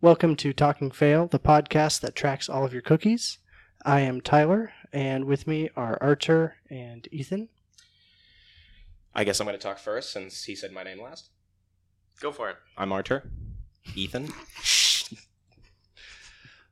Welcome 0.00 0.36
to 0.36 0.52
Talking 0.52 0.92
Fail, 0.92 1.26
the 1.26 1.40
podcast 1.40 2.02
that 2.02 2.14
tracks 2.14 2.48
all 2.48 2.64
of 2.64 2.72
your 2.72 2.82
cookies. 2.82 3.38
I 3.84 3.98
am 4.02 4.20
Tyler, 4.20 4.72
and 4.92 5.24
with 5.24 5.48
me 5.48 5.70
are 5.74 5.98
Archer 6.00 6.54
and 6.70 7.08
Ethan. 7.10 7.48
I 9.12 9.24
guess 9.24 9.40
I'm 9.40 9.46
going 9.48 9.58
to 9.58 9.62
talk 9.62 9.80
first 9.80 10.12
since 10.12 10.44
he 10.44 10.54
said 10.54 10.70
my 10.70 10.84
name 10.84 11.02
last. 11.02 11.30
Go 12.20 12.30
for 12.30 12.48
it. 12.48 12.58
I'm 12.76 12.92
Archer. 12.92 13.28
Ethan. 13.96 14.32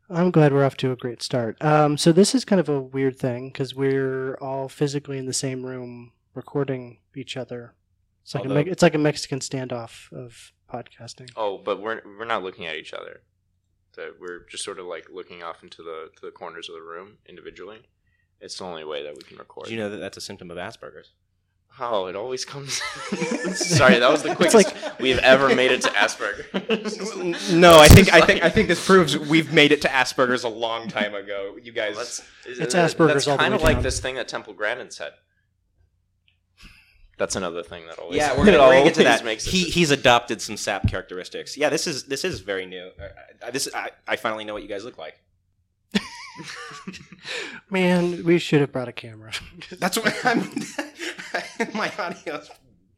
I'm 0.08 0.30
glad 0.30 0.52
we're 0.52 0.64
off 0.64 0.76
to 0.76 0.92
a 0.92 0.96
great 0.96 1.20
start. 1.20 1.60
Um, 1.60 1.98
so 1.98 2.12
this 2.12 2.32
is 2.32 2.44
kind 2.44 2.60
of 2.60 2.68
a 2.68 2.80
weird 2.80 3.18
thing 3.18 3.48
because 3.48 3.74
we're 3.74 4.36
all 4.36 4.68
physically 4.68 5.18
in 5.18 5.26
the 5.26 5.32
same 5.32 5.66
room 5.66 6.12
recording 6.32 6.98
each 7.16 7.36
other. 7.36 7.74
It's 8.26 8.34
like 8.34 8.44
a 8.44 8.48
Although- 8.48 8.64
Me- 8.64 8.70
it's 8.70 8.82
like 8.82 8.96
a 8.96 8.98
Mexican 8.98 9.38
standoff 9.38 10.12
of 10.12 10.50
podcasting. 10.68 11.30
Oh, 11.36 11.58
but 11.58 11.80
we're 11.80 12.02
we're 12.18 12.24
not 12.24 12.42
looking 12.42 12.66
at 12.66 12.74
each 12.74 12.92
other. 12.92 13.20
That 13.94 14.16
we're 14.20 14.44
just 14.50 14.64
sort 14.64 14.80
of 14.80 14.86
like 14.86 15.06
looking 15.12 15.44
off 15.44 15.62
into 15.62 15.82
the 15.84 16.10
to 16.16 16.26
the 16.26 16.32
corners 16.32 16.68
of 16.68 16.74
the 16.74 16.82
room 16.82 17.18
individually. 17.28 17.82
It's 18.40 18.58
the 18.58 18.64
only 18.64 18.82
way 18.82 19.04
that 19.04 19.14
we 19.16 19.22
can 19.22 19.36
record. 19.36 19.66
Did 19.66 19.74
you 19.74 19.78
know 19.78 19.90
that 19.90 19.98
that's 19.98 20.16
a 20.16 20.20
symptom 20.20 20.50
of 20.50 20.56
Asperger's? 20.58 21.12
Oh, 21.78 22.06
it 22.06 22.16
always 22.16 22.44
comes. 22.44 22.72
Sorry, 23.54 23.98
that 24.00 24.10
was 24.10 24.22
the 24.24 24.30
It's 24.30 24.36
quickest 24.52 24.74
like- 24.74 24.98
we've 24.98 25.18
ever 25.18 25.54
made 25.54 25.70
it 25.70 25.82
to 25.82 25.88
Asperger's. 25.90 27.52
no, 27.52 27.78
I 27.78 27.86
think 27.86 28.12
I 28.12 28.20
think 28.22 28.42
I 28.42 28.50
think 28.50 28.66
this 28.66 28.84
proves 28.84 29.16
we've 29.16 29.52
made 29.52 29.70
it 29.70 29.82
to 29.82 29.88
Asperger's 29.88 30.42
a 30.42 30.48
long 30.48 30.88
time 30.88 31.14
ago. 31.14 31.56
You 31.62 31.70
guys, 31.70 31.96
That's, 31.96 32.22
It's 32.44 32.74
Asperger's 32.74 33.24
That's 33.26 33.40
kind 33.40 33.54
of 33.54 33.62
like 33.62 33.76
down. 33.76 33.82
this 33.84 34.00
thing 34.00 34.16
that 34.16 34.26
Temple 34.26 34.52
Grandin 34.52 34.90
said. 34.90 35.12
That's 37.18 37.34
another 37.36 37.62
thing 37.62 37.86
that 37.86 37.98
always. 37.98 38.16
yeah, 38.16 38.36
we're 38.36 38.44
gonna, 38.44 38.58
we're 38.58 38.72
gonna 38.72 38.84
get 38.84 38.94
to 38.94 39.00
always 39.06 39.18
that. 39.20 39.24
Makes 39.24 39.44
He 39.46 39.64
he's 39.64 39.90
adopted 39.90 40.42
some 40.42 40.56
sap 40.56 40.86
characteristics. 40.88 41.56
Yeah, 41.56 41.68
this 41.70 41.86
is 41.86 42.04
this 42.04 42.24
is 42.24 42.40
very 42.40 42.66
new. 42.66 42.90
Uh, 43.00 43.46
uh, 43.46 43.50
this 43.50 43.68
I, 43.74 43.90
I 44.06 44.16
finally 44.16 44.44
know 44.44 44.52
what 44.54 44.62
you 44.62 44.68
guys 44.68 44.84
look 44.84 44.98
like. 44.98 45.18
Man, 47.70 48.24
we 48.24 48.38
should 48.38 48.60
have 48.60 48.72
brought 48.72 48.88
a 48.88 48.92
camera. 48.92 49.32
That's 49.78 49.96
what 49.98 50.14
I'm. 50.24 50.50
my 51.74 51.90
audio's 51.98 52.50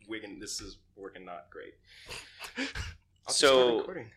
wigging. 0.08 0.38
This 0.40 0.60
is 0.60 0.78
working 0.96 1.24
not 1.24 1.46
great. 1.50 1.74
I'll 3.26 3.32
So- 3.34 3.78
recording. 3.78 4.10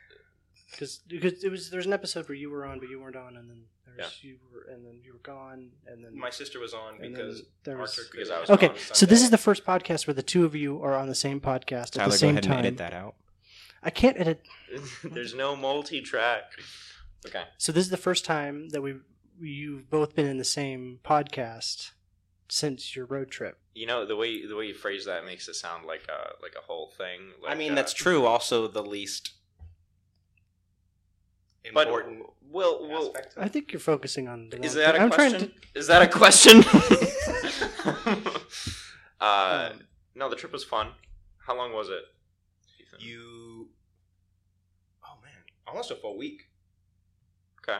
Because 0.71 0.99
because 1.07 1.43
it 1.43 1.49
was 1.51 1.69
there's 1.69 1.85
an 1.85 1.93
episode 1.93 2.27
where 2.27 2.35
you 2.35 2.49
were 2.49 2.65
on 2.65 2.79
but 2.79 2.89
you 2.89 2.99
weren't 2.99 3.15
on, 3.15 3.37
and 3.37 3.49
then 3.49 3.63
there's 3.97 4.23
you 4.23 4.37
were 4.53 4.71
and 4.73 4.85
then 4.85 4.99
you 5.03 5.13
were 5.13 5.19
gone, 5.19 5.69
and 5.87 6.03
then 6.03 6.17
my 6.17 6.29
sister 6.29 6.59
was 6.59 6.73
on 6.73 6.99
because 6.99 7.43
there 7.63 7.77
was 7.77 7.97
Archer 7.97 8.09
Because 8.11 8.29
I 8.29 8.39
was 8.39 8.49
okay. 8.49 8.69
on 8.69 8.75
So 8.93 9.05
this 9.05 9.21
is 9.21 9.29
the 9.29 9.37
first 9.37 9.65
podcast 9.65 10.07
where 10.07 10.13
the 10.13 10.23
two 10.23 10.45
of 10.45 10.55
you 10.55 10.81
are 10.83 10.95
on 10.95 11.07
the 11.07 11.15
same 11.15 11.39
podcast 11.41 11.73
at 11.87 11.91
Tyler, 11.93 12.05
the 12.07 12.11
go 12.11 12.17
same 12.17 12.29
ahead 12.31 12.43
time. 12.43 12.57
and 12.57 12.65
edit 12.67 12.77
that 12.77 12.93
out. 12.93 13.15
I 13.83 13.89
can't 13.89 14.19
edit. 14.19 14.45
There's 15.03 15.33
no 15.33 15.55
multi-track. 15.55 16.43
Okay. 17.25 17.43
So 17.57 17.71
this 17.71 17.83
is 17.83 17.89
the 17.89 17.97
first 17.97 18.25
time 18.25 18.69
that 18.69 18.81
we 18.81 18.95
you've 19.39 19.89
both 19.89 20.15
been 20.15 20.27
in 20.27 20.37
the 20.37 20.43
same 20.43 20.99
podcast 21.03 21.91
since 22.47 22.95
your 22.95 23.05
road 23.05 23.31
trip. 23.31 23.57
You 23.73 23.87
know 23.87 24.05
the 24.05 24.15
way 24.15 24.45
the 24.45 24.55
way 24.55 24.65
you 24.67 24.73
phrase 24.73 25.05
that 25.05 25.25
makes 25.25 25.47
it 25.47 25.55
sound 25.55 25.85
like 25.85 26.07
a 26.09 26.41
like 26.41 26.53
a 26.57 26.61
whole 26.61 26.91
thing. 26.97 27.19
Like, 27.41 27.51
I 27.51 27.55
mean, 27.55 27.71
uh, 27.71 27.75
that's 27.75 27.93
true. 27.93 28.25
Also, 28.25 28.67
the 28.67 28.83
least 28.83 29.31
But 29.31 29.40
important 31.65 32.25
will 32.49 32.87
will 32.87 33.07
aspect. 33.07 33.35
I 33.37 33.47
think 33.47 33.71
you're 33.71 33.79
focusing 33.79 34.27
on. 34.27 34.49
The 34.49 34.63
is 34.63 34.73
that 34.75 34.89
a 34.89 34.93
thing. 34.93 35.01
I'm 35.03 35.09
question? 35.11 35.39
to. 35.39 35.79
Is 35.79 35.87
that 35.87 36.01
a 36.01 36.07
question? 36.07 36.63
uh, 39.19 39.69
Um, 39.71 39.79
no, 40.15 40.29
the 40.29 40.35
trip 40.35 40.51
was 40.51 40.63
fun. 40.63 40.89
How 41.45 41.55
long 41.55 41.73
was 41.73 41.89
it? 41.89 42.03
Ethan? 42.79 42.99
you. 42.99 43.69
Oh 45.03 45.15
man, 45.23 45.31
almost 45.67 45.91
a 45.91 45.95
full 45.95 46.17
week. 46.17 46.49
okay? 47.63 47.79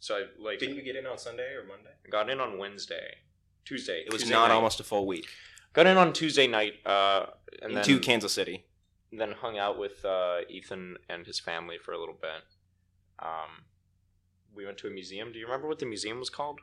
So 0.00 0.16
I 0.16 0.22
like 0.42 0.58
Didn't 0.58 0.76
you 0.76 0.82
get 0.82 0.96
in 0.96 1.06
on 1.06 1.18
Sunday 1.18 1.54
or 1.54 1.64
Monday? 1.66 1.90
I 2.04 2.08
got 2.08 2.28
in 2.28 2.40
on 2.40 2.58
Wednesday, 2.58 3.16
Tuesday. 3.64 4.02
It 4.06 4.12
was 4.12 4.22
Tuesday 4.22 4.34
not 4.34 4.48
night. 4.48 4.54
almost 4.54 4.80
a 4.80 4.84
full 4.84 5.06
week. 5.06 5.26
Got 5.72 5.86
in 5.86 5.96
on 5.96 6.12
Tuesday 6.12 6.46
night, 6.46 6.74
uh, 6.84 7.26
and 7.62 7.72
Into 7.72 7.94
then 7.94 8.02
Kansas 8.02 8.32
City. 8.32 8.64
then 9.12 9.32
hung 9.32 9.58
out 9.58 9.78
with 9.78 10.04
uh, 10.04 10.40
Ethan 10.50 10.96
and 11.08 11.24
his 11.26 11.38
family 11.40 11.78
for 11.78 11.92
a 11.92 11.98
little 11.98 12.16
bit. 12.20 12.42
Um, 13.22 13.64
we 14.54 14.64
went 14.66 14.78
to 14.78 14.86
a 14.88 14.90
museum. 14.90 15.32
Do 15.32 15.38
you 15.38 15.46
remember 15.46 15.68
what 15.68 15.78
the 15.78 15.86
museum 15.86 16.18
was 16.18 16.28
called? 16.30 16.60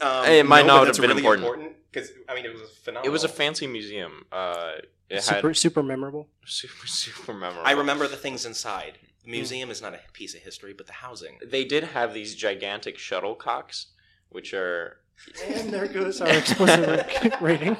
Um, 0.00 0.26
It 0.26 0.46
might 0.46 0.66
not 0.66 0.86
have 0.86 0.96
been 0.96 1.10
really 1.10 1.24
important. 1.24 1.72
because 1.90 2.10
I 2.28 2.34
mean 2.34 2.44
it 2.44 2.52
was 2.52 2.62
phenomenal. 2.82 3.08
It 3.08 3.12
was 3.12 3.24
a 3.24 3.28
fancy 3.28 3.66
museum. 3.66 4.26
Uh, 4.30 4.72
it 5.08 5.22
super 5.22 5.48
had 5.48 5.56
super 5.56 5.82
memorable. 5.82 6.28
super 6.44 6.86
super 7.04 7.32
memorable. 7.32 7.62
I 7.66 7.72
remember 7.72 8.06
the 8.06 8.16
things 8.16 8.44
inside. 8.46 8.98
The 9.24 9.30
museum 9.30 9.70
is 9.70 9.82
not 9.82 9.94
a 9.94 10.00
piece 10.12 10.34
of 10.34 10.42
history, 10.42 10.72
but 10.72 10.86
the 10.86 10.92
housing. 10.92 11.38
they 11.44 11.64
did 11.64 11.82
have 11.84 12.14
these 12.14 12.34
gigantic 12.34 12.96
shuttlecocks, 12.98 13.86
which 14.28 14.52
are 14.54 14.98
And 15.44 15.72
there 15.72 15.88
goes 15.88 16.20
our 16.20 16.28
explicit 16.42 17.34
rating. 17.40 17.76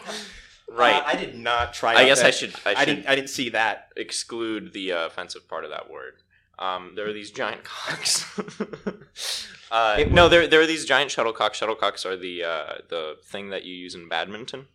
right. 0.69 0.97
Uh, 0.97 1.03
I 1.06 1.16
did 1.16 1.39
not 1.39 1.75
try. 1.75 1.95
I 1.95 2.03
out 2.03 2.06
guess 2.06 2.22
I 2.22 2.31
should 2.31 2.55
I 2.65 2.71
I, 2.71 2.75
should 2.75 2.87
didn't. 2.87 3.06
I 3.09 3.15
didn't 3.15 3.31
see 3.31 3.50
that. 3.50 3.93
exclude 3.97 4.72
the 4.72 4.93
uh, 4.93 5.06
offensive 5.06 5.47
part 5.49 5.65
of 5.65 5.71
that 5.71 5.91
word. 5.91 6.15
Um, 6.59 6.93
there 6.97 7.06
are 7.06 7.12
these 7.12 7.31
giant 7.31 7.65
cocks. 7.65 8.25
uh, 9.71 10.05
no, 10.11 10.28
there 10.28 10.47
there 10.47 10.61
are 10.61 10.67
these 10.67 10.84
giant 10.84 11.11
shuttlecocks. 11.11 11.61
Shuttlecocks 11.61 12.06
are 12.06 12.17
the 12.17 12.44
uh, 12.44 12.72
the 12.89 13.17
thing 13.25 13.50
that 13.50 13.65
you 13.65 13.75
use 13.75 13.94
in 13.94 14.09
badminton. 14.09 14.66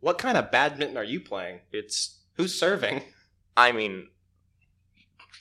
What 0.00 0.18
kind 0.18 0.36
of 0.36 0.50
badminton 0.50 0.98
are 0.98 1.04
you 1.04 1.20
playing? 1.20 1.60
It's 1.72 2.18
Who's 2.36 2.58
serving? 2.58 3.02
I 3.56 3.72
mean, 3.72 4.08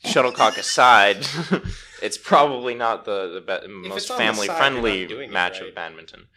shuttlecock 0.06 0.58
aside, 0.58 1.26
it's 2.02 2.18
probably 2.18 2.76
not 2.76 3.06
the 3.06 3.34
the 3.34 3.42
be- 3.42 3.68
most 3.68 3.98
it's 3.98 4.12
on 4.12 4.18
the 4.18 4.24
family 4.24 4.48
side, 4.48 4.58
friendly 4.58 5.00
you're 5.00 5.10
not 5.10 5.16
doing 5.16 5.30
it 5.30 5.34
match 5.34 5.60
right. 5.60 5.70
of 5.70 5.76
badminton. 5.76 6.28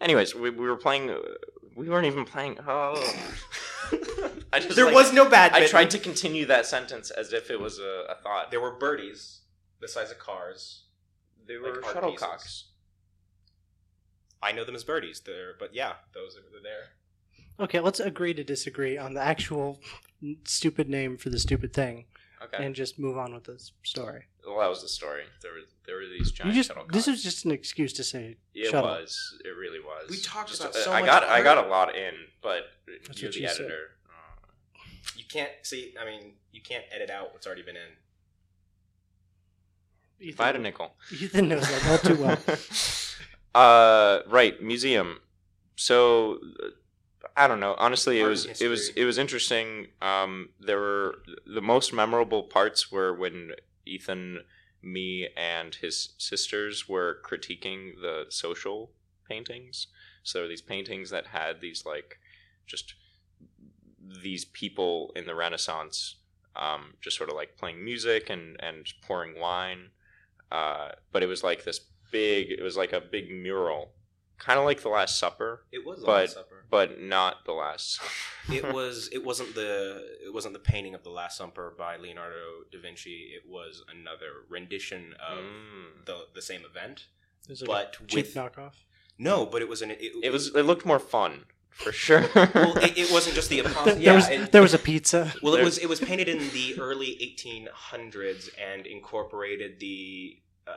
Anyways, 0.00 0.34
we, 0.34 0.50
we 0.50 0.66
were 0.66 0.76
playing. 0.76 1.10
uh, 1.10 1.18
We 1.74 1.88
weren't 1.88 2.06
even 2.06 2.24
playing. 2.24 2.58
Oh, 2.66 2.94
I 4.52 4.60
just 4.60 4.76
There 4.76 4.86
like- 4.86 4.94
was 4.94 5.12
no 5.12 5.28
bad. 5.28 5.52
I 5.52 5.66
tried 5.66 5.90
to 5.90 5.98
continue 5.98 6.44
that 6.46 6.66
sentence 6.66 7.10
as 7.10 7.32
if 7.32 7.50
it 7.50 7.60
was 7.60 7.78
a, 7.78 8.04
a 8.10 8.14
thought. 8.22 8.50
There 8.50 8.60
were 8.60 8.76
birdies 8.78 9.40
the 9.80 9.88
size 9.88 10.10
of 10.10 10.18
cars. 10.18 10.84
They 11.46 11.56
were 11.58 11.82
art 11.84 11.96
shuttlecocks. 11.96 12.32
pieces. 12.42 12.64
I 14.42 14.52
know 14.52 14.64
them 14.64 14.74
as 14.74 14.84
birdies. 14.84 15.20
There, 15.24 15.54
but 15.58 15.74
yeah, 15.74 15.94
those 16.14 16.36
are 16.36 16.40
they're 16.52 16.60
there. 16.62 17.64
Okay, 17.64 17.80
let's 17.80 18.00
agree 18.00 18.34
to 18.34 18.44
disagree 18.44 18.98
on 18.98 19.14
the 19.14 19.22
actual 19.22 19.80
stupid 20.44 20.88
name 20.90 21.16
for 21.16 21.30
the 21.30 21.38
stupid 21.38 21.72
thing, 21.72 22.04
Okay. 22.42 22.64
and 22.64 22.74
just 22.74 22.98
move 22.98 23.16
on 23.16 23.32
with 23.34 23.44
this 23.44 23.72
story. 23.82 24.24
well, 24.46 24.58
that 24.60 24.68
was 24.68 24.82
the 24.82 24.88
story. 24.88 25.22
There 25.42 25.52
were 25.52 25.60
there 25.86 25.96
were 25.96 26.06
these 26.06 26.28
You 26.30 26.36
giant 26.36 26.54
just 26.54 26.70
shuttlecocks. 26.70 26.92
this 26.92 27.08
is 27.08 27.22
just 27.22 27.44
an 27.46 27.50
excuse 27.52 27.92
to 27.94 28.04
say 28.04 28.36
It 28.54 28.70
shuttle. 28.70 28.90
was. 28.90 29.38
It 29.44 29.48
really 29.50 29.80
was. 29.80 30.10
We 30.10 30.18
talked 30.20 30.48
Just, 30.50 30.60
about 30.60 30.74
uh, 30.76 30.80
so 30.80 30.92
I 30.92 31.00
much 31.00 31.08
got 31.10 31.22
I 31.24 31.42
got 31.42 31.64
a 31.64 31.68
lot 31.68 31.96
in, 31.96 32.14
but 32.42 32.64
That's 33.06 33.20
you're 33.22 33.28
what 33.30 33.34
the 33.34 33.40
you 33.40 33.48
said. 33.48 33.60
editor. 33.66 33.90
Uh, 34.08 34.78
You 35.16 35.24
can't 35.28 35.50
see. 35.62 35.94
I 36.00 36.04
mean, 36.04 36.34
you 36.52 36.60
can't 36.62 36.84
edit 36.94 37.08
out 37.10 37.32
what's 37.32 37.46
already 37.46 37.62
been 37.62 37.76
in. 37.76 37.92
if 40.20 40.40
I 40.40 40.46
had 40.46 40.54
a 40.56 40.58
Ethan, 40.58 40.62
nickel. 40.62 40.94
Ethan 41.12 41.48
knows 41.48 41.68
that 41.68 41.86
all 41.90 41.98
too 41.98 42.22
well. 42.22 42.38
uh, 43.54 44.20
right, 44.28 44.60
museum. 44.62 45.20
So 45.76 46.38
uh, 46.62 46.68
I 47.36 47.48
don't 47.48 47.60
know. 47.60 47.74
Honestly, 47.78 48.20
it 48.20 48.22
Art 48.22 48.30
was 48.30 48.60
it 48.60 48.68
was 48.68 48.90
it 48.90 49.04
was 49.04 49.18
interesting. 49.18 49.88
Um, 50.02 50.50
there 50.60 50.78
were 50.78 51.16
the 51.46 51.60
most 51.60 51.92
memorable 51.92 52.42
parts 52.42 52.90
were 52.90 53.14
when 53.14 53.52
Ethan, 53.86 54.40
me, 54.82 55.28
and 55.36 55.74
his 55.74 56.10
sisters 56.18 56.88
were 56.88 57.18
critiquing 57.24 58.00
the 58.00 58.26
social 58.28 58.90
paintings. 59.28 59.86
So 60.22 60.38
there 60.38 60.44
were 60.44 60.48
these 60.48 60.62
paintings 60.62 61.10
that 61.10 61.28
had 61.28 61.60
these 61.60 61.84
like 61.86 62.18
just 62.66 62.94
these 64.22 64.44
people 64.44 65.12
in 65.16 65.26
the 65.26 65.34
Renaissance, 65.34 66.16
um, 66.54 66.94
just 67.00 67.16
sort 67.16 67.30
of 67.30 67.36
like 67.36 67.56
playing 67.56 67.84
music 67.84 68.30
and 68.30 68.56
and 68.60 68.86
pouring 69.02 69.38
wine. 69.38 69.90
Uh, 70.50 70.90
but 71.12 71.22
it 71.22 71.26
was 71.26 71.42
like 71.42 71.64
this 71.64 71.80
big. 72.10 72.50
It 72.50 72.62
was 72.62 72.76
like 72.76 72.92
a 72.92 73.00
big 73.00 73.30
mural, 73.30 73.92
kind 74.38 74.58
of 74.58 74.64
like 74.64 74.82
the 74.82 74.88
Last 74.88 75.18
Supper, 75.18 75.64
It 75.72 75.84
was 75.86 76.00
But- 76.04 76.20
Last 76.22 76.34
Supper. 76.34 76.64
but 76.70 77.00
not 77.00 77.44
the 77.44 77.52
Last. 77.52 78.00
It 78.48 78.72
was. 78.72 79.08
It 79.12 79.24
wasn't 79.24 79.56
the. 79.56 80.04
It 80.24 80.32
wasn't 80.32 80.52
the 80.54 80.60
painting 80.60 80.94
of 80.94 81.02
the 81.02 81.10
Last 81.10 81.36
Supper 81.38 81.74
by 81.76 81.96
Leonardo 81.96 82.62
da 82.70 82.78
Vinci. 82.80 83.32
It 83.34 83.42
was 83.48 83.82
another 83.92 84.44
rendition 84.48 85.14
of 85.14 85.38
Mm. 85.38 86.04
the 86.06 86.26
the 86.32 86.40
same 86.42 86.62
event. 86.64 87.06
There's 87.48 87.62
like 87.62 87.92
But 87.98 88.00
a 88.02 88.06
cheap 88.06 88.26
with 88.26 88.34
knockoff. 88.34 88.74
no, 89.18 89.46
but 89.46 89.62
it 89.62 89.68
was 89.68 89.82
an. 89.82 89.90
It, 89.90 90.12
It 90.22 90.30
was. 90.30 90.54
It 90.54 90.62
looked 90.62 90.86
more 90.86 91.00
fun 91.00 91.46
for 91.70 91.90
sure. 92.04 92.20
Well, 92.36 92.76
it, 92.78 92.96
it 92.96 93.10
wasn't 93.10 93.34
just 93.34 93.48
the 93.50 93.60
There, 93.62 93.70
apostle. 93.72 93.94
there 93.94 94.00
yeah, 94.02 94.14
was 94.14 94.28
it- 94.28 94.52
there 94.52 94.62
was 94.62 94.74
a 94.74 94.78
pizza. 94.78 95.34
Well, 95.42 95.54
it 95.56 95.64
was 95.64 95.78
it 95.78 95.88
was 95.88 95.98
painted 95.98 96.28
in 96.28 96.38
the 96.50 96.76
early 96.78 97.18
1800s 97.20 98.48
and 98.58 98.86
incorporated 98.86 99.80
the 99.80 100.40
uh, 100.68 100.72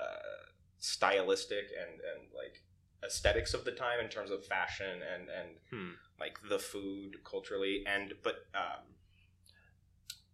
stylistic 0.79 1.65
and 1.79 1.91
and 2.01 2.29
like 2.35 2.63
aesthetics 3.03 3.53
of 3.53 3.63
the 3.65 3.71
time 3.71 3.99
in 3.99 4.09
terms 4.09 4.31
of 4.31 4.45
fashion 4.45 5.01
and 5.13 5.29
and 5.29 5.49
Hmm. 5.69 5.91
like 6.19 6.37
the 6.49 6.59
food 6.59 7.23
culturally 7.23 7.83
and 7.87 8.13
but 8.23 8.45
um, 8.53 8.83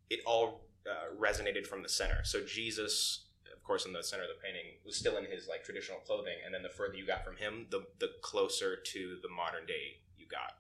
it 0.10 0.20
all 0.26 0.62
uh, 0.90 1.16
resonated 1.20 1.66
from 1.66 1.82
the 1.82 1.90
center. 1.90 2.24
So 2.24 2.44
Jesus, 2.46 3.26
of 3.56 3.64
course, 3.64 3.86
in 3.86 3.94
the 3.94 4.04
center 4.04 4.24
of 4.24 4.30
the 4.30 4.42
painting, 4.44 4.74
was 4.86 4.96
still 4.96 5.18
in 5.18 5.26
his 5.26 5.48
like 5.48 5.64
traditional 5.64 6.00
clothing, 6.00 6.36
and 6.46 6.54
then 6.54 6.62
the 6.64 6.70
further 6.70 6.96
you 6.96 7.06
got 7.08 7.24
from 7.26 7.38
him, 7.38 7.68
the 7.72 7.86
the 8.00 8.10
closer 8.22 8.78
to 8.94 9.18
the 9.22 9.30
modern 9.30 9.66
day 9.66 9.98
you 10.18 10.28
got. 10.28 10.54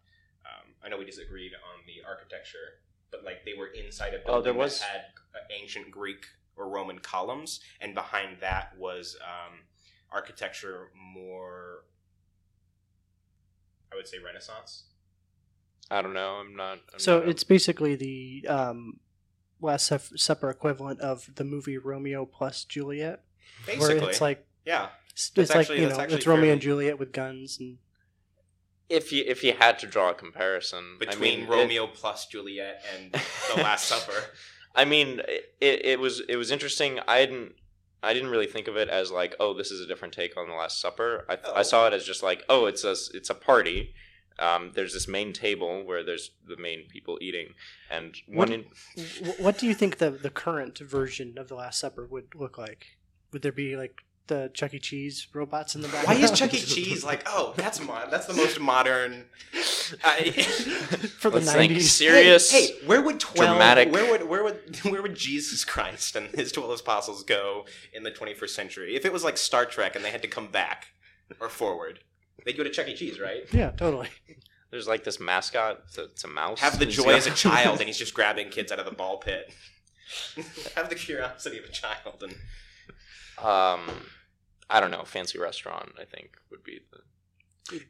Um, 0.45 0.73
I 0.83 0.89
know 0.89 0.97
we 0.97 1.05
disagreed 1.05 1.51
on 1.53 1.85
the 1.87 2.07
architecture, 2.07 2.79
but 3.11 3.23
like 3.23 3.45
they 3.45 3.53
were 3.53 3.67
inside 3.67 4.09
a 4.13 4.19
building 4.19 4.29
Oh, 4.35 4.41
there 4.41 4.53
was- 4.53 4.79
that 4.79 4.89
had 4.89 5.01
uh, 5.35 5.39
ancient 5.61 5.91
Greek 5.91 6.25
or 6.55 6.69
Roman 6.69 6.99
columns, 6.99 7.59
and 7.81 7.93
behind 7.93 8.37
that 8.41 8.77
was 8.77 9.17
um, 9.21 9.59
architecture 10.11 10.89
more, 10.95 11.83
I 13.95 13.97
would 13.97 14.07
say, 14.07 14.17
Renaissance. 14.19 14.83
I 15.89 16.01
don't 16.01 16.13
know. 16.13 16.35
I'm 16.35 16.55
not. 16.55 16.79
I'm 16.93 16.99
So 16.99 17.19
not 17.19 17.27
a- 17.27 17.29
it's 17.31 17.43
basically 17.43 17.95
the 17.95 18.45
um, 18.47 18.99
Last 19.61 19.91
Supper 20.17 20.49
equivalent 20.49 20.99
of 20.99 21.29
the 21.35 21.43
movie 21.43 21.77
Romeo 21.77 22.25
plus 22.25 22.65
Juliet, 22.65 23.23
Basically, 23.65 23.99
where 23.99 24.09
it's 24.09 24.21
like 24.21 24.45
yeah. 24.65 24.89
it's, 25.11 25.29
That's 25.29 25.49
it's 25.49 25.55
like 25.55 25.59
actually- 25.61 25.79
you 25.81 25.85
that's 25.87 25.97
know 25.97 26.03
actually 26.03 26.17
it's 26.17 26.27
Romeo 26.27 26.41
fairly- 26.41 26.51
and 26.53 26.61
Juliet 26.61 26.99
with 26.99 27.11
guns 27.13 27.57
and 27.59 27.77
if 28.89 29.11
you 29.11 29.23
if 29.25 29.43
you 29.43 29.53
had 29.53 29.79
to 29.79 29.87
draw 29.87 30.09
a 30.11 30.13
comparison 30.13 30.97
between 30.99 31.17
I 31.17 31.37
mean, 31.37 31.43
it- 31.45 31.49
Romeo 31.49 31.87
plus 31.87 32.25
Juliet 32.27 32.83
and 32.95 33.13
The 33.13 33.61
Last 33.63 33.85
Supper. 33.91 34.23
I 34.75 34.85
mean, 34.85 35.21
it, 35.61 35.85
it 35.85 35.99
was 35.99 36.19
it 36.27 36.35
was 36.35 36.51
interesting. 36.51 36.99
I 37.07 37.25
didn't 37.25 37.53
I 38.05 38.13
didn't 38.13 38.29
really 38.29 38.47
think 38.47 38.67
of 38.67 38.77
it 38.77 38.87
as 38.89 39.11
like, 39.11 39.35
oh, 39.39 39.53
this 39.53 39.71
is 39.71 39.81
a 39.81 39.87
different 39.87 40.13
take 40.13 40.37
on 40.37 40.47
the 40.47 40.53
Last 40.55 40.79
Supper. 40.79 41.25
I, 41.27 41.37
Oh. 41.43 41.53
I 41.55 41.63
saw 41.63 41.87
it 41.87 41.93
as 41.93 42.05
just 42.05 42.23
like, 42.23 42.43
oh, 42.47 42.65
it's 42.67 42.83
a 42.83 42.95
it's 43.17 43.29
a 43.29 43.35
party. 43.35 43.93
Um, 44.37 44.71
there's 44.75 44.93
this 44.93 45.07
main 45.07 45.31
table 45.33 45.83
where 45.85 46.03
there's 46.03 46.31
the 46.45 46.57
main 46.57 46.87
people 46.89 47.17
eating, 47.21 47.53
and 47.89 48.15
one 48.27 48.49
What- 48.49 48.51
in, 48.51 48.65
what 49.37 49.57
do 49.57 49.65
you 49.65 49.73
think 49.73 49.97
the 49.97 50.11
the 50.11 50.29
current 50.29 50.77
version 50.79 51.37
of 51.37 51.47
the 51.47 51.55
Last 51.55 51.79
Supper 51.79 52.05
would 52.05 52.35
look 52.35 52.57
like? 52.57 52.97
Would 53.31 53.41
there 53.41 53.51
be 53.51 53.75
like 53.75 54.03
the 54.27 54.49
Chuck 54.53 54.73
E. 54.73 54.79
Cheese 54.79 55.27
robots 55.33 55.75
in 55.75 55.81
the 55.81 55.87
back? 55.87 56.07
Why 56.07 56.15
is 56.15 56.31
Chuck 56.31 56.53
E. 56.53 56.57
Cheese 56.59 57.03
like? 57.03 57.23
Oh, 57.25 57.53
that's 57.55 57.79
mod. 57.79 58.09
That's 58.11 58.25
the 58.25 58.33
most 58.33 58.59
modern. 58.59 59.25
I, 60.03 60.31
for 61.19 61.29
the 61.29 61.37
Let's 61.37 61.51
think 61.53 61.69
nineties? 61.71 61.91
serious. 61.93 62.51
Hey, 62.51 62.67
hey, 62.67 62.85
where 62.87 63.01
would 63.01 63.19
twelve? 63.19 63.49
dramatic- 63.51 63.91
Where 63.93 64.09
would 64.11 64.27
where 64.27 64.43
would 64.43 64.77
where 64.83 65.01
would 65.01 65.15
Jesus 65.15 65.63
Christ 65.63 66.15
and 66.15 66.27
his 66.35 66.51
twelve 66.51 66.77
apostles 66.79 67.23
go 67.23 67.65
in 67.93 68.03
the 68.03 68.11
21st 68.11 68.49
century? 68.49 68.95
If 68.95 69.05
it 69.05 69.13
was 69.13 69.23
like 69.23 69.37
Star 69.37 69.65
Trek 69.65 69.95
and 69.95 70.03
they 70.03 70.11
had 70.11 70.21
to 70.23 70.27
come 70.27 70.47
back 70.47 70.87
or 71.39 71.49
forward, 71.49 71.99
they'd 72.45 72.57
go 72.57 72.63
to 72.63 72.69
Chuck 72.69 72.87
E. 72.87 72.95
Cheese, 72.95 73.19
right? 73.19 73.43
Yeah, 73.51 73.71
totally. 73.71 74.09
there's 74.71 74.87
like 74.87 75.03
this 75.03 75.19
mascot. 75.19 75.81
It's 75.87 75.97
a, 75.97 76.03
it's 76.05 76.23
a 76.23 76.27
mouse. 76.27 76.59
Have 76.61 76.79
the 76.79 76.85
joy 76.85 77.13
as 77.13 77.27
a 77.27 77.31
child, 77.31 77.79
and 77.79 77.87
he's 77.87 77.97
just 77.97 78.13
grabbing 78.13 78.49
kids 78.49 78.71
out 78.71 78.79
of 78.79 78.85
the 78.85 78.91
ball 78.91 79.17
pit. 79.17 79.53
Have 80.75 80.89
the 80.89 80.95
curiosity 80.95 81.57
of 81.57 81.65
a 81.65 81.69
child, 81.71 82.21
and 82.21 82.35
um, 83.39 83.81
I 84.69 84.79
don't 84.79 84.91
know. 84.91 85.03
Fancy 85.03 85.39
restaurant. 85.39 85.93
I 85.99 86.05
think 86.05 86.37
would 86.51 86.63
be 86.63 86.79
the 86.91 86.99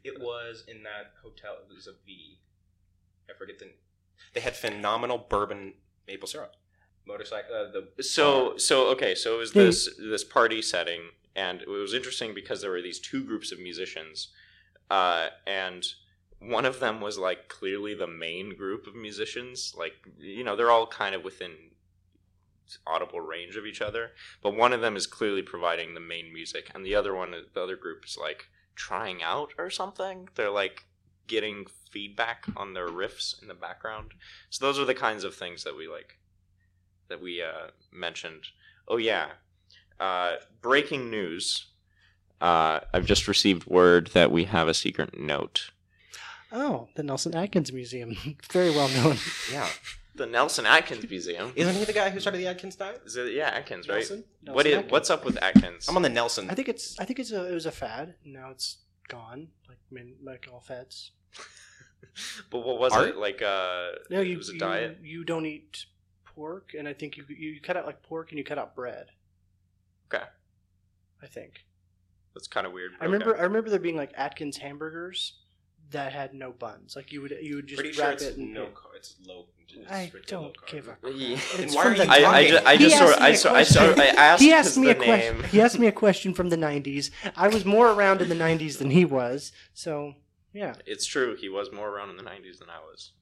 it 0.04 0.20
was 0.20 0.64
in 0.68 0.82
that 0.84 1.12
hotel. 1.22 1.56
It 1.68 1.74
was 1.74 1.86
a 1.86 1.92
V. 2.06 2.38
I 3.28 3.34
forget 3.38 3.58
the. 3.58 3.66
They 4.32 4.40
had 4.40 4.56
phenomenal 4.56 5.26
bourbon 5.28 5.74
maple 6.06 6.28
syrup. 6.28 6.54
Motorcycle. 7.06 7.54
Uh, 7.54 7.80
the 7.96 8.02
so 8.02 8.56
so 8.56 8.88
okay 8.88 9.14
so 9.14 9.36
it 9.36 9.38
was 9.38 9.52
this 9.52 9.88
this 9.96 10.24
party 10.24 10.60
setting 10.60 11.02
and 11.36 11.62
it 11.62 11.68
was 11.68 11.94
interesting 11.94 12.34
because 12.34 12.60
there 12.62 12.70
were 12.70 12.82
these 12.82 12.98
two 12.98 13.22
groups 13.22 13.52
of 13.52 13.60
musicians 13.60 14.28
uh, 14.90 15.28
and 15.46 15.86
one 16.40 16.64
of 16.64 16.80
them 16.80 17.00
was 17.00 17.16
like 17.16 17.48
clearly 17.48 17.94
the 17.94 18.08
main 18.08 18.56
group 18.56 18.88
of 18.88 18.96
musicians 18.96 19.72
like 19.78 19.94
you 20.18 20.42
know 20.42 20.56
they're 20.56 20.70
all 20.70 20.86
kind 20.86 21.14
of 21.14 21.22
within 21.22 21.52
audible 22.86 23.20
range 23.20 23.56
of 23.56 23.66
each 23.66 23.80
other 23.80 24.10
but 24.42 24.56
one 24.56 24.72
of 24.72 24.80
them 24.80 24.96
is 24.96 25.06
clearly 25.06 25.42
providing 25.42 25.94
the 25.94 26.00
main 26.00 26.32
music 26.32 26.70
and 26.74 26.84
the 26.84 26.94
other 26.94 27.14
one 27.14 27.32
the 27.54 27.62
other 27.62 27.76
group 27.76 28.04
is 28.04 28.16
like 28.20 28.46
trying 28.74 29.22
out 29.22 29.52
or 29.58 29.70
something 29.70 30.28
they're 30.34 30.50
like 30.50 30.84
getting 31.26 31.66
feedback 31.90 32.44
on 32.56 32.74
their 32.74 32.88
riffs 32.88 33.40
in 33.40 33.48
the 33.48 33.54
background 33.54 34.12
so 34.50 34.64
those 34.64 34.78
are 34.78 34.84
the 34.84 34.94
kinds 34.94 35.24
of 35.24 35.34
things 35.34 35.64
that 35.64 35.76
we 35.76 35.88
like 35.88 36.18
that 37.08 37.22
we 37.22 37.42
uh, 37.42 37.68
mentioned. 37.92 38.44
Oh 38.88 38.96
yeah, 38.96 39.28
uh, 39.98 40.36
breaking 40.60 41.10
news. 41.10 41.66
Uh, 42.40 42.80
I've 42.92 43.06
just 43.06 43.28
received 43.28 43.66
word 43.66 44.08
that 44.08 44.30
we 44.30 44.44
have 44.44 44.68
a 44.68 44.74
secret 44.74 45.18
note. 45.18 45.70
Oh, 46.52 46.88
the 46.94 47.02
Nelson 47.02 47.34
Atkins 47.34 47.72
Museum, 47.72 48.16
very 48.50 48.70
well 48.70 48.88
known. 48.88 49.16
yeah. 49.52 49.68
The 50.16 50.26
Nelson 50.26 50.66
Atkins 50.66 51.08
Museum. 51.08 51.52
Isn't 51.54 51.74
he 51.74 51.84
the 51.84 51.92
guy 51.92 52.10
who 52.10 52.20
started 52.20 52.38
the 52.38 52.46
Atkins 52.46 52.76
diet? 52.76 53.02
Is 53.04 53.16
it, 53.16 53.32
yeah, 53.34 53.48
Atkins, 53.48 53.88
right? 53.88 53.96
Nelson? 53.98 54.24
What 54.44 54.54
Nelson 54.54 54.66
is, 54.70 54.76
Atkins. 54.76 54.92
what's 54.92 55.10
up 55.10 55.24
with 55.24 55.42
Atkins? 55.42 55.88
I'm 55.88 55.96
on 55.96 56.02
the 56.02 56.08
Nelson. 56.08 56.48
I 56.50 56.54
think 56.54 56.68
it's 56.68 56.98
I 56.98 57.04
think 57.04 57.18
it's 57.18 57.32
a 57.32 57.50
it 57.50 57.54
was 57.54 57.66
a 57.66 57.70
fad. 57.72 58.14
Now 58.24 58.50
it's 58.50 58.78
gone. 59.08 59.48
Like 59.68 59.78
I 59.90 59.94
mean, 59.94 60.14
like 60.24 60.48
all 60.52 60.60
fads. 60.60 61.12
but 62.50 62.60
what 62.60 62.78
was 62.78 62.92
Art? 62.92 63.08
it 63.08 63.16
like? 63.16 63.42
Uh, 63.42 63.88
No, 64.10 64.20
you 64.20 64.34
it 64.34 64.38
was 64.38 64.48
a 64.50 64.54
you, 64.54 64.58
diet. 64.58 64.98
You 65.02 65.24
don't 65.24 65.46
eat 65.46 65.86
pork, 66.24 66.70
and 66.78 66.88
I 66.88 66.92
think 66.94 67.16
you 67.16 67.24
you 67.28 67.60
cut 67.60 67.76
out 67.76 67.86
like 67.86 68.02
pork 68.02 68.30
and 68.30 68.38
you 68.38 68.44
cut 68.44 68.58
out 68.58 68.74
bread. 68.74 69.08
Okay. 70.12 70.24
I 71.22 71.26
think 71.26 71.64
That's 72.34 72.46
kind 72.46 72.66
of 72.66 72.72
weird. 72.72 72.92
I 73.00 73.04
remember 73.06 73.36
I 73.38 73.42
remember 73.42 73.70
there 73.70 73.78
being 73.78 73.96
like 73.96 74.12
Atkins 74.16 74.56
hamburgers 74.58 75.34
that 75.90 76.12
had 76.12 76.34
no 76.34 76.52
buns. 76.52 76.94
Like 76.96 77.12
you 77.12 77.20
would 77.22 77.34
you 77.42 77.56
would 77.56 77.66
just 77.66 77.80
Pretty 77.80 77.94
sure 77.94 78.04
wrap 78.04 78.14
it's 78.14 78.22
it. 78.24 78.36
And, 78.38 78.52
no. 78.54 78.66
car- 78.66 78.92
It's 78.96 79.16
low. 79.26 79.46
It's 79.68 79.90
I 79.90 80.12
don't 80.26 80.54
give 80.66 80.88
a 80.88 80.96
Yeah. 81.12 81.38
It's 81.58 81.74
why 81.74 81.82
from 81.84 81.96
the- 81.98 82.04
you 82.04 82.10
I, 82.10 82.14
I, 82.16 82.20
talking? 82.20 82.48
just, 82.50 82.66
I 82.66 82.76
He 82.76 82.84
just 82.84 82.98
sort 82.98 83.12
of, 83.12 83.18
asked 83.20 83.30
me 83.30 83.36
so, 83.36 83.54
I, 83.54 83.62
sort 83.64 83.98
I 83.98 84.06
asked 84.06 84.42
he 84.42 84.52
asked 84.52 84.78
me 84.78 84.90
a 84.90 84.94
question. 84.94 85.44
He 85.44 85.60
asked 85.60 85.78
me 85.78 85.86
a 85.86 85.92
question 85.92 86.34
from 86.34 86.48
the 86.50 86.56
'90s. 86.56 87.10
I 87.36 87.48
was 87.48 87.64
more 87.64 87.88
around 87.90 88.20
in 88.22 88.28
the 88.28 88.34
'90s 88.34 88.78
than 88.78 88.90
he 88.90 89.04
was, 89.04 89.52
so 89.74 90.14
yeah. 90.52 90.74
It's 90.86 91.04
true. 91.06 91.36
He 91.36 91.48
was 91.48 91.70
more 91.72 91.88
around 91.90 92.10
in 92.10 92.16
the 92.16 92.22
'90s 92.22 92.58
than 92.58 92.70
I 92.70 92.78
was. 92.90 93.12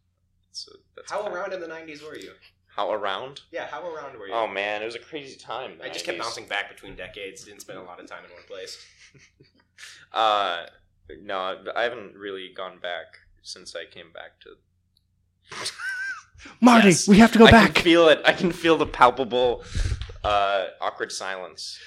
So 0.52 0.70
that's 0.94 1.11
How 1.11 1.26
around 1.26 1.52
in 1.52 1.61
the 1.61 1.67
90s 1.67 2.00
were 2.06 2.17
you? 2.17 2.31
How 2.69 2.93
around? 2.93 3.40
Yeah, 3.50 3.67
how 3.67 3.85
around 3.88 4.17
were 4.17 4.29
you? 4.29 4.32
Oh 4.35 4.47
man, 4.47 4.82
it 4.82 4.85
was 4.85 4.94
a 4.94 5.00
crazy 5.00 5.37
time. 5.37 5.79
the 5.79 5.85
I 5.85 5.88
just 5.88 6.05
kept 6.05 6.19
bouncing 6.19 6.47
back 6.47 6.69
between 6.69 6.94
decades. 6.94 7.44
Didn't 7.44 7.61
spend 7.61 7.79
a 7.79 7.82
lot 7.82 7.99
of 8.00 8.06
time 8.08 8.25
in 8.25 8.31
one 8.32 8.43
place. 8.47 8.79
Uh, 10.12 10.66
no, 11.23 11.59
I 11.75 11.83
haven't 11.83 12.14
really 12.16 12.52
gone 12.57 12.78
back 12.78 13.18
since 13.42 13.75
I 13.75 13.85
came 13.85 14.12
back 14.12 14.38
to. 14.42 14.50
Marty, 16.60 16.88
Yes. 16.88 17.08
we 17.08 17.18
have 17.18 17.32
to 17.32 17.38
go 17.38 17.46
I 17.46 17.50
back. 17.50 17.74
can 17.74 17.84
feel 17.84 18.08
it. 18.08 18.20
I 18.24 18.32
can 18.32 18.52
feel 18.52 18.76
the 18.76 18.86
palpable, 18.86 19.62
uh, 20.22 20.66
awkward 20.80 21.12
silence. 21.12 21.78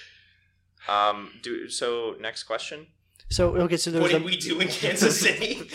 Um, 0.88 1.32
do 1.42 1.68
so. 1.70 2.16
Next 2.20 2.44
question. 2.44 2.88
So 3.30 3.56
okay, 3.58 3.78
so 3.78 3.92
there 3.92 4.02
What 4.02 4.14
was 4.14 4.14
did 4.14 4.22
a, 4.22 4.26
we 4.26 4.38
do 4.38 4.60
in 4.62 4.68
Kansas 4.70 5.20
City? 5.20 5.56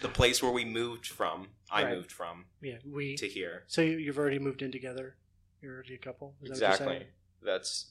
the 0.00 0.08
place 0.08 0.42
where 0.42 0.52
we 0.52 0.64
moved 0.64 1.06
from. 1.06 1.48
I 1.70 1.84
Right. 1.84 1.94
moved 1.96 2.12
from 2.12 2.44
yeah 2.60 2.76
we. 2.86 3.16
to 3.16 3.26
here. 3.26 3.64
So 3.66 3.80
you, 3.80 3.96
you've 3.96 4.18
already 4.18 4.38
moved 4.38 4.62
in 4.62 4.70
together. 4.70 5.16
You're 5.60 5.74
already 5.74 5.94
a 5.94 5.98
couple. 5.98 6.34
Is 6.42 6.48
that 6.50 6.54
what 6.54 6.60
you're 6.60 6.68
Exactly. 6.70 6.94
saying? 6.98 7.06
That's 7.42 7.86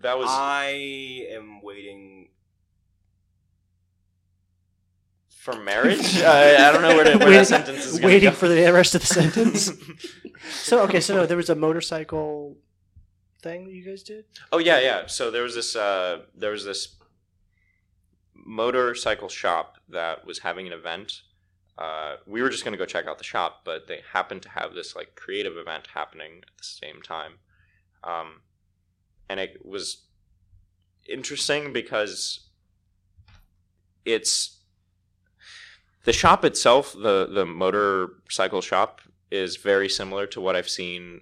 that 0.00 0.18
was 0.18 0.28
I 0.30 1.26
am 1.30 1.60
waiting. 1.62 2.30
For 5.46 5.62
marriage. 5.62 6.18
I, 6.22 6.68
I 6.68 6.72
don't 6.72 6.82
know 6.82 6.96
where, 6.96 7.04
to, 7.04 7.10
where 7.18 7.18
Waiting- 7.28 7.32
that 7.38 7.46
sentence 7.46 7.86
is 7.86 7.98
gonna 8.00 8.06
Waiting 8.12 8.30
go. 8.30 8.34
for 8.34 8.48
the 8.48 8.72
rest 8.72 8.94
of 8.96 9.00
the 9.00 9.06
sentence. 9.06 9.70
So 10.48 10.82
okay, 10.82 11.00
so 11.00 11.14
no, 11.14 11.26
there 11.26 11.36
was 11.36 11.48
a 11.50 11.56
motorcycle 11.56 12.56
thing 13.42 13.64
that 13.64 13.72
you 13.72 13.84
guys 13.84 14.02
did. 14.04 14.26
Oh 14.52 14.58
yeah, 14.58 14.78
yeah. 14.78 15.06
So 15.06 15.30
there 15.30 15.42
was 15.42 15.54
this 15.56 15.74
uh, 15.74 16.22
there 16.36 16.50
was 16.52 16.64
this 16.64 16.96
motorcycle 18.34 19.28
shop 19.28 19.78
that 19.88 20.24
was 20.26 20.40
having 20.40 20.66
an 20.68 20.72
event. 20.72 21.22
Uh, 21.78 22.16
we 22.26 22.42
were 22.42 22.50
just 22.50 22.64
going 22.64 22.72
to 22.72 22.78
go 22.78 22.84
check 22.84 23.06
out 23.06 23.18
the 23.18 23.24
shop, 23.24 23.62
but 23.64 23.88
they 23.88 24.00
happened 24.12 24.42
to 24.42 24.50
have 24.50 24.74
this 24.74 24.94
like 24.94 25.16
creative 25.16 25.56
event 25.56 25.88
happening 25.94 26.42
at 26.46 26.56
the 26.58 26.64
same 26.64 27.02
time, 27.02 27.32
um, 28.04 28.42
and 29.28 29.40
it 29.40 29.64
was 29.64 30.04
interesting 31.08 31.72
because 31.72 32.48
it's 34.04 34.55
the 36.06 36.12
shop 36.12 36.44
itself. 36.44 36.92
the 36.94 37.28
The 37.30 37.44
motorcycle 37.44 38.62
shop 38.62 39.02
is 39.30 39.56
very 39.56 39.88
similar 39.88 40.26
to 40.28 40.40
what 40.40 40.56
I've 40.56 40.68
seen 40.68 41.20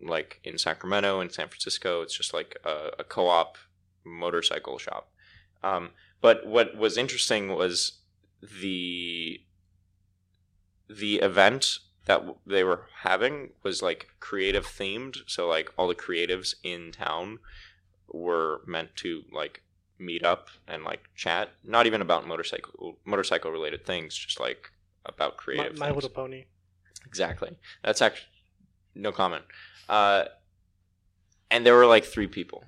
like 0.00 0.40
in 0.42 0.58
Sacramento 0.58 1.20
and 1.20 1.30
San 1.30 1.48
Francisco. 1.48 2.02
It's 2.02 2.16
just 2.16 2.34
like 2.34 2.58
a, 2.64 2.90
a 2.98 3.04
co-op 3.04 3.56
motorcycle 4.04 4.78
shop. 4.78 5.10
Um, 5.62 5.90
but 6.20 6.46
what 6.46 6.76
was 6.76 6.96
interesting 6.96 7.54
was 7.54 8.00
the 8.40 9.40
the 10.88 11.16
event 11.16 11.78
that 12.06 12.22
they 12.46 12.64
were 12.64 12.86
having 13.02 13.50
was 13.62 13.82
like 13.82 14.08
creative 14.20 14.64
themed. 14.64 15.18
So 15.26 15.46
like 15.46 15.70
all 15.76 15.88
the 15.88 15.94
creatives 15.94 16.54
in 16.62 16.92
town 16.92 17.38
were 18.08 18.62
meant 18.66 18.96
to 18.96 19.24
like 19.32 19.62
meet 19.98 20.24
up 20.24 20.48
and 20.68 20.84
like 20.84 21.00
chat. 21.14 21.50
Not 21.64 21.86
even 21.86 22.00
about 22.00 22.26
motorcycle 22.26 22.98
motorcycle 23.04 23.50
related 23.50 23.84
things, 23.86 24.14
just 24.14 24.38
like 24.40 24.70
about 25.04 25.32
My, 25.32 25.36
creative. 25.36 25.78
My 25.78 25.86
things. 25.86 25.94
Little 25.96 26.10
Pony. 26.10 26.44
Exactly. 27.06 27.56
That's 27.84 28.02
actually 28.02 28.28
no 28.94 29.12
comment. 29.12 29.44
Uh, 29.88 30.24
and 31.50 31.64
there 31.64 31.74
were 31.74 31.86
like 31.86 32.04
three 32.04 32.26
people. 32.26 32.64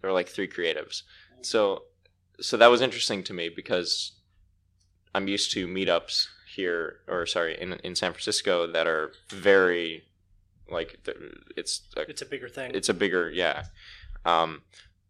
There 0.00 0.10
were 0.10 0.14
like 0.14 0.28
three 0.28 0.48
creatives. 0.48 1.02
So, 1.40 1.84
so 2.40 2.56
that 2.58 2.66
was 2.66 2.80
interesting 2.82 3.22
to 3.24 3.32
me 3.32 3.48
because 3.48 4.12
I'm 5.14 5.28
used 5.28 5.50
to 5.52 5.66
meetups 5.66 6.26
here, 6.54 6.96
or 7.08 7.24
sorry, 7.26 7.60
in 7.60 7.72
in 7.84 7.94
San 7.94 8.12
Francisco 8.12 8.66
that 8.66 8.86
are 8.86 9.12
very 9.30 10.04
like 10.70 10.98
it's 11.56 11.80
a, 11.96 12.02
It's 12.02 12.22
a 12.22 12.26
bigger 12.26 12.48
thing. 12.48 12.72
it's 12.74 12.88
a 12.88 12.94
bigger 12.94 13.30
yeah. 13.30 13.64
Um, 14.26 14.62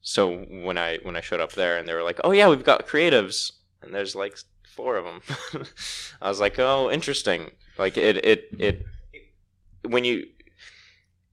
so 0.06 0.44
when 0.66 0.76
I 0.78 0.98
when 1.02 1.16
I 1.16 1.20
showed 1.22 1.40
up 1.40 1.52
there 1.52 1.76
and 1.78 1.88
they 1.88 1.94
were 1.94 2.02
like, 2.04 2.20
oh 2.22 2.30
yeah, 2.30 2.48
we've 2.48 2.62
got 2.62 2.86
creatives, 2.86 3.50
and 3.82 3.92
there's 3.92 4.14
like 4.14 4.36
four 4.76 4.96
of 4.96 5.04
them. 5.04 5.20
I 6.22 6.28
was 6.28 6.38
like, 6.40 6.58
oh, 6.58 6.90
interesting. 6.90 7.50
Like 7.78 7.96
it 7.96 8.16
it 8.24 8.48
it 8.58 8.86
when 9.82 10.04
you 10.04 10.26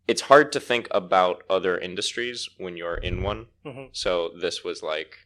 it's 0.07 0.21
hard 0.21 0.51
to 0.53 0.59
think 0.59 0.87
about 0.91 1.43
other 1.49 1.77
industries 1.77 2.49
when 2.57 2.75
you're 2.77 2.95
in 3.09 3.21
one. 3.23 3.47
Mhm. 3.65 3.89
So 3.91 4.31
this 4.41 4.63
was 4.63 4.81
like 4.81 5.17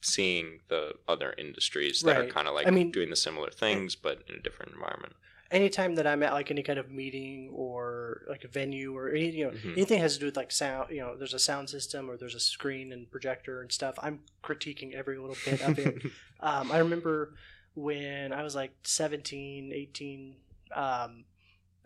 seeing 0.00 0.58
the 0.68 0.92
other 1.06 1.32
industries 1.38 2.02
that 2.02 2.16
are 2.16 2.26
kind 2.26 2.48
of 2.48 2.54
like 2.54 2.66
I 2.66 2.70
mean- 2.70 2.90
doing 2.90 3.10
the 3.10 3.16
similar 3.16 3.50
things 3.50 3.94
but 3.94 4.22
in 4.28 4.34
a 4.34 4.40
different 4.40 4.72
environment. 4.72 5.14
Anytime 5.52 5.94
that 5.96 6.06
I'm 6.06 6.22
at 6.22 6.32
like 6.32 6.50
any 6.50 6.62
kind 6.62 6.78
of 6.78 6.90
meeting 6.90 7.50
or 7.52 8.22
like 8.28 8.42
a 8.44 8.48
venue 8.48 8.96
or 8.96 9.10
any, 9.10 9.30
you 9.30 9.44
know 9.46 9.50
Mhm. 9.52 9.72
anything 9.76 10.00
has 10.00 10.14
to 10.14 10.20
do 10.20 10.26
with 10.26 10.36
like 10.36 10.50
sound, 10.50 10.90
you 10.90 11.00
know, 11.00 11.16
there's 11.16 11.34
a 11.34 11.38
sound 11.38 11.68
system 11.68 12.10
or 12.10 12.16
there's 12.16 12.34
a 12.34 12.40
screen 12.40 12.92
and 12.92 13.10
projector 13.10 13.60
and 13.60 13.70
stuff. 13.70 13.94
I'm 14.02 14.20
critiquing 14.42 14.94
every 14.94 15.18
little 15.18 15.36
bit 15.44 15.60
of 15.60 15.78
it. 15.78 16.02
um, 16.40 16.72
I 16.72 16.78
remember 16.78 17.34
when 17.74 18.32
I 18.32 18.42
was 18.42 18.54
like 18.54 18.72
17, 18.82 19.72
18, 19.74 20.36
um, 20.74 21.24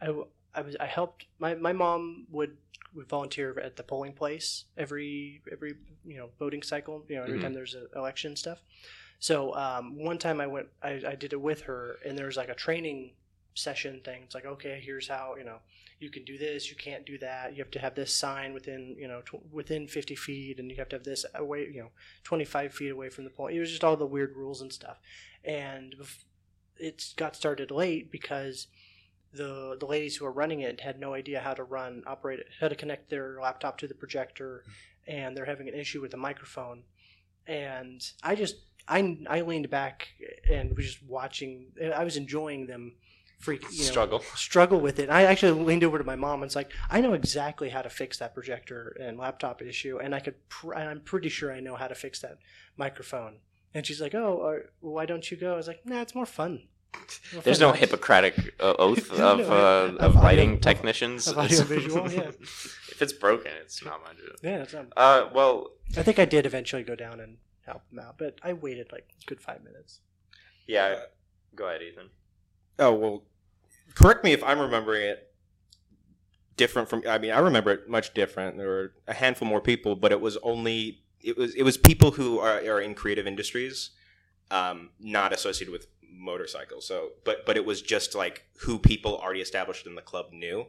I, 0.01 0.13
I 0.55 0.61
was 0.63 0.77
I 0.79 0.87
helped 0.87 1.27
my, 1.39 1.55
my 1.55 1.73
mom 1.73 2.27
would 2.31 2.57
would 2.95 3.09
volunteer 3.09 3.59
at 3.61 3.77
the 3.77 3.83
polling 3.83 4.13
place 4.13 4.65
every 4.79 5.43
every 5.53 5.75
you 6.05 6.17
know 6.17 6.31
voting 6.39 6.63
cycle 6.63 7.05
you 7.09 7.17
know 7.17 7.25
every 7.25 7.39
Mhm. 7.39 7.43
time 7.43 7.53
there's 7.55 7.75
an 7.75 7.89
election 7.97 8.37
stuff. 8.37 8.59
So 9.19 9.55
um, 9.55 9.99
one 9.99 10.19
time 10.19 10.41
I 10.41 10.47
went 10.47 10.69
I, 10.83 11.03
I 11.07 11.15
did 11.15 11.33
it 11.33 11.41
with 11.41 11.63
her 11.63 11.97
and 12.07 12.17
there 12.17 12.27
was 12.27 12.37
like 12.37 12.49
a 12.49 12.55
training 12.55 13.13
session 13.57 14.01
thing. 14.05 14.23
It's 14.25 14.35
like 14.35 14.47
okay 14.47 14.81
here's 14.85 15.09
how 15.09 15.35
you 15.37 15.45
know 15.45 15.59
you 15.99 16.11
can 16.11 16.25
do 16.25 16.37
this 16.39 16.71
you 16.71 16.77
can't 16.77 17.07
do 17.07 17.17
that 17.19 17.53
you 17.53 17.63
have 17.63 17.71
to 17.71 17.79
have 17.79 17.95
this 17.95 18.15
sign 18.15 18.53
within 18.53 18.95
you 18.99 19.09
know 19.09 19.23
tw- 19.23 19.51
within 19.51 19.89
50 19.89 20.15
feet 20.15 20.59
and 20.59 20.71
you 20.71 20.77
have 20.77 20.91
to 20.91 20.97
have 20.97 21.05
this 21.05 21.25
away 21.35 21.69
you 21.73 21.81
know 21.81 21.91
25 22.25 22.75
feet 22.75 22.91
away 22.91 23.09
from 23.09 23.25
the 23.25 23.31
point. 23.31 23.57
It 23.57 23.61
was 23.61 23.71
just 23.71 23.85
all 23.85 23.97
the 23.97 24.07
weird 24.07 24.37
rules 24.37 24.61
and 24.61 24.73
stuff. 24.73 24.99
And 25.45 25.95
it 26.77 27.15
got 27.17 27.37
started 27.37 27.71
late 27.71 28.11
because 28.11 28.67
the 29.33 29.77
the 29.79 29.87
ladies 29.87 30.17
who 30.17 30.25
were 30.25 30.33
running 30.33 30.61
it 30.61 30.81
had 30.81 30.99
no 30.99 31.15
idea 31.15 31.41
how 31.41 31.55
to 31.55 31.63
run 31.63 32.03
operate 32.07 32.41
it, 32.41 32.49
how 32.61 32.69
to 32.69 32.75
connect 32.75 33.11
their 33.11 33.39
laptop 33.41 33.79
to 33.79 33.87
the 33.87 33.95
projector, 33.95 34.65
and 35.07 35.37
they're 35.37 35.45
having 35.45 35.69
an 35.69 35.75
issue 35.75 36.01
with 36.01 36.11
the 36.11 36.17
microphone. 36.17 36.83
And 37.47 38.03
I 38.23 38.35
just 38.35 38.57
I 38.89 39.19
I 39.29 39.43
leaned 39.43 39.71
back 39.71 40.09
and 40.51 40.77
was 40.77 40.87
just 40.87 41.03
watching. 41.05 41.69
I 41.95 42.05
was 42.05 42.17
enjoying 42.17 42.67
them 42.67 42.97
freak 43.39 43.63
you 43.71 43.79
know, 43.79 43.85
Struggle. 43.85 44.21
struggle 44.35 44.81
with 44.81 44.99
it. 44.99 45.11
I 45.11 45.25
actually 45.25 45.63
leaned 45.63 45.85
over 45.85 45.99
to 45.99 46.05
my 46.05 46.17
mom 46.17 46.35
and 46.35 46.43
was 46.49 46.57
like, 46.57 46.71
I 46.91 47.01
know 47.01 47.13
exactly 47.13 47.69
how 47.71 47.83
to 47.83 47.91
fix 47.91 48.19
that 48.19 48.35
projector 48.35 48.97
and 49.01 49.19
laptop 49.19 49.61
issue, 49.63 49.99
and 49.99 50.15
I 50.15 50.21
could. 50.21 50.35
Pr- 50.49 50.73
and 50.75 50.89
I'm 50.89 51.01
pretty 51.01 51.29
sure 51.29 51.53
I 51.53 51.61
know 51.61 51.77
how 51.77 51.87
to 51.89 51.95
fix 51.95 52.21
that 52.21 52.39
microphone. 52.77 53.39
And 53.75 53.85
she's 53.87 54.01
like, 54.01 54.15
Oh, 54.15 54.41
uh, 54.41 54.67
why 54.81 55.05
don't 55.07 55.31
you 55.31 55.37
go? 55.37 55.53
I 55.53 55.57
was 55.57 55.69
like, 55.69 55.85
Nah, 55.85 56.01
it's 56.01 56.15
more 56.15 56.27
fun. 56.27 56.63
More 57.35 57.43
There's 57.43 57.59
fun 57.59 57.69
no 57.69 57.73
Hippocratic 57.75 58.55
uh, 58.59 58.73
oath 58.79 59.11
of, 59.13 59.19
no, 59.19 59.27
uh, 59.41 59.89
of 59.89 59.97
of 59.99 60.15
lighting 60.15 60.55
of- 60.55 60.61
technicians. 60.63 61.29
of 61.29 61.37
It's- 61.39 61.61
audiovisual, 61.61 62.11
yeah. 62.11 62.29
if 62.41 63.03
it's 63.03 63.13
broken, 63.13 63.53
it's 63.61 63.85
not 63.85 64.01
my 64.03 64.13
job. 64.13 64.37
Yeah, 64.43 64.63
it's, 64.63 64.73
um, 64.75 64.89
Uh, 64.97 65.29
well, 65.35 65.73
I 65.97 66.03
think 66.03 66.19
I 66.19 66.25
did 66.25 66.47
eventually 66.47 66.85
go 66.85 66.95
down 66.97 67.21
and 67.21 67.37
help 67.67 67.83
them 67.91 67.99
out, 67.99 68.17
but 68.17 68.39
I 68.43 68.55
waited 68.55 68.91
like 68.93 69.09
a 69.23 69.27
good 69.27 69.41
five 69.43 69.63
minutes. 69.63 70.01
yeah. 70.67 71.01
Go 71.55 71.69
ahead, 71.69 71.83
Ethan. 71.83 72.11
Oh 72.79 72.93
well, 72.93 73.23
correct 73.95 74.25
me 74.25 74.33
if 74.33 74.43
I'm 74.45 74.59
remembering 74.59 75.03
it 75.03 75.33
different 76.57 76.89
from. 76.89 77.03
I 77.09 77.19
mean, 77.19 77.33
I 77.33 77.39
remember 77.39 77.73
it 77.73 77.89
much 77.89 78.15
different. 78.15 78.57
There 78.57 78.69
were 78.69 78.93
a 79.07 79.15
handful 79.15 79.49
more 79.49 79.61
people, 79.61 79.97
but 79.97 80.13
it 80.13 80.21
was 80.21 80.37
only 80.39 81.03
it 81.23 81.37
was 81.37 81.55
it 81.55 81.63
was 81.63 81.77
people 81.77 82.13
who 82.13 82.39
are, 82.39 82.59
are 82.59 82.81
in 82.81 82.95
creative 82.95 83.27
industries, 83.27 83.91
um, 84.51 84.91
not 85.01 85.33
associated 85.33 85.73
with 85.73 85.87
motorcycles. 86.03 86.87
So, 86.87 87.11
but 87.25 87.47
but 87.47 87.57
it 87.57 87.65
was 87.65 87.83
just 87.83 88.15
like 88.15 88.45
who 88.61 88.79
people 88.79 89.19
already 89.19 89.41
established 89.41 89.87
in 89.87 89.95
the 89.95 90.03
club 90.03 90.27
knew. 90.33 90.67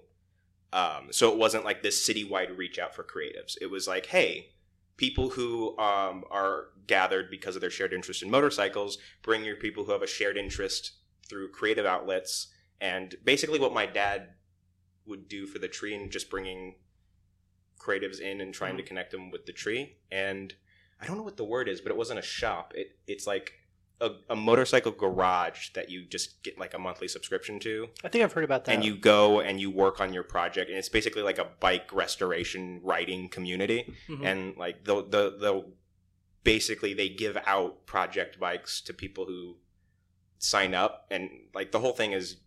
Um, 0.73 1.07
so 1.11 1.31
it 1.31 1.37
wasn't 1.37 1.63
like 1.63 1.81
this 1.81 2.07
citywide 2.07 2.57
reach 2.57 2.77
out 2.77 2.93
for 2.93 3.03
creatives. 3.03 3.57
It 3.61 3.71
was 3.71 3.87
like, 3.87 4.07
hey, 4.07 4.49
people 4.97 5.29
who 5.29 5.77
um, 5.79 6.25
are 6.29 6.65
gathered 6.87 7.31
because 7.31 7.55
of 7.55 7.61
their 7.61 7.69
shared 7.69 7.93
interest 7.93 8.21
in 8.21 8.29
motorcycles, 8.29 8.97
bring 9.21 9.45
your 9.45 9.55
people 9.55 9.85
who 9.85 9.93
have 9.93 10.01
a 10.01 10.07
shared 10.07 10.37
interest 10.37 10.91
through 11.27 11.51
creative 11.51 11.85
outlets. 11.85 12.47
And 12.79 13.15
basically 13.23 13.59
what 13.59 13.73
my 13.73 13.85
dad 13.85 14.29
would 15.05 15.27
do 15.27 15.45
for 15.47 15.59
the 15.59 15.67
tree 15.67 15.93
and 15.95 16.11
just 16.11 16.29
bringing 16.29 16.75
creatives 17.79 18.19
in 18.19 18.41
and 18.41 18.53
trying 18.53 18.77
to 18.77 18.83
connect 18.83 19.11
them 19.11 19.31
with 19.31 19.45
the 19.45 19.53
tree. 19.53 19.97
And 20.11 20.53
i 20.99 21.05
don't 21.05 21.15
know 21.15 21.21
what 21.23 21.37
the 21.37 21.43
word 21.45 21.69
is 21.69 21.79
but 21.79 21.91
it 21.91 21.97
wasn't 21.97 22.19
a 22.19 22.23
shop. 22.23 22.73
It 22.75 22.97
it's 23.07 23.27
like 23.27 23.53
a, 23.99 24.11
a 24.29 24.35
motorcycle 24.35 24.91
garage 24.91 25.69
that 25.73 25.89
you 25.89 26.05
just 26.05 26.43
get 26.43 26.59
like 26.59 26.73
a 26.73 26.79
monthly 26.79 27.07
subscription 27.07 27.59
to. 27.61 27.87
I 28.03 28.09
think 28.09 28.23
I've 28.23 28.33
heard 28.33 28.43
about 28.43 28.65
that. 28.65 28.75
and 28.75 28.85
you 28.85 28.95
go 28.95 29.39
and 29.39 29.59
you 29.59 29.71
work 29.71 29.99
on 29.99 30.13
your 30.13 30.23
project 30.23 30.69
and 30.69 30.77
it's 30.77 30.89
basically 30.89 31.23
like 31.23 31.39
a 31.39 31.47
bike 31.59 31.91
restoration 31.93 32.79
writing 32.83 33.29
community. 33.29 33.93
Mhm. 34.07 34.25
and 34.25 34.57
like 34.57 34.83
they'll, 34.83 35.03
they'll 35.07 35.65
basically 36.43 36.93
they 36.93 37.09
give 37.09 37.37
out 37.45 37.85
project 37.85 38.39
bikes 38.39 38.81
to 38.81 38.93
people 38.93 39.25
who 39.25 39.55
sign 40.39 40.73
up 40.73 41.07
and 41.11 41.29
like 41.53 41.71
the 41.71 41.79
whole 41.79 41.93
thing 41.93 42.11
is 42.11 42.37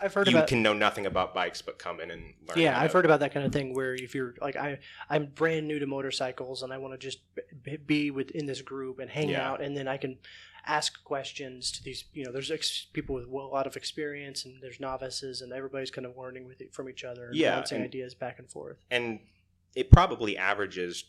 I've 0.00 0.12
heard 0.12 0.26
you 0.28 0.36
about. 0.36 0.48
can 0.48 0.62
know 0.62 0.74
nothing 0.74 1.06
about 1.06 1.32
bikes 1.34 1.62
but 1.62 1.78
come 1.78 2.00
in 2.00 2.10
and 2.10 2.34
learn 2.46 2.58
yeah, 2.58 2.78
I've 2.78 2.90
to- 2.90 2.98
heard 2.98 3.04
about 3.06 3.20
that 3.20 3.32
kind 3.32 3.46
of 3.46 3.52
thing 3.52 3.72
where 3.74 3.94
if 3.94 4.14
you're 4.14 4.34
like 4.40 4.54
I, 4.56 4.78
I'm 5.08 5.26
brand 5.26 5.66
new 5.66 5.78
to 5.78 5.86
motorcycles 5.86 6.62
and 6.62 6.72
I 6.72 6.78
want 6.78 6.92
to 6.92 6.98
just 6.98 7.18
be 7.86 8.10
within 8.10 8.44
this 8.46 8.60
group 8.60 8.98
and 8.98 9.10
hang 9.10 9.30
Yeah. 9.30 9.48
out, 9.50 9.62
and 9.62 9.74
then 9.76 9.88
I 9.88 9.96
can 9.96 10.18
ask 10.66 11.02
questions 11.04 11.70
to 11.72 11.82
these. 11.82 12.04
You 12.12 12.24
know, 12.26 12.32
there's 12.32 12.50
ex- 12.50 12.86
people 12.92 13.14
with 13.14 13.24
a 13.26 13.30
lot 13.30 13.66
of 13.66 13.76
experience, 13.76 14.44
and 14.44 14.60
there's 14.62 14.80
novices, 14.80 15.40
and 15.40 15.50
everybody's 15.52 15.90
kind 15.92 16.04
of 16.06 16.16
learning 16.18 16.46
with 16.46 16.60
it 16.60 16.74
from 16.74 16.90
each 16.90 17.02
other 17.04 17.28
and 17.28 17.36
Yeah, 17.36 17.54
bouncing 17.56 17.82
ideas 17.82 18.14
back 18.14 18.38
and 18.38 18.50
forth. 18.50 18.76
and 18.90 19.20
it 19.74 19.90
probably 19.90 20.36
averages 20.36 21.04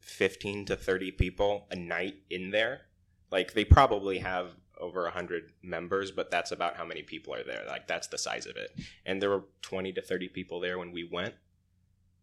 15 0.00 0.66
to 0.66 0.76
30 0.76 1.10
people 1.12 1.66
a 1.70 1.76
night 1.76 2.16
in 2.30 2.50
there 2.50 2.82
like 3.30 3.52
they 3.54 3.64
probably 3.64 4.18
have 4.18 4.52
over 4.80 5.02
100 5.04 5.52
members 5.62 6.10
but 6.10 6.30
that's 6.30 6.50
about 6.52 6.76
how 6.76 6.84
many 6.84 7.02
people 7.02 7.34
are 7.34 7.44
there 7.44 7.64
like 7.66 7.86
that's 7.86 8.06
the 8.08 8.18
size 8.18 8.46
of 8.46 8.56
it 8.56 8.70
and 9.06 9.20
there 9.20 9.30
were 9.30 9.44
20 9.62 9.92
to 9.92 10.02
30 10.02 10.28
people 10.28 10.60
there 10.60 10.78
when 10.78 10.92
we 10.92 11.04
went 11.04 11.34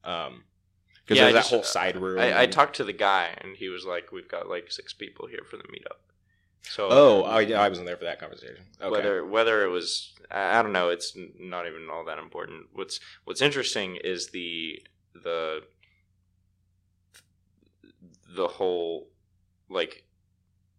um 0.04 0.44
because 1.04 1.18
Yeah, 1.18 1.24
there's 1.26 1.34
that 1.36 1.40
just- 1.42 1.50
whole 1.52 1.64
side 1.64 1.98
room 1.98 2.20
I, 2.20 2.42
I 2.42 2.46
talked 2.48 2.78
to 2.78 2.84
the 2.84 2.92
guy, 2.94 3.30
and 3.40 3.56
he 3.56 3.70
was 3.70 3.86
like, 3.86 4.12
"We've 4.12 4.28
got 4.28 4.50
like 4.50 4.72
six 4.72 4.92
people 4.92 5.28
here 5.28 5.44
for 5.48 5.56
the 5.58 5.64
meetup." 5.66 6.00
So, 6.64 6.88
oh 6.90 7.22
I, 7.22 7.44
I 7.44 7.70
wasn't 7.70 7.86
there 7.86 7.96
for 7.96 8.06
that 8.06 8.20
conversation 8.20 8.66
okay. 8.82 8.90
whether 8.90 9.24
whether 9.24 9.64
it 9.64 9.70
was, 9.70 10.14
I 10.32 10.58
I 10.58 10.64
don't 10.64 10.72
know. 10.72 10.90
It's 10.90 11.16
not 11.40 11.68
even 11.68 11.90
all 11.92 12.06
that 12.06 12.18
important. 12.18 12.70
What's 12.74 13.00
What's 13.24 13.44
interesting 13.44 13.98
is 13.98 14.30
the 14.30 14.82
the 15.14 15.62
the 18.36 18.48
whole 18.48 19.10
like 19.70 20.05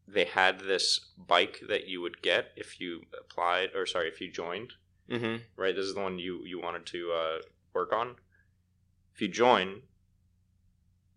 they 0.09 0.25
had 0.25 0.61
this 0.61 1.01
bike 1.17 1.61
that 1.69 1.89
you 1.89 2.01
would 2.01 2.23
get 2.23 2.53
if 2.57 2.81
you 2.81 3.03
applied, 3.19 3.71
or 3.75 3.87
sorry, 3.87 4.09
if 4.09 4.21
you 4.21 4.31
joined. 4.31 4.73
Mhm. 5.09 5.43
right? 5.57 5.75
This 5.77 5.85
is 5.87 5.95
the 5.95 6.01
one 6.01 6.19
you 6.19 6.45
you 6.45 6.61
wanted 6.61 6.85
to 6.87 7.13
uh, 7.13 7.39
work 7.73 7.93
on. 7.93 8.17
If 9.15 9.21
you 9.23 9.29
join, 9.29 9.83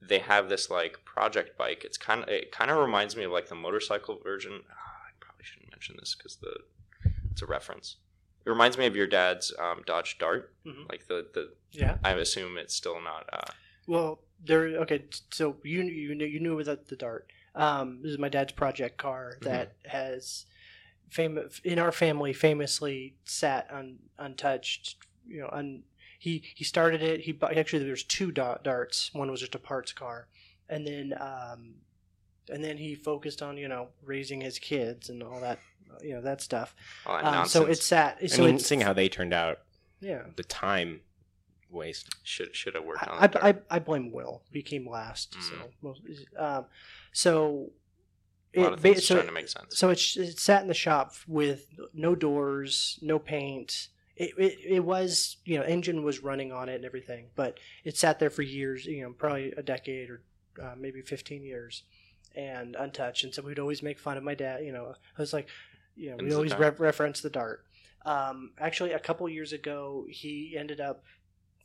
they 0.01 0.19
have 0.19 0.47
this 0.49 0.69
like 0.69 1.03
project 1.05 1.57
bike. 1.57 1.83
It's 1.83 1.97
kind 1.97 2.23
of 2.23 2.29
it 2.29 2.51
kind 2.51 2.71
of 2.71 2.77
reminds 2.77 3.15
me 3.15 3.23
of 3.23 3.31
like 3.31 3.47
the 3.49 3.55
motorcycle 3.55 4.19
version. 4.23 4.61
Ah, 4.71 5.01
I 5.07 5.11
probably 5.19 5.43
shouldn't 5.43 5.71
mention 5.71 5.95
this 5.99 6.15
because 6.15 6.35
the 6.37 6.55
it's 7.31 7.41
a 7.41 7.45
reference. 7.47 7.97
It 8.45 8.49
reminds 8.49 8.77
me 8.77 8.85
of 8.85 8.95
your 8.95 9.07
dad's 9.07 9.53
um, 9.59 9.83
Dodge 9.85 10.17
Dart. 10.17 10.53
Mhm. 10.65 10.87
Like 10.89 11.07
the 11.07 11.27
the 11.33 11.53
Yeah. 11.71 11.97
I 12.03 12.11
assume 12.13 12.57
it's 12.57 12.75
still 12.75 13.01
not. 13.01 13.27
Uh, 13.33 13.51
Well, 13.87 14.21
there. 14.43 14.67
Okay, 14.83 15.05
so 15.31 15.57
you 15.63 15.81
you 15.83 16.15
knew 16.15 16.25
you 16.25 16.39
knew 16.39 16.59
about 16.59 16.87
the 16.87 16.95
Dart. 16.95 17.31
Um, 17.59 17.99
this 18.01 18.11
is 18.11 18.17
my 18.17 18.29
dad's 18.29 18.53
project 18.53 18.97
car 18.97 19.37
that 19.41 19.73
has, 19.85 20.45
fam- 21.09 21.49
in 21.63 21.77
our 21.79 21.91
family, 21.91 22.33
famously 22.33 23.15
sat 23.25 23.67
un- 23.71 23.99
untouched. 24.17 24.95
You 25.27 25.41
know, 25.41 25.49
un- 25.51 25.83
he 26.17 26.43
he 26.55 26.63
started 26.63 27.01
it. 27.01 27.21
He 27.21 27.31
bu- 27.33 27.47
actually 27.47 27.83
there's 27.83 28.03
two 28.03 28.31
da- 28.31 28.57
darts. 28.63 29.13
One 29.13 29.29
was 29.29 29.39
just 29.41 29.55
a 29.55 29.59
parts 29.59 29.91
car, 29.93 30.27
and 30.69 30.85
then 30.87 31.13
um, 31.19 31.75
and 32.49 32.63
then 32.63 32.77
he 32.77 32.95
focused 32.95 33.41
on 33.41 33.57
you 33.57 33.67
know 33.67 33.89
raising 34.03 34.41
his 34.41 34.57
kids 34.59 35.09
and 35.09 35.21
all 35.21 35.39
that 35.41 35.59
you 36.01 36.13
know 36.13 36.21
that 36.21 36.41
stuff. 36.41 36.75
all 37.05 37.17
that 37.17 37.25
Um, 37.25 37.45
so 37.47 37.65
it 37.65 37.75
sat. 37.81 38.17
i 38.21 38.27
So 38.27 38.45
mean 38.45 38.59
seeing 38.59 38.81
how 38.81 38.93
they 38.93 39.09
turned 39.09 39.33
out 39.33 39.59
yeah. 40.01 40.23
the 40.35 40.43
time 40.43 41.01
waste. 41.71 42.09
Should 42.23 42.55
should 42.55 42.75
have 42.75 42.83
worked 42.83 43.07
on 43.07 43.17
I, 43.17 43.49
I. 43.49 43.55
I 43.69 43.79
blame 43.79 44.11
Will. 44.11 44.43
He 44.51 44.61
came 44.61 44.89
last. 44.89 45.35
Mm. 45.37 45.43
So 45.83 45.95
um, 46.37 46.65
so 47.11 47.71
a 48.55 48.61
lot 48.61 48.67
it, 48.67 48.73
of 48.73 48.81
ba- 48.81 48.93
things 48.93 49.07
so, 49.07 49.15
starting 49.15 49.27
to 49.27 49.33
make 49.33 49.47
sense. 49.47 49.77
so 49.77 49.89
it, 49.89 50.01
it 50.15 50.39
sat 50.39 50.61
in 50.61 50.67
the 50.67 50.73
shop 50.73 51.13
with 51.27 51.67
no 51.93 52.15
doors, 52.15 52.99
no 53.01 53.19
paint. 53.19 53.89
It, 54.15 54.31
it, 54.37 54.57
it 54.65 54.79
was 54.83 55.37
you 55.45 55.57
know 55.57 55.63
engine 55.63 56.03
was 56.03 56.23
running 56.23 56.51
on 56.51 56.69
it 56.69 56.75
and 56.75 56.85
everything, 56.85 57.27
but 57.35 57.59
it 57.83 57.97
sat 57.97 58.19
there 58.19 58.29
for 58.29 58.41
years. 58.41 58.85
You 58.85 59.03
know, 59.03 59.13
probably 59.13 59.53
a 59.55 59.63
decade 59.63 60.09
or 60.09 60.21
uh, 60.61 60.75
maybe 60.77 61.01
fifteen 61.01 61.43
years, 61.43 61.83
and 62.35 62.75
untouched. 62.75 63.23
And 63.23 63.33
so 63.33 63.41
we'd 63.41 63.59
always 63.59 63.81
make 63.81 63.99
fun 63.99 64.17
of 64.17 64.23
my 64.23 64.35
dad. 64.35 64.63
You 64.63 64.73
know, 64.73 64.93
I 65.17 65.21
was 65.21 65.33
like, 65.33 65.47
you 65.95 66.11
know, 66.11 66.17
we 66.19 66.33
always 66.33 66.55
re- 66.55 66.71
reference 66.77 67.21
the 67.21 67.29
dart. 67.29 67.65
Um, 68.05 68.51
actually, 68.59 68.93
a 68.93 68.99
couple 68.99 69.27
years 69.29 69.53
ago, 69.53 70.05
he 70.09 70.55
ended 70.57 70.79
up 70.79 71.03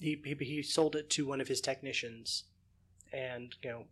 he, 0.01 0.21
he 0.25 0.35
he 0.45 0.63
sold 0.63 0.97
it 0.97 1.11
to 1.11 1.27
one 1.27 1.41
of 1.41 1.49
his 1.49 1.61
technicians, 1.61 2.45
and 3.13 3.55
you 3.63 3.71
know, 3.71 3.85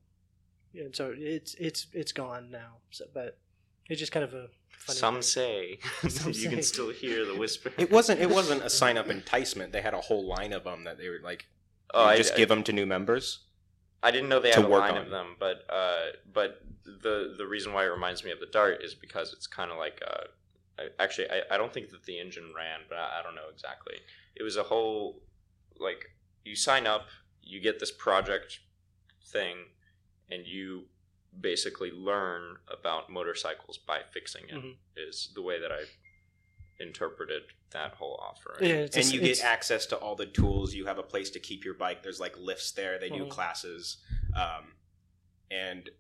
and 0.75 0.95
so 0.95 1.15
it's 1.17 1.55
it's 1.55 1.87
it's 1.93 2.13
gone 2.13 2.51
now. 2.51 2.77
So, 2.91 3.05
but 3.13 3.39
it's 3.89 4.01
just 4.01 4.13
kind 4.13 4.25
of 4.25 4.35
a 4.35 4.49
funny 4.71 4.99
Some 4.99 5.15
thing. 5.15 5.23
say 5.23 5.79
Some 6.09 6.33
you 6.33 6.49
can 6.51 6.63
still 6.63 6.91
hear 6.91 7.25
the 7.25 7.37
whisper. 7.37 7.71
It 7.79 7.91
wasn't. 7.91 8.21
It 8.21 8.31
wasn't 8.31 8.63
a 8.63 8.71
sign 8.71 8.97
up 8.97 9.09
enticement. 9.09 9.73
They 9.73 9.83
had 9.83 9.95
a 9.95 10.01
whole 10.01 10.27
line 10.27 10.53
of 10.53 10.65
them 10.65 10.85
that 10.85 10.99
they 10.99 11.09
were 11.09 11.21
like, 11.23 11.47
Oh, 11.95 12.05
I 12.05 12.17
just 12.17 12.35
I- 12.35 12.37
give 12.37 12.49
them 12.49 12.63
to 12.65 12.73
new 12.73 12.87
members. 12.87 13.41
I 14.05 14.11
didn't 14.11 14.29
know 14.31 14.41
they 14.41 14.51
had 14.51 14.65
a 14.65 14.69
work 14.69 14.81
line 14.81 14.97
on. 14.97 15.03
of 15.03 15.11
them, 15.11 15.37
but 15.39 15.65
uh, 15.71 16.07
but 16.35 16.61
the 16.85 17.35
the 17.39 17.47
reason 17.47 17.73
why 17.73 17.85
it 17.85 17.89
reminds 17.89 18.25
me 18.25 18.33
of 18.33 18.41
the 18.41 18.47
Dart 18.47 18.83
is 18.83 18.95
because 18.95 19.33
it's 19.33 19.47
kind 19.47 19.71
of 19.71 19.79
like 19.79 20.03
uh, 20.05 20.25
I, 20.77 20.89
actually 20.99 21.31
I, 21.31 21.43
I 21.53 21.57
don't 21.57 21.73
think 21.73 21.91
that 21.91 22.03
the 22.03 22.19
engine 22.19 22.53
ran, 22.57 22.81
but 22.89 22.99
I, 22.99 23.21
I 23.21 23.23
don't 23.23 23.37
know 23.37 23.49
exactly. 23.53 23.95
It 24.35 24.43
was 24.43 24.57
a 24.57 24.65
whole 24.65 25.21
like 25.79 26.11
you 26.45 26.57
sign 26.57 26.87
up, 26.87 27.07
you 27.43 27.61
get 27.61 27.79
this 27.81 27.93
project 27.93 28.61
thing, 29.25 29.57
and 30.31 30.47
you 30.47 30.85
basically 31.41 31.91
learn 31.91 32.57
about 32.69 33.11
motorcycles 33.11 33.79
by 33.79 34.03
fixing 34.13 34.49
it. 34.49 34.77
Is 34.97 35.29
Mhm. 35.31 35.35
the 35.35 35.43
way 35.43 35.59
that 35.61 35.73
I 35.73 35.85
interpreted 36.79 37.43
that 37.71 37.95
whole 37.95 38.17
offer. 38.17 38.59
Yeah, 38.61 38.69
it's 38.87 38.97
and 38.97 39.07
you 39.13 39.21
get 39.21 39.41
access 39.43 39.87
to 39.87 39.97
all 39.97 40.17
the 40.17 40.27
tools. 40.27 40.75
You 40.75 40.87
have 40.87 40.99
a 40.99 41.03
place 41.03 41.31
to 41.31 41.41
keep 41.41 41.65
your 41.65 41.75
bike. 41.75 42.03
There's 42.03 42.21
like 42.21 42.37
lifts 42.37 42.73
there. 42.73 42.99
They 42.99 43.09
do 43.09 43.25
Mhm. 43.25 43.31
classes, 43.31 43.99
um, 44.37 44.75
and 45.51 45.91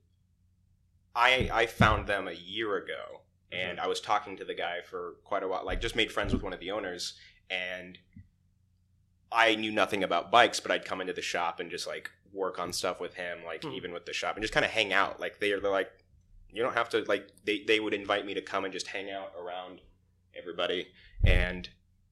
I 1.14 1.48
I 1.52 1.66
found 1.66 2.06
them 2.06 2.26
a 2.28 2.32
year 2.32 2.76
ago, 2.76 3.22
and 3.50 3.78
I 3.80 3.86
was 3.86 4.00
talking 4.00 4.36
to 4.38 4.44
the 4.44 4.54
guy 4.54 4.80
for 4.82 5.14
quite 5.24 5.42
a 5.42 5.48
while. 5.48 5.64
Like, 5.64 5.80
just 5.80 5.94
made 5.96 6.10
friends 6.10 6.32
with 6.32 6.42
one 6.42 6.52
of 6.52 6.60
the 6.60 6.70
owners, 6.70 7.18
and 7.50 7.98
I 9.34 9.54
knew 9.54 9.70
nothing 9.72 10.02
about 10.04 10.30
bikes, 10.30 10.60
but 10.60 10.70
I'd 10.70 10.84
come 10.84 11.00
into 11.00 11.12
the 11.12 11.22
shop 11.22 11.60
and 11.60 11.70
just 11.70 11.86
like 11.86 12.10
work 12.32 12.58
on 12.58 12.72
stuff 12.72 13.00
with 13.00 13.14
him, 13.14 13.44
like 13.44 13.62
Mhm. 13.62 13.74
even 13.74 13.92
with 13.92 14.06
the 14.06 14.12
shop, 14.12 14.36
and 14.36 14.42
just 14.42 14.54
kind 14.54 14.64
of 14.64 14.72
hang 14.72 14.92
out. 14.92 15.20
Like 15.20 15.38
they 15.40 15.52
are 15.52 15.60
they're 15.60 15.70
like, 15.70 15.90
you 16.50 16.62
don't 16.62 16.74
have 16.74 16.88
to 16.90 17.00
like 17.04 17.28
they 17.44 17.62
they 17.64 17.80
would 17.80 17.94
invite 17.94 18.24
me 18.26 18.34
to 18.34 18.42
come 18.42 18.64
and 18.64 18.72
just 18.72 18.86
hang 18.88 19.10
out 19.10 19.32
around 19.38 19.80
everybody, 20.34 20.88
and 21.24 21.68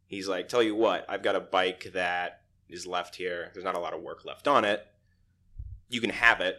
he's 0.06 0.28
like, 0.28 0.48
tell 0.48 0.62
you 0.62 0.74
what, 0.74 1.04
I've 1.08 1.22
got 1.22 1.36
a 1.36 1.40
bike 1.40 1.90
that 1.94 2.42
is 2.68 2.86
left 2.86 3.16
here. 3.16 3.50
There's 3.52 3.64
not 3.64 3.74
a 3.74 3.80
lot 3.80 3.94
of 3.94 4.02
work 4.02 4.24
left 4.24 4.46
on 4.46 4.64
it. 4.64 4.86
You 5.88 6.00
can 6.00 6.10
have 6.10 6.40
it, 6.40 6.56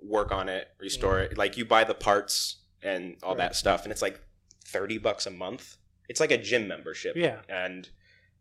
work 0.00 0.32
on 0.32 0.48
it, 0.48 0.68
restore 0.78 1.20
it. 1.20 1.36
Like 1.38 1.56
you 1.56 1.64
buy 1.64 1.84
the 1.84 1.94
parts 1.94 2.56
and 2.82 3.16
all 3.22 3.34
that 3.36 3.54
stuff, 3.56 3.84
and 3.84 3.92
it's 3.92 4.02
like 4.02 4.20
thirty 4.64 4.98
bucks 4.98 5.26
a 5.26 5.30
month. 5.30 5.76
It's 6.08 6.18
like 6.20 6.30
a 6.30 6.38
gym 6.38 6.66
membership 6.68 7.14
yeah. 7.16 7.38
and 7.48 7.88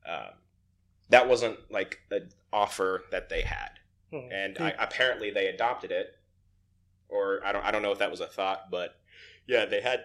um, 0.05 0.33
that 1.11 1.27
wasn't 1.29 1.57
like 1.71 1.99
an 2.11 2.29
offer 2.51 3.03
that 3.11 3.29
they 3.29 3.41
had 3.41 3.69
Mhm. 4.11 4.29
and 4.33 4.57
I, 4.59 4.73
apparently 4.79 5.29
they 5.31 5.47
adopted 5.47 5.91
it 5.91 6.15
or 7.07 7.41
I 7.45 7.51
don't, 7.53 7.63
I 7.65 7.71
don't 7.71 7.81
know 7.81 7.91
if 7.91 7.99
that 7.99 8.11
was 8.11 8.19
a 8.19 8.27
thought 8.27 8.69
but 8.71 8.99
yeah 9.47 9.65
they 9.65 9.81
had 9.81 10.03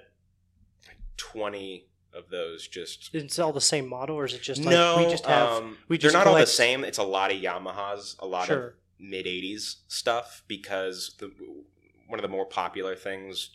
like 0.87 0.99
20 1.17 1.87
of 2.13 2.29
those 2.31 2.67
just 2.69 3.15
Is 3.15 3.39
it 3.39 3.43
all 3.43 3.53
the 3.53 3.61
same 3.61 3.89
model, 3.89 4.17
or 4.17 4.25
is 4.25 4.33
it 4.35 4.43
just 4.43 4.65
like 4.65 4.71
no 4.71 4.97
we 4.99 5.11
just 5.11 5.27
have? 5.27 5.49
um, 5.63 5.77
we 5.89 5.97
they're 5.99 6.11
just 6.11 6.15
not 6.15 6.27
all 6.27 6.35
the 6.37 6.47
same 6.47 6.85
it's 6.85 6.99
a 6.99 7.03
lot 7.03 7.31
of 7.33 7.37
yamahas 7.41 8.17
a 8.21 8.27
lot 8.27 8.49
of 8.51 8.73
mid 8.99 9.27
80s 9.27 9.77
stuff 9.89 10.43
because 10.49 11.15
the 11.19 11.31
one 12.07 12.19
of 12.19 12.23
the 12.23 12.29
more 12.29 12.47
popular 12.47 12.95
things 12.97 13.51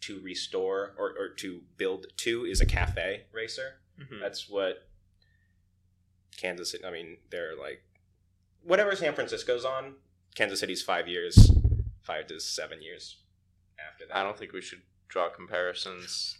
to 0.00 0.20
restore 0.20 0.94
or, 0.96 1.10
or 1.18 1.28
to 1.30 1.60
build 1.76 2.06
to 2.18 2.44
is 2.44 2.60
a 2.60 2.66
cafe 2.66 3.24
racer 3.32 3.80
Mhm. 4.00 4.20
That's 4.20 4.48
what 4.48 4.87
Kansas 6.38 6.70
City. 6.70 6.84
I 6.86 6.90
mean, 6.90 7.18
they're 7.30 7.54
like 7.60 7.82
whatever 8.62 8.96
San 8.96 9.12
Francisco's 9.14 9.64
on. 9.66 9.94
Kansas 10.34 10.60
City's 10.60 10.80
five 10.82 11.06
years, 11.08 11.50
five 12.02 12.26
to 12.28 12.38
seven 12.40 12.80
years 12.80 13.16
after 13.90 14.06
that. 14.06 14.16
I 14.16 14.22
don't 14.22 14.38
think 14.38 14.52
we 14.52 14.62
should 14.62 14.82
draw 15.08 15.28
comparisons. 15.28 16.38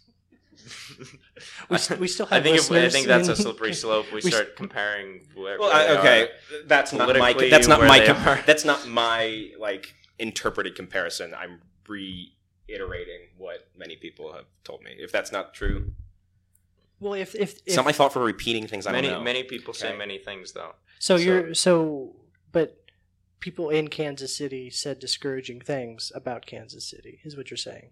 We, 1.69 1.75
s- 1.75 1.89
we 1.97 2.07
still 2.07 2.25
have. 2.25 2.33
I 2.33 2.35
have. 2.35 2.43
think 2.43 2.57
if, 2.57 2.71
I 2.71 2.89
think 2.89 3.07
that's 3.07 3.27
a 3.29 3.35
slippery 3.35 3.73
slope. 3.73 4.07
We, 4.07 4.15
We 4.23 4.29
s- 4.29 4.35
start 4.35 4.55
comparing. 4.55 5.21
Where, 5.35 5.57
Well, 5.59 5.69
where 5.69 5.87
they 5.87 5.95
I, 5.95 5.99
okay, 5.99 6.23
are. 6.23 6.27
that's 6.67 6.91
not 6.93 7.07
my. 7.17 7.33
That's 7.33 7.67
not 7.67 7.79
my. 7.81 8.05
com- 8.05 8.39
That's 8.45 8.65
not 8.65 8.87
my 8.87 9.51
like 9.59 9.93
interpreted 10.17 10.75
comparison. 10.75 11.33
I'm 11.33 11.61
reiterating 11.87 13.21
what 13.37 13.67
many 13.77 13.95
people 13.95 14.33
have 14.33 14.45
told 14.63 14.83
me. 14.83 14.91
If 14.97 15.11
that's 15.11 15.31
not 15.31 15.53
true, 15.53 15.91
Well, 16.99 17.13
if 17.13 17.33
if, 17.35 17.41
if 17.53 17.59
it's 17.65 17.75
not 17.75 17.85
my 17.85 17.91
fault 17.93 18.13
for 18.13 18.19
repeating 18.23 18.67
things 18.67 18.85
I 18.87 18.91
Many 18.91 19.07
don't 19.07 19.19
know. 19.19 19.23
many 19.23 19.43
people 19.43 19.73
say 19.73 19.89
Okay. 19.89 19.97
many 19.97 20.17
things 20.17 20.51
though. 20.53 20.75
so 20.99 21.15
so- 21.17 21.23
you're 21.23 21.53
so, 21.53 22.15
but 22.51 22.83
people 23.39 23.69
in 23.69 23.87
Kansas 23.87 24.35
City 24.35 24.69
said 24.69 24.99
discouraging 24.99 25.61
things 25.61 26.11
about 26.13 26.45
Kansas 26.45 26.85
City. 26.89 27.21
Is 27.23 27.37
what 27.37 27.49
you're 27.49 27.57
saying? 27.57 27.91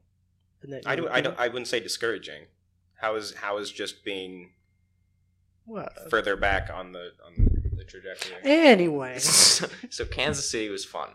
And 0.61 0.73
that 0.73 0.83
I 0.85 0.95
you- 0.95 1.03
do. 1.03 1.09
I 1.09 1.21
don't. 1.21 1.39
I 1.39 1.47
wouldn't 1.47 1.67
say 1.67 1.79
discouraging. 1.79 2.47
How 2.95 3.15
is 3.15 3.33
how 3.35 3.57
is 3.59 3.71
just 3.71 4.03
being 4.03 4.51
What? 5.65 6.09
further 6.09 6.35
back 6.35 6.69
on 6.73 6.91
the 6.93 7.11
on 7.25 7.33
the 7.77 7.83
trajectory? 7.83 8.35
Anyway, 8.43 9.19
so 9.19 10.05
Kansas 10.05 10.49
City 10.49 10.69
was 10.69 10.83
fun. 10.85 11.09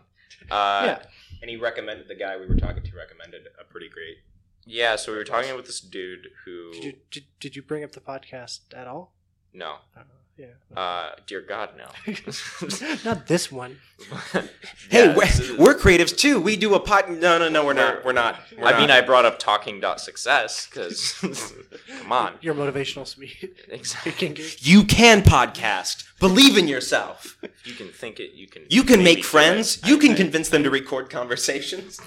Uh, 0.49 0.81
yeah. 0.85 1.03
And 1.41 1.49
he 1.49 1.57
recommended 1.57 2.07
the 2.07 2.15
guy 2.15 2.37
we 2.37 2.47
were 2.47 2.55
talking 2.57 2.83
to 2.83 2.95
recommended 2.95 3.47
a 3.59 3.63
pretty 3.65 3.89
great. 3.89 4.17
Yeah. 4.65 4.95
So 4.95 5.11
we 5.11 5.17
were 5.17 5.23
talking 5.23 5.55
with 5.55 5.65
this 5.65 5.79
dude 5.79 6.27
who 6.45 6.71
Did 6.73 6.83
you 6.83 6.93
did, 7.11 7.23
did 7.39 7.55
you 7.55 7.61
bring 7.61 7.83
up 7.83 7.91
the 7.93 8.01
podcast 8.01 8.59
at 8.75 8.87
all? 8.87 9.13
no, 9.53 9.75
Uh, 9.95 10.01
yeah. 10.37 10.47
uh, 10.75 11.11
dear 11.27 11.41
God, 11.41 11.69
no. 11.77 11.85
Not 13.05 13.27
this 13.27 13.51
one. 13.51 13.77
Hey, 14.89 15.05
Yeah, 15.05 15.15
we're, 15.15 15.25
this 15.25 15.39
is- 15.39 15.57
we're 15.57 15.75
creatives 15.75 16.15
too. 16.17 16.39
We 16.41 16.55
do 16.57 16.73
a 16.75 16.79
pod. 16.79 17.07
No, 17.09 17.37
no, 17.37 17.47
no. 17.49 17.65
We're 17.65 17.73
not. 17.73 18.03
We're 18.03 18.11
not. 18.13 18.39
We're 18.57 18.65
I 18.67 18.79
mean. 18.79 18.89
I 18.91 19.01
brought 19.01 19.25
up 19.25 19.37
talking 19.39 19.79
dot 19.79 20.01
success 20.01 20.67
because 20.67 21.13
come 21.99 22.11
on, 22.11 22.33
Your 22.41 22.53
motivational 22.55 23.05
speaking. 23.07 23.49
exactly. 23.69 24.35
you 24.59 24.83
can 24.83 25.21
podcast. 25.21 26.03
Believe 26.19 26.57
in 26.57 26.67
yourself. 26.67 27.37
If 27.43 27.65
you 27.67 27.73
can 27.73 27.89
think 27.89 28.19
it, 28.19 28.33
you 28.33 28.47
can. 28.47 28.63
You 28.69 28.83
can 28.83 29.03
make 29.03 29.23
friends. 29.23 29.79
You 29.85 29.97
I- 29.97 29.99
can 30.01 30.11
I- 30.11 30.15
convince 30.15 30.49
them 30.49 30.63
to 30.63 30.69
record 30.69 31.09
conversations. 31.09 31.99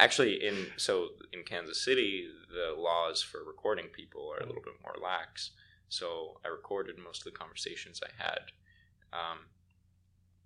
Actually, 0.00 0.44
in 0.46 0.66
so 0.76 1.08
in 1.32 1.42
Kansas 1.44 1.84
City, 1.84 2.26
the 2.50 2.74
laws 2.80 3.22
for 3.22 3.44
recording 3.44 3.86
people 3.86 4.32
are 4.32 4.42
a 4.42 4.46
little 4.46 4.62
bit 4.62 4.74
more 4.82 4.94
lax. 5.02 5.50
So 5.88 6.40
I 6.44 6.48
recorded 6.48 6.96
most 6.98 7.18
of 7.20 7.24
the 7.32 7.38
conversations 7.38 8.00
I 8.02 8.22
had. 8.22 8.38
Um, 9.12 9.38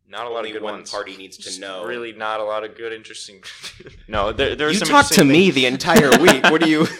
not 0.08 0.26
a 0.26 0.28
lot 0.30 0.38
Only 0.38 0.50
of 0.50 0.54
good 0.54 0.62
one 0.62 0.74
ones. 0.74 0.90
party 0.90 1.16
needs 1.16 1.36
to 1.38 1.42
Just 1.44 1.60
know. 1.60 1.84
Really, 1.84 2.12
not 2.12 2.40
a 2.40 2.44
lot 2.44 2.64
of 2.64 2.76
good, 2.76 2.92
interesting. 2.92 3.42
no, 4.08 4.32
there, 4.32 4.54
there 4.56 4.68
are 4.68 4.70
You 4.70 4.78
some 4.78 4.88
talked 4.88 5.12
to 5.12 5.20
interesting 5.22 5.28
me 5.28 5.44
things. 5.50 5.54
the 5.54 5.66
entire 5.66 6.10
week. 6.20 6.44
What 6.50 6.60
do 6.60 6.68
you? 6.68 6.86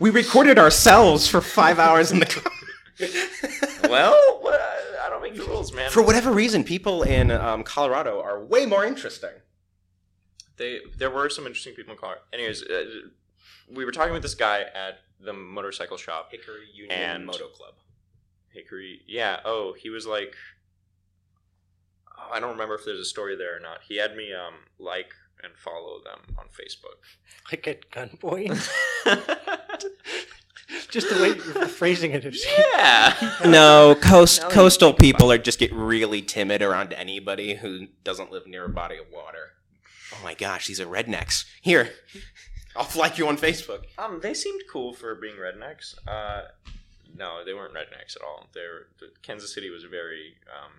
We 0.00 0.10
recorded 0.10 0.58
ourselves 0.58 1.28
for 1.28 1.40
five 1.40 1.78
hours 1.78 2.10
in 2.10 2.18
the 2.18 2.26
car. 2.26 2.52
well, 3.88 4.14
what- 4.40 4.60
I 5.04 5.08
don't 5.10 5.22
make 5.22 5.36
the 5.36 5.44
rules, 5.44 5.72
man. 5.72 5.90
For 5.90 6.02
whatever 6.02 6.32
reason, 6.32 6.64
people 6.64 7.02
in 7.04 7.30
um, 7.30 7.62
Colorado 7.62 8.20
are 8.20 8.42
way 8.44 8.66
more 8.66 8.84
interesting. 8.84 9.30
They 10.56 10.80
there 10.98 11.10
were 11.10 11.28
some 11.28 11.46
interesting 11.46 11.74
people 11.74 11.92
in 11.92 11.98
Colorado. 11.98 12.22
Anyways, 12.32 12.62
uh, 12.62 12.84
we 13.70 13.84
were 13.84 13.92
talking 13.92 14.12
with 14.12 14.22
this 14.22 14.34
guy 14.34 14.60
at 14.74 14.98
the 15.20 15.32
motorcycle 15.32 15.96
shop. 15.96 16.28
Hickory 16.30 16.66
Union 16.74 16.98
And- 16.98 17.26
Moto 17.26 17.48
Club. 17.48 17.74
Hickory, 18.52 19.00
yeah. 19.06 19.40
Oh, 19.46 19.72
he 19.78 19.88
was 19.88 20.06
like, 20.06 20.34
oh, 22.18 22.28
I 22.34 22.38
don't 22.38 22.50
remember 22.50 22.74
if 22.74 22.84
there's 22.84 23.00
a 23.00 23.04
story 23.04 23.34
there 23.34 23.56
or 23.56 23.60
not. 23.60 23.78
He 23.88 23.96
had 23.96 24.14
me 24.14 24.32
um 24.34 24.54
like 24.78 25.14
and 25.42 25.54
follow 25.56 26.00
them 26.04 26.36
on 26.38 26.46
Facebook. 26.48 26.98
Like 27.50 27.66
at 27.66 27.90
gunpoint. 27.90 28.70
Just 30.90 31.08
the 31.10 31.16
way 31.20 31.28
you're 31.28 31.66
phrasing 31.68 32.12
it. 32.12 32.24
is- 32.24 32.46
yeah. 32.74 33.14
No, 33.46 33.94
coast 33.94 34.40
Now 34.42 34.48
that 34.48 34.54
you 34.54 34.60
coastal 34.62 34.92
people 34.94 35.30
are 35.32 35.38
just 35.38 35.58
get 35.58 35.72
really 35.72 36.22
timid 36.22 36.62
around 36.62 36.92
anybody 36.92 37.54
who 37.56 37.88
doesn't 38.04 38.30
live 38.30 38.46
near 38.46 38.64
a 38.66 38.68
body 38.68 38.96
of 38.98 39.06
water. 39.12 39.50
Oh 40.14 40.24
my 40.24 40.34
gosh, 40.34 40.66
these 40.66 40.80
are 40.80 40.86
rednecks. 40.86 41.44
Here, 41.60 41.90
I'll 42.76 42.88
like 42.96 43.18
you 43.18 43.28
on 43.28 43.36
Facebook. 43.36 43.84
Um, 43.98 44.20
they 44.22 44.34
seemed 44.34 44.62
cool 44.70 44.92
for 44.92 45.14
being 45.14 45.36
rednecks. 45.36 45.94
Uh, 46.06 46.42
no, 47.16 47.44
they 47.44 47.54
weren't 47.54 47.74
rednecks 47.74 48.16
at 48.16 48.22
all. 48.22 48.48
They're 48.54 48.86
the, 49.00 49.08
Kansas 49.22 49.52
City 49.54 49.68
was 49.70 49.84
a 49.84 49.88
very 49.88 50.34
um, 50.50 50.72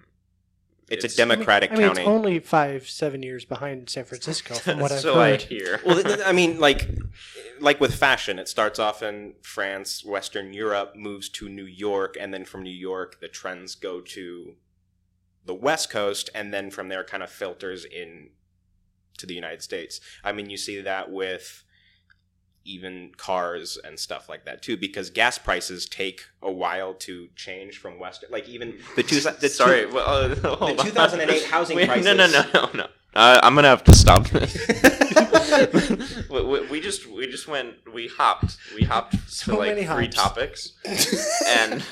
It's, 0.89 1.03
It's- 1.05 1.13
a 1.13 1.17
Democratic 1.17 1.71
I 1.71 1.75
mean, 1.75 1.87
county. 1.87 2.01
it's 2.01 2.07
only 2.09 2.39
five, 2.39 2.89
seven 2.89 3.21
years 3.23 3.45
behind 3.45 3.89
San 3.89 4.05
Francisco, 4.05 4.55
from 4.55 4.79
what 4.79 4.91
I've 4.93 4.99
so 5.01 5.19
I 5.19 5.31
heard. 5.31 5.41
hear. 5.43 5.79
well, 5.85 5.95
th- 6.01 6.07
th- 6.15 6.27
I 6.27 6.31
mean, 6.31 6.59
like, 6.59 6.89
like 7.59 7.79
with 7.79 7.93
fashion, 7.95 8.39
it 8.39 8.47
starts 8.49 8.79
off 8.79 9.03
in 9.03 9.33
France, 9.43 10.03
Western 10.03 10.53
Europe, 10.53 10.95
moves 10.95 11.29
to 11.29 11.47
New 11.49 11.65
York, 11.65 12.17
and 12.19 12.33
then 12.33 12.45
from 12.45 12.63
New 12.63 12.71
York, 12.71 13.19
the 13.21 13.27
trends 13.27 13.75
go 13.75 14.01
to 14.01 14.55
the 15.45 15.53
West 15.53 15.89
Coast, 15.91 16.29
and 16.33 16.51
then 16.53 16.71
from 16.71 16.87
there, 16.89 17.03
kind 17.03 17.21
of 17.21 17.29
filters 17.29 17.85
in 17.85 18.29
to 19.17 19.25
the 19.25 19.33
United 19.33 19.61
States. 19.61 19.99
I 20.23 20.31
mean, 20.31 20.49
you 20.49 20.57
see 20.57 20.81
that 20.81 21.11
with 21.11 21.63
even 22.65 23.11
cars 23.17 23.77
and 23.83 23.99
stuff 23.99 24.29
like 24.29 24.45
that 24.45 24.61
too, 24.61 24.77
because 24.77 25.09
gas 25.09 25.37
prices 25.37 25.85
take 25.87 26.21
a 26.41 26.51
while 26.51 26.93
to 26.93 27.27
change 27.35 27.77
from 27.77 27.99
West. 27.99 28.23
Like 28.29 28.47
even 28.47 28.79
the 28.95 29.03
two. 29.03 29.19
The 29.19 29.49
Sorry, 29.49 29.85
two- 29.85 29.93
well, 29.93 30.07
uh, 30.31 30.55
hold 30.55 30.79
on. 30.79 30.85
2008 30.85 31.43
housing 31.45 31.75
Wait, 31.75 31.87
No, 32.03 32.13
no, 32.13 32.27
no, 32.27 32.43
no, 32.53 32.69
no. 32.73 32.87
Uh, 33.15 33.39
I'm 33.43 33.53
gonna 33.53 33.67
have 33.67 33.83
to 33.83 33.93
stop 33.93 34.27
this. 34.29 34.55
we, 36.31 36.41
we, 36.41 36.67
we 36.67 36.81
just 36.81 37.05
we 37.07 37.27
just 37.27 37.47
went 37.47 37.75
we 37.93 38.07
hopped 38.07 38.57
we 38.75 38.83
hopped 38.83 39.15
So 39.29 39.51
to 39.51 39.57
like 39.59 39.75
many 39.75 39.85
three 39.85 40.07
topics 40.07 40.73
and 41.47 41.83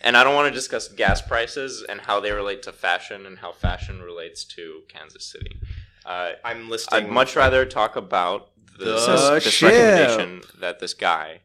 and 0.00 0.16
I 0.16 0.24
don't 0.24 0.34
want 0.34 0.48
to 0.48 0.54
discuss 0.54 0.88
gas 0.88 1.20
prices 1.20 1.84
and 1.86 2.00
how 2.00 2.20
they 2.20 2.32
relate 2.32 2.62
to 2.62 2.72
fashion 2.72 3.26
and 3.26 3.38
how 3.38 3.52
fashion 3.52 4.00
relates 4.00 4.42
to 4.56 4.82
Kansas 4.88 5.26
City. 5.26 5.60
Uh, 6.04 6.32
I'm 6.44 6.68
listing. 6.68 6.94
I'd 6.98 7.08
much 7.10 7.34
rather 7.36 7.64
talk 7.64 7.96
about 7.96 8.50
The 8.78 8.84
this, 8.84 9.44
this 9.44 9.54
ship. 9.54 9.70
recommendation 9.72 10.42
that 10.60 10.78
this 10.80 10.94
guy 10.94 11.40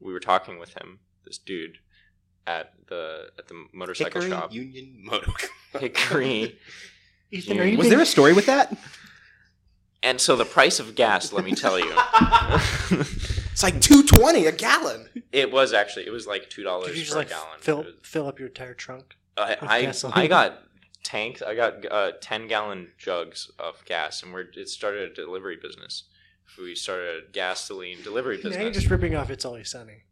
we 0.00 0.12
were 0.12 0.20
talking 0.20 0.58
with 0.58 0.74
him, 0.76 0.98
this 1.24 1.38
dude 1.38 1.78
at 2.46 2.72
the 2.88 3.28
at 3.38 3.46
the 3.48 3.66
motorcycle 3.72 4.20
Hickory 4.20 4.36
shop, 4.36 4.52
Union 4.52 4.96
Moto. 5.04 5.32
Hickory. 5.78 6.58
Ethan, 7.30 7.58
are 7.60 7.64
you 7.64 7.78
Was 7.78 7.84
being- 7.86 7.90
there 7.92 8.02
a 8.02 8.06
story 8.06 8.32
with 8.32 8.46
that? 8.46 8.76
And 10.02 10.20
so 10.20 10.34
the 10.34 10.44
price 10.44 10.80
of 10.80 10.96
gas, 10.96 11.32
let 11.32 11.44
me 11.44 11.54
tell 11.54 11.78
you, 11.78 11.92
It's 13.52 13.62
like 13.62 13.80
two 13.80 14.02
twenty 14.02 14.46
a 14.46 14.52
gallon. 14.52 15.08
it 15.30 15.52
was 15.52 15.72
actually 15.72 16.06
it 16.06 16.10
was 16.10 16.26
like 16.26 16.50
two 16.50 16.62
dollars 16.64 16.88
Could 16.88 16.96
you 16.96 17.02
for 17.02 17.06
just 17.06 17.16
like 17.16 17.26
a 17.28 17.30
gallon. 17.30 17.60
fill 17.60 17.80
It 17.82 17.86
was- 17.86 17.94
fill 18.02 18.26
up 18.26 18.38
your 18.38 18.48
entire 18.48 18.74
trunk? 18.74 19.14
I 19.36 19.56
I, 19.62 19.82
gasoline? 19.82 20.18
I 20.18 20.26
got 20.26 20.58
tanks. 21.02 21.42
I 21.42 21.54
got 21.54 21.84
uh, 21.90 22.12
ten 22.20 22.46
gallon 22.48 22.92
jugs 22.98 23.50
of 23.58 23.84
gas, 23.84 24.22
and 24.22 24.32
we're 24.32 24.46
it 24.54 24.68
started 24.68 25.10
a 25.10 25.14
delivery 25.14 25.56
business. 25.60 26.04
We 26.58 26.74
started 26.74 27.24
a 27.24 27.30
gasoline 27.32 28.02
delivery 28.02 28.36
Now 28.36 28.42
business. 28.44 28.62
you're 28.62 28.72
just 28.72 28.90
ripping 28.90 29.14
off 29.14 29.30
"It's 29.30 29.44
Always 29.44 29.70
Sunny." 29.70 30.02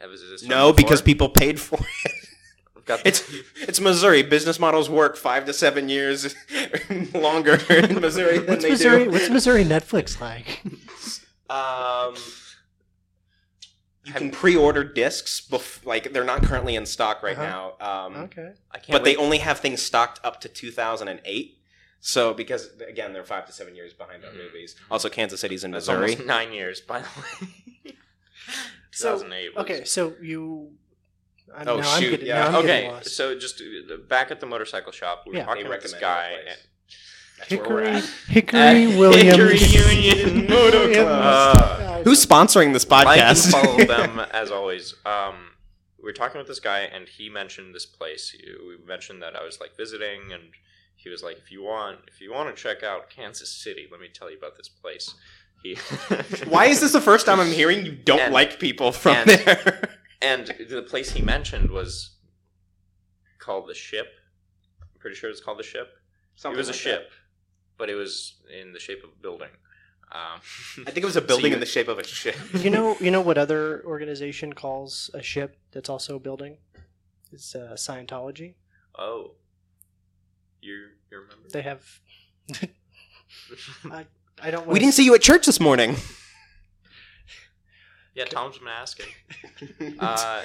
Have- 0.00 0.10
this 0.10 0.42
no, 0.42 0.66
done 0.68 0.76
because 0.76 1.00
people 1.02 1.28
paid 1.28 1.58
for 1.60 1.78
it. 1.78 2.12
Got 2.84 3.06
It's 3.06 3.24
it's 3.56 3.80
Missouri. 3.80 4.22
Business 4.22 4.60
models 4.60 4.90
work 4.90 5.16
five 5.16 5.46
to 5.46 5.54
seven 5.54 5.88
years 5.88 6.34
longer 7.14 7.54
in 7.70 7.98
Missouri 8.00 8.38
than 8.38 8.46
What's 8.48 8.62
they 8.64 8.70
Missouri? 8.72 9.04
do. 9.04 9.10
What's 9.10 9.30
Missouri 9.30 9.64
Netflix 9.64 10.20
like? 10.20 10.62
um. 11.48 12.14
You 14.04 14.12
can 14.12 14.30
pre-order 14.30 14.84
discs, 14.84 15.40
bef- 15.50 15.84
like 15.86 16.12
they're 16.12 16.24
not 16.24 16.42
currently 16.42 16.76
in 16.76 16.84
stock 16.86 17.22
right 17.22 17.38
Uh-huh. 17.38 17.74
now. 17.80 18.04
Um, 18.06 18.16
okay. 18.24 18.52
I 18.70 18.78
can't 18.78 18.92
but 18.92 19.04
they 19.04 19.16
only 19.16 19.38
have 19.38 19.60
things 19.60 19.80
stocked 19.82 20.20
up 20.22 20.40
to 20.42 20.48
2008. 20.48 21.58
So 22.00 22.34
because 22.34 22.68
again 22.86 23.14
they're 23.14 23.24
five 23.24 23.46
to 23.46 23.52
seven 23.52 23.74
years 23.74 23.94
behind 23.94 24.24
our 24.24 24.30
Mhm. 24.30 24.36
movies. 24.44 24.76
Also, 24.90 25.08
Kansas 25.08 25.40
City's 25.40 25.64
in 25.64 25.70
That's 25.70 25.86
Missouri. 25.88 26.10
almost 26.12 26.26
nine 26.26 26.52
years, 26.52 26.80
by 26.82 27.00
the 27.00 27.08
way. 27.20 27.94
So, 28.90 29.14
2008 29.18 29.54
was- 29.56 29.64
Okay, 29.64 29.84
so 29.84 30.14
you. 30.20 30.72
I, 31.54 31.64
Oh, 31.64 31.80
now 31.80 31.88
I'm 31.90 32.00
shoot, 32.02 32.10
getting, 32.10 32.26
yeah. 32.26 32.40
now 32.40 32.48
I'm 32.58 32.64
okay, 32.64 32.88
lost. 32.90 33.10
so 33.16 33.36
just 33.38 33.60
uh, 33.60 33.96
back 34.08 34.30
at 34.30 34.38
the 34.40 34.46
motorcycle 34.46 34.92
shop, 34.92 35.24
we 35.26 35.32
were 35.32 35.38
Yeah. 35.38 35.44
talking 35.46 35.62
They 35.64 35.68
about 35.68 35.82
this 35.82 35.94
guy. 35.94 36.28
and- 36.30 36.46
That's 36.46 36.46
where 36.46 36.54
we're 36.54 36.73
Hickory. 37.46 38.00
Hickory 38.28 38.58
At 38.60 38.98
Williams. 38.98 39.60
Hickory 39.60 39.94
Union 40.00 40.46
Moto 40.48 40.92
Club. 40.92 41.56
Uh, 41.58 42.02
Who's 42.04 42.24
sponsoring 42.24 42.72
this 42.72 42.88
like 42.88 43.06
and 43.18 43.36
podcast? 43.36 43.50
follow 43.50 43.84
them 43.84 44.20
as 44.32 44.50
always. 44.50 44.94
Um, 45.04 45.50
we 45.98 46.04
were 46.04 46.12
talking 46.12 46.38
with 46.38 46.46
this 46.48 46.60
guy, 46.60 46.80
and 46.80 47.08
he 47.08 47.28
mentioned 47.28 47.74
this 47.74 47.86
place. 47.86 48.30
He- 48.30 48.44
We 48.66 48.76
mentioned 48.86 49.22
that 49.22 49.34
I 49.36 49.44
was 49.44 49.58
like 49.60 49.76
visiting, 49.76 50.32
and 50.32 50.42
he 50.96 51.08
was 51.10 51.22
like, 51.22 51.38
"If 51.38 51.50
you 51.50 51.62
want, 51.62 51.98
if 52.08 52.20
you 52.20 52.32
want 52.32 52.54
to 52.54 52.62
check 52.62 52.82
out 52.82 53.10
Kansas 53.10 53.50
City, 53.50 53.86
let 53.90 54.00
me 54.00 54.08
tell 54.12 54.30
you 54.30 54.36
about 54.38 54.56
this 54.56 54.68
place." 54.68 55.14
He 55.62 55.74
Why 56.48 56.66
is 56.66 56.80
this 56.80 56.92
the 56.92 57.00
first 57.00 57.24
time 57.26 57.40
I'm 57.40 57.52
hearing 57.52 57.84
you 57.86 57.92
don't 57.92 58.20
And- 58.20 58.34
like 58.34 58.58
people 58.60 58.92
from 58.92 59.16
and- 59.16 59.28
there? 59.30 59.88
And 60.22 60.46
the 60.70 60.82
place 60.82 61.10
he 61.12 61.20
mentioned 61.22 61.70
was 61.70 62.16
called 63.38 63.68
the 63.68 63.74
Ship. 63.74 64.06
I'm 64.80 64.88
pretty 65.00 65.16
sure 65.16 65.28
it's 65.30 65.40
called 65.42 65.58
the 65.58 65.62
Ship. 65.62 65.88
it 66.44 66.56
was 66.56 66.68
a 66.68 66.72
ship, 66.72 67.10
but 67.78 67.88
it 67.90 67.94
was 67.94 68.34
in 68.60 68.72
the 68.72 68.78
shape 68.80 69.02
of 69.04 69.10
a 69.10 69.22
building. 69.22 69.48
Um, 70.12 70.40
I 70.86 70.90
think 70.90 70.98
it 70.98 71.04
was 71.04 71.16
a 71.16 71.20
building 71.30 71.46
you- 71.50 71.54
in 71.54 71.60
the 71.60 71.66
shape 71.66 71.88
of 71.88 71.98
a 71.98 72.04
ship. 72.04 72.36
you 72.54 72.70
know, 72.70 72.96
you 73.00 73.10
know 73.10 73.20
what 73.20 73.36
other 73.38 73.82
organization 73.86 74.52
calls 74.52 75.10
a 75.14 75.22
ship 75.22 75.56
that's 75.72 75.88
also 75.88 76.16
a 76.16 76.20
building? 76.20 76.58
It's 77.32 77.54
uh, 77.54 77.74
Scientology. 77.76 78.54
oh, 78.96 79.32
you 80.60 80.88
you 81.10 81.18
remember? 81.20 81.48
They 81.50 81.62
have. 81.62 81.82
I 83.90 84.06
I 84.40 84.50
don't. 84.50 84.66
We 84.66 84.78
didn't 84.78 84.94
see 84.94 85.04
you 85.04 85.14
at 85.14 85.20
church 85.22 85.44
this 85.46 85.58
morning. 85.60 85.96
yeah, 88.14 88.24
Tom's 88.24 88.58
been 88.58 88.68
asking. 88.68 89.06
Uh, 89.98 90.42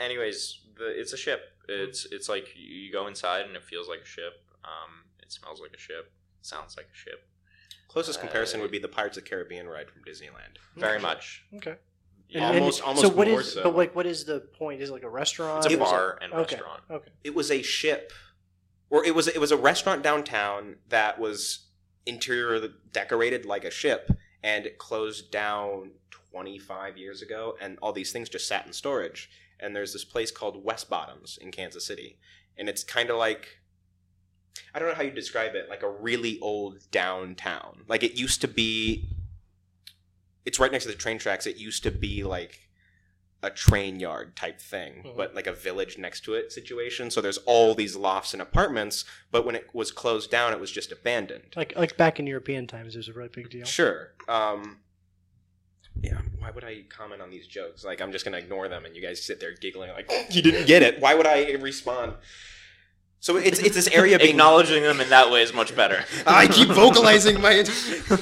anyways, 0.00 0.60
the, 0.78 0.98
it's 0.98 1.12
a 1.12 1.16
ship. 1.16 1.40
It's 1.68 2.06
it's 2.10 2.28
like 2.28 2.46
you 2.56 2.92
go 2.92 3.06
inside 3.08 3.46
and 3.46 3.56
it 3.56 3.64
feels 3.64 3.88
like 3.88 4.00
a 4.02 4.06
ship. 4.06 4.34
Um, 4.66 5.04
it 5.22 5.32
smells 5.32 5.60
like 5.60 5.72
a 5.74 5.78
ship. 5.78 6.12
Sounds 6.42 6.76
like 6.76 6.86
a 6.92 6.96
ship. 6.96 7.28
Closest 7.88 8.20
comparison 8.20 8.60
would 8.60 8.70
be 8.70 8.78
the 8.78 8.88
Pirates 8.88 9.16
of 9.16 9.24
the 9.24 9.30
Caribbean 9.30 9.66
ride 9.68 9.88
from 9.90 10.02
Disneyland. 10.02 10.58
Very 10.76 11.00
much. 11.00 11.44
Okay. 11.54 11.76
Yeah. 12.28 12.48
Almost- 12.48 12.82
almost 12.82 13.02
so 13.06 13.08
what 13.08 13.28
more 13.28 13.40
is? 13.40 13.52
so. 13.52 13.62
But 13.62 13.76
like, 13.76 13.94
what 13.94 14.06
is 14.06 14.24
the 14.24 14.40
point? 14.40 14.82
Is 14.82 14.90
it 14.90 14.92
like 14.92 15.02
a 15.04 15.08
restaurant? 15.08 15.64
It's 15.64 15.74
a 15.74 15.78
or 15.78 15.82
is 15.82 15.88
it- 15.88 15.92
bar 15.92 16.18
and 16.20 16.32
okay. 16.32 16.56
restaurant. 16.56 16.82
Okay. 16.90 17.10
It 17.24 17.34
was 17.34 17.50
a 17.50 17.62
ship, 17.62 18.12
or 18.90 19.04
it 19.04 19.14
was 19.14 19.28
it 19.28 19.38
was 19.38 19.52
a 19.52 19.56
restaurant 19.56 20.02
downtown 20.02 20.76
that 20.88 21.18
was 21.18 21.68
interior 22.04 22.68
decorated 22.92 23.44
like 23.46 23.64
a 23.64 23.70
ship, 23.70 24.10
and 24.42 24.66
it 24.66 24.78
closed 24.78 25.30
down 25.30 25.92
25 26.10 26.96
years 26.98 27.22
ago, 27.22 27.56
and 27.60 27.78
all 27.80 27.92
these 27.92 28.12
things 28.12 28.28
just 28.28 28.46
sat 28.46 28.66
in 28.66 28.72
storage. 28.72 29.30
And 29.58 29.74
there's 29.74 29.92
this 29.94 30.04
place 30.04 30.30
called 30.30 30.62
West 30.62 30.90
Bottoms 30.90 31.38
in 31.40 31.50
Kansas 31.50 31.86
City, 31.86 32.18
and 32.58 32.68
it's 32.68 32.84
kind 32.84 33.08
of 33.08 33.16
like 33.16 33.60
I 34.74 34.78
don't 34.78 34.88
know 34.88 34.94
how 34.94 35.02
you 35.02 35.10
describe 35.10 35.54
it, 35.54 35.68
like 35.68 35.82
a 35.82 35.90
really 35.90 36.38
old 36.40 36.78
downtown. 36.90 37.82
Like 37.88 38.02
it 38.02 38.14
used 38.18 38.40
to 38.42 38.48
be. 38.48 39.08
It's 40.44 40.60
right 40.60 40.70
next 40.70 40.84
to 40.84 40.90
the 40.90 40.96
train 40.96 41.18
tracks. 41.18 41.46
It 41.46 41.56
used 41.56 41.82
to 41.82 41.90
be 41.90 42.22
like 42.22 42.60
a 43.42 43.50
train 43.50 44.00
yard 44.00 44.34
type 44.36 44.60
thing, 44.60 45.02
Mhm. 45.04 45.16
but 45.16 45.34
like 45.34 45.46
a 45.46 45.52
village 45.52 45.98
next 45.98 46.20
to 46.24 46.34
it 46.34 46.52
situation. 46.52 47.10
So 47.10 47.20
there's 47.20 47.38
all 47.38 47.74
these 47.74 47.94
lofts 47.96 48.32
and 48.32 48.40
apartments, 48.40 49.04
but 49.30 49.44
when 49.44 49.54
it 49.54 49.68
was 49.74 49.90
closed 49.92 50.30
down, 50.30 50.52
it 50.52 50.60
was 50.60 50.70
just 50.70 50.90
abandoned. 50.92 51.52
Like 51.56 51.74
like 51.76 51.96
back 51.96 52.18
in 52.18 52.26
European 52.26 52.66
times, 52.66 52.94
it 52.94 52.98
was 52.98 53.08
a 53.08 53.12
really 53.12 53.28
big 53.28 53.50
deal. 53.50 53.66
Sure. 53.66 54.12
Um, 54.28 54.80
yeah. 56.00 56.20
Why 56.38 56.50
would 56.50 56.64
I 56.64 56.84
comment 56.88 57.20
on 57.20 57.30
these 57.30 57.46
jokes? 57.46 57.84
Like 57.84 58.00
I'm 58.00 58.12
just 58.12 58.24
gonna 58.24 58.38
ignore 58.38 58.68
them, 58.68 58.84
and 58.86 58.94
you 58.96 59.02
guys 59.02 59.22
sit 59.22 59.38
there 59.40 59.52
giggling 59.52 59.90
like 59.90 60.10
you 60.30 60.42
didn't 60.42 60.66
get 60.66 60.82
it. 60.82 61.00
Why 61.00 61.14
would 61.14 61.26
I 61.26 61.52
respond? 61.54 62.14
So 63.26 63.36
it's 63.36 63.58
it's 63.58 63.74
this 63.74 63.88
area 63.88 64.18
being 64.18 64.30
Acknowledging 64.30 64.84
them 64.84 65.00
in 65.00 65.08
that 65.08 65.32
way 65.32 65.42
is 65.42 65.52
much 65.52 65.74
better. 65.74 66.04
I 66.28 66.46
keep 66.46 66.68
vocalizing 66.68 67.40
my. 67.40 67.64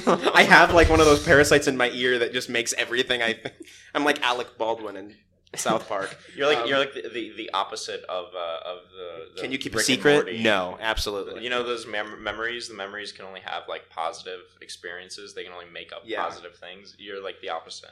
I 0.33 0.41
have 0.41 0.73
like 0.73 0.89
one 0.89 0.99
of 0.99 1.05
those 1.05 1.23
parasites 1.23 1.67
in 1.67 1.77
my 1.77 1.91
ear 1.91 2.17
that 2.17 2.33
just 2.33 2.49
makes 2.49 2.73
everything 2.73 3.21
I 3.21 3.33
think. 3.33 3.53
I'm 3.93 4.03
like 4.03 4.19
Alec 4.23 4.57
Baldwin 4.57 4.97
in 4.97 5.15
South 5.53 5.87
Park. 5.87 6.17
You're 6.35 6.47
like 6.47 6.57
Um, 6.57 6.67
you're 6.67 6.79
like 6.79 6.95
the, 6.95 7.03
the, 7.03 7.33
the 7.37 7.49
opposite 7.53 8.03
of 8.05 8.33
uh, 8.33 8.57
of 8.71 8.79
the, 8.97 9.35
the. 9.35 9.41
Can 9.43 9.51
you 9.51 9.59
keep 9.59 9.75
a 9.75 9.77
Rick 9.77 9.89
and 9.89 9.95
secret? 9.95 10.39
No, 10.41 10.75
absolutely. 10.81 11.43
You 11.43 11.51
know 11.51 11.61
those 11.61 11.85
mem- 11.85 12.23
memories. 12.23 12.67
The 12.67 12.73
memories 12.73 13.11
can 13.11 13.25
only 13.25 13.41
have 13.41 13.65
like 13.69 13.87
positive 13.91 14.39
experiences. 14.63 15.35
They 15.35 15.43
can 15.43 15.53
only 15.53 15.69
make 15.71 15.93
up 15.93 16.01
Yeah. 16.03 16.23
positive 16.23 16.55
things. 16.55 16.95
You're 16.97 17.21
like 17.23 17.39
the 17.41 17.49
opposite. 17.49 17.91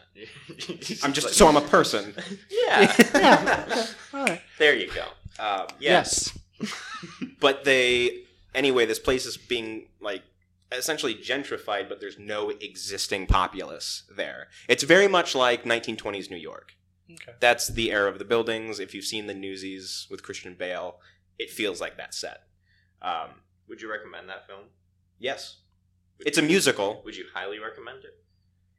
I'm 1.03 1.13
just 1.13 1.27
like- 1.27 1.35
so 1.35 1.47
I'm 1.47 1.57
a 1.57 1.61
person. 1.61 2.15
yeah. 2.49 2.91
Yeah. 3.13 4.37
There 4.57 4.75
you 4.75 4.89
go. 4.91 5.05
Um, 5.37 5.67
Yes. 5.77 6.35
but 7.39 7.63
they 7.63 8.23
anyway. 8.53 8.85
This 8.85 8.99
place 8.99 9.25
is 9.25 9.37
being 9.37 9.87
like 10.01 10.23
essentially 10.71 11.15
gentrified, 11.15 11.89
but 11.89 11.99
there's 11.99 12.17
no 12.19 12.49
existing 12.49 13.27
populace 13.27 14.03
there. 14.15 14.47
It's 14.67 14.83
very 14.83 15.07
much 15.07 15.35
like 15.35 15.63
1920s 15.63 16.29
New 16.29 16.37
York. 16.37 16.73
Okay. 17.11 17.33
That's 17.39 17.67
the 17.67 17.91
era 17.91 18.09
of 18.09 18.17
the 18.17 18.25
buildings. 18.25 18.79
If 18.79 18.93
you've 18.93 19.05
seen 19.05 19.27
the 19.27 19.33
Newsies 19.33 20.07
with 20.09 20.23
Christian 20.23 20.55
Bale, 20.55 20.99
it 21.37 21.49
feels 21.49 21.81
like 21.81 21.97
that 21.97 22.13
set. 22.13 22.43
Um, 23.01 23.41
Would 23.67 23.81
you 23.81 23.91
recommend 23.91 24.29
that 24.29 24.47
film? 24.47 24.61
yes, 25.19 25.57
Would 26.17 26.27
it's 26.27 26.37
a 26.37 26.41
musical. 26.41 27.01
Would 27.05 27.15
you 27.15 27.25
highly 27.33 27.59
recommend 27.59 28.03
it? 28.03 28.17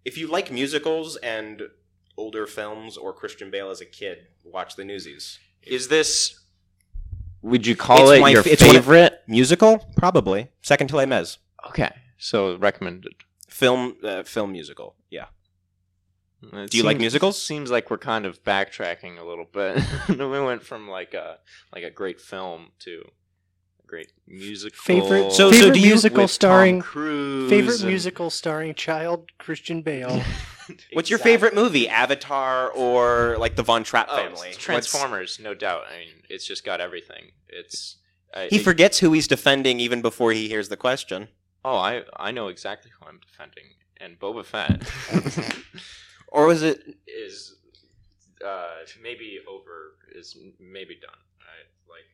If 0.05 0.19
you 0.19 0.27
like 0.27 0.51
musicals 0.51 1.17
and 1.17 1.63
older 2.17 2.47
films 2.47 2.97
or 2.97 3.13
Christian 3.13 3.51
Bale 3.51 3.71
as 3.71 3.81
a 3.81 3.87
kid, 3.87 4.27
watch 4.43 4.77
the 4.77 4.85
Newsies. 4.85 5.39
Is 5.63 5.89
this 5.89 6.41
Would 7.45 7.67
you 7.67 7.77
call 7.77 8.09
It's 8.11 8.19
it 8.19 8.21
my 8.23 8.31
your 8.31 8.41
f- 8.41 8.47
it's 8.47 8.63
one 8.63 8.71
of- 8.77 8.83
favorite? 8.85 9.21
Musical, 9.29 9.79
probably 9.97 10.49
second 10.63 10.89
to 10.89 10.97
Les 10.97 11.07
Mis. 11.07 11.39
Okay, 11.69 11.91
so 12.19 12.57
recommended. 12.57 13.13
Film, 13.49 13.97
uh, 14.03 14.23
film 14.23 14.53
musical. 14.53 14.97
Yeah. 15.11 15.27
It 16.53 16.71
Do 16.71 16.77
you 16.77 16.83
like 16.85 16.95
seems- 16.95 17.01
musicals? 17.01 17.41
Seems 17.43 17.71
like 17.71 17.91
we're 17.91 17.99
kind 17.99 18.27
of 18.27 18.43
backtracking 18.45 19.19
a 19.19 19.25
little 19.25 19.47
bit. 19.51 19.83
we 20.09 20.41
went 20.41 20.63
from 20.63 20.89
like 20.89 21.15
a 21.15 21.39
like 21.75 21.85
a 21.85 21.91
great 21.91 22.21
film 22.21 22.71
to 22.81 23.03
a 23.83 23.87
great 23.87 24.13
musical. 24.27 24.79
Favorite- 24.83 25.33
So- 25.33 25.51
so 25.51 25.53
favorite 25.53 25.75
do 25.75 25.81
you- 25.81 25.87
musical 25.89 26.23
with 26.23 26.31
Tom 26.31 26.35
starring 26.35 26.81
Cruise 26.81 27.51
favorite 27.51 27.81
and- 27.81 27.89
musical 27.91 28.31
starring 28.31 28.75
child 28.75 29.31
Christian 29.39 29.83
Bale. 29.83 30.23
What's 30.93 31.11
your 31.11 31.19
favorite 31.19 31.55
movie? 31.55 31.89
Avatar 31.89 32.71
or 32.71 33.37
like 33.39 33.57
the 33.57 33.63
Von 33.63 33.85
Trapp 33.85 34.09
Oh, 34.11 34.17
family? 34.17 34.33
it's 34.33 34.57
What's- 34.57 34.57
Transformers, 34.59 35.39
no 35.41 35.55
doubt. 35.55 35.85
I 35.93 35.99
mean, 35.99 36.09
it's 36.29 36.47
just 36.47 36.65
got 36.65 36.81
everything. 36.81 37.33
It's 37.49 37.97
uh, 38.33 38.47
He 38.51 38.57
it- 38.57 38.63
forgets 38.65 38.99
who 38.99 39.13
he's 39.13 39.29
defending 39.29 39.81
even 39.81 40.03
before 40.03 40.33
he 40.33 40.49
hears 40.49 40.69
the 40.69 40.77
question. 40.77 41.29
Oh, 41.65 41.77
I 41.77 42.03
I 42.17 42.31
know 42.31 42.49
exactly 42.49 42.91
who 42.99 43.07
I'm 43.07 43.19
defending, 43.21 43.65
and 43.99 44.19
Boba 44.19 44.45
Fett 44.45 44.83
Or 46.29 46.47
was 46.47 46.63
it? 46.63 46.83
is 47.07 47.57
uh, 48.45 48.85
maybe 49.03 49.39
over 49.49 49.97
is 50.15 50.37
maybe 50.61 50.99
done. 51.01 51.17
I 51.41 51.55
like 51.89 52.05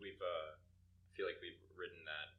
we've 0.00 0.16
uh, 0.22 0.56
feel 1.14 1.26
like 1.26 1.36
we've 1.42 1.60
written 1.76 1.98
that 2.08 2.08
that, 2.08 2.16
that 2.16 2.31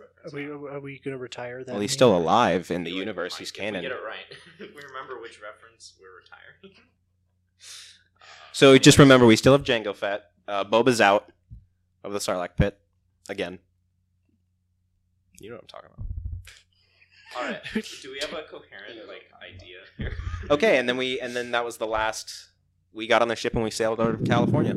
reference. 0.00 0.32
Are 0.32 0.36
we 0.36 0.68
are 0.70 0.80
we 0.80 0.98
gonna 1.04 1.18
retire 1.18 1.62
that? 1.64 1.72
Well, 1.72 1.80
he's 1.80 1.92
still 1.92 2.16
alive 2.16 2.70
in 2.70 2.82
the 2.84 2.90
Feel 2.90 2.94
like 2.94 2.96
we 2.96 3.00
universe. 3.00 3.32
might- 3.34 3.38
He's 3.40 3.50
if 3.50 3.56
we 3.56 3.60
canon. 3.60 3.82
get 3.82 3.92
it 3.92 4.00
right. 4.04 4.26
if 4.58 4.74
we 4.74 4.82
remember 4.82 5.20
which 5.20 5.40
reference 5.42 5.94
we're 6.00 6.16
retiring. 6.16 6.76
So 8.52 8.76
just 8.76 8.98
remember, 8.98 9.26
we 9.26 9.36
still 9.36 9.52
have 9.52 9.62
Jango 9.62 9.94
Fett. 9.94 10.24
Uh, 10.46 10.64
Boba's 10.64 11.00
out 11.00 11.30
of 12.04 12.12
the 12.12 12.18
Sarlacc 12.18 12.56
pit 12.56 12.78
again. 13.28 13.58
You 15.40 15.50
know 15.50 15.54
what 15.56 15.62
I'm 15.62 15.68
talking 15.68 15.90
about. 15.94 16.06
All 17.36 17.44
right. 17.50 17.62
Do 18.02 18.10
we 18.10 18.18
have 18.20 18.32
a 18.32 18.42
coherent 18.42 19.06
like 19.08 19.30
idea 19.40 19.78
here? 19.96 20.12
Okay, 20.50 20.78
and 20.78 20.88
then 20.88 20.96
we 20.96 21.20
and 21.20 21.34
then 21.34 21.52
that 21.52 21.64
was 21.64 21.78
the 21.78 21.86
last. 21.86 22.48
We 22.92 23.06
got 23.06 23.22
on 23.22 23.28
the 23.28 23.36
ship 23.36 23.54
and 23.54 23.62
we 23.62 23.70
sailed 23.70 24.00
out 24.00 24.14
of 24.14 24.24
California. 24.24 24.74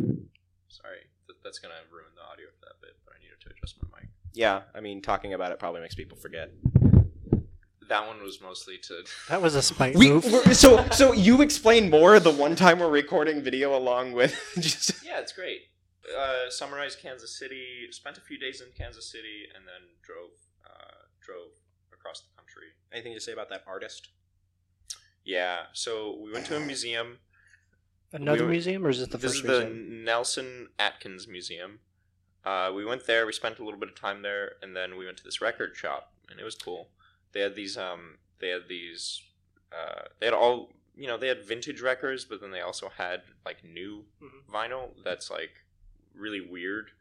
Sorry, 0.70 1.00
th- 1.28 1.40
that's 1.44 1.58
gonna 1.60 1.74
ruin 1.92 2.06
the 2.16 2.22
audio 2.22 2.46
for 2.60 2.66
that 2.68 2.80
bit, 2.80 2.92
but 3.04 3.16
I 3.18 3.24
needed 3.24 3.42
to 3.42 3.50
adjust 3.50 3.76
my 3.82 4.00
mic. 4.00 4.10
Yeah, 4.34 4.62
I 4.74 4.80
mean, 4.82 5.02
talking 5.02 5.34
about 5.34 5.52
it 5.52 5.60
probably 5.60 5.82
makes 5.82 5.96
people 5.96 6.18
forget. 6.18 6.50
That 7.90 8.08
one 8.08 8.24
was 8.24 8.40
mostly 8.42 8.78
to. 8.88 9.04
That 9.30 9.42
was 9.42 9.56
a 9.56 9.62
spite 9.62 9.96
We 9.96 10.10
move. 10.10 10.26
we're- 10.26 10.54
so 10.54 10.88
so 10.90 11.12
you 11.12 11.42
explain 11.42 11.90
more 11.90 12.20
the 12.20 12.32
one 12.32 12.56
time 12.56 12.80
we're 12.80 12.90
recording 12.90 13.42
video 13.42 13.78
along 13.78 14.14
with 14.14 14.34
just 14.60 15.04
Yeah, 15.06 15.20
it's 15.20 15.34
great. 15.34 15.62
Uh, 16.18 16.50
summarized 16.50 17.00
Kansas 17.00 17.38
City. 17.38 17.88
Spent 17.92 18.18
a 18.18 18.22
few 18.22 18.38
days 18.40 18.62
in 18.62 18.68
Kansas 18.78 19.12
City, 19.12 19.44
and 19.56 19.66
then 19.68 19.84
drove 20.02 20.32
uh, 20.66 21.06
drove 21.22 21.52
across 21.94 22.22
the 22.22 22.28
country. 22.38 22.68
anything 22.92 23.14
to 23.14 23.20
say 23.22 23.32
about 23.34 23.50
that 23.50 23.64
artist. 23.68 24.10
Yeah, 25.26 25.64
so 25.74 26.20
we 26.24 26.32
went 26.34 26.46
to 26.48 26.58
a 26.58 26.60
museum. 26.60 27.20
Another 28.12 28.40
we 28.40 28.46
were- 28.46 28.52
museum, 28.52 28.86
or 28.86 28.90
is 28.90 29.02
it 29.02 29.12
the 29.12 29.18
this 29.18 29.34
first 29.40 29.46
is 29.46 29.50
the 29.50 29.66
museum? 29.70 30.04
Nelson 30.04 30.70
Atkins 30.80 31.28
Museum. 31.28 31.80
Uh, 32.46 32.72
we 32.76 32.84
went 32.86 33.06
there. 33.08 33.26
We 33.26 33.32
spent 33.34 33.60
a 33.60 33.64
little 33.64 33.80
bit 33.80 33.90
of 33.90 33.96
time 33.96 34.22
there, 34.22 34.54
and 34.62 34.76
then 34.76 34.98
we 34.98 35.06
went 35.06 35.18
to 35.18 35.24
this 35.24 35.42
record 35.42 35.76
shop, 35.76 36.12
and 36.30 36.40
it 36.40 36.44
was 36.44 36.56
cool. 36.56 36.90
They 37.32 37.40
had 37.40 37.56
these. 37.56 37.78
Um, 37.78 38.18
they 38.40 38.50
had 38.50 38.68
these. 38.68 39.22
Uh, 39.72 40.04
they 40.20 40.28
had 40.28 40.34
all. 40.34 40.72
You 40.96 41.08
know, 41.08 41.18
they 41.18 41.28
had 41.28 41.44
vintage 41.44 41.82
records, 41.82 42.24
but 42.26 42.40
then 42.42 42.52
they 42.52 42.62
also 42.62 42.90
had 42.90 43.24
like 43.46 43.64
new 43.64 44.06
Mhm. 44.22 44.46
vinyl. 44.48 45.04
That's 45.04 45.32
like 45.32 45.64
really 46.14 46.42
weird 46.42 46.92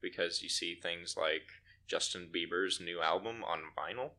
because 0.00 0.42
you 0.42 0.48
see 0.48 0.74
things 0.76 1.16
like 1.16 1.48
Justin 1.88 2.30
Bieber's 2.32 2.78
new 2.80 3.00
album 3.00 3.42
on 3.42 3.72
vinyl, 3.76 4.12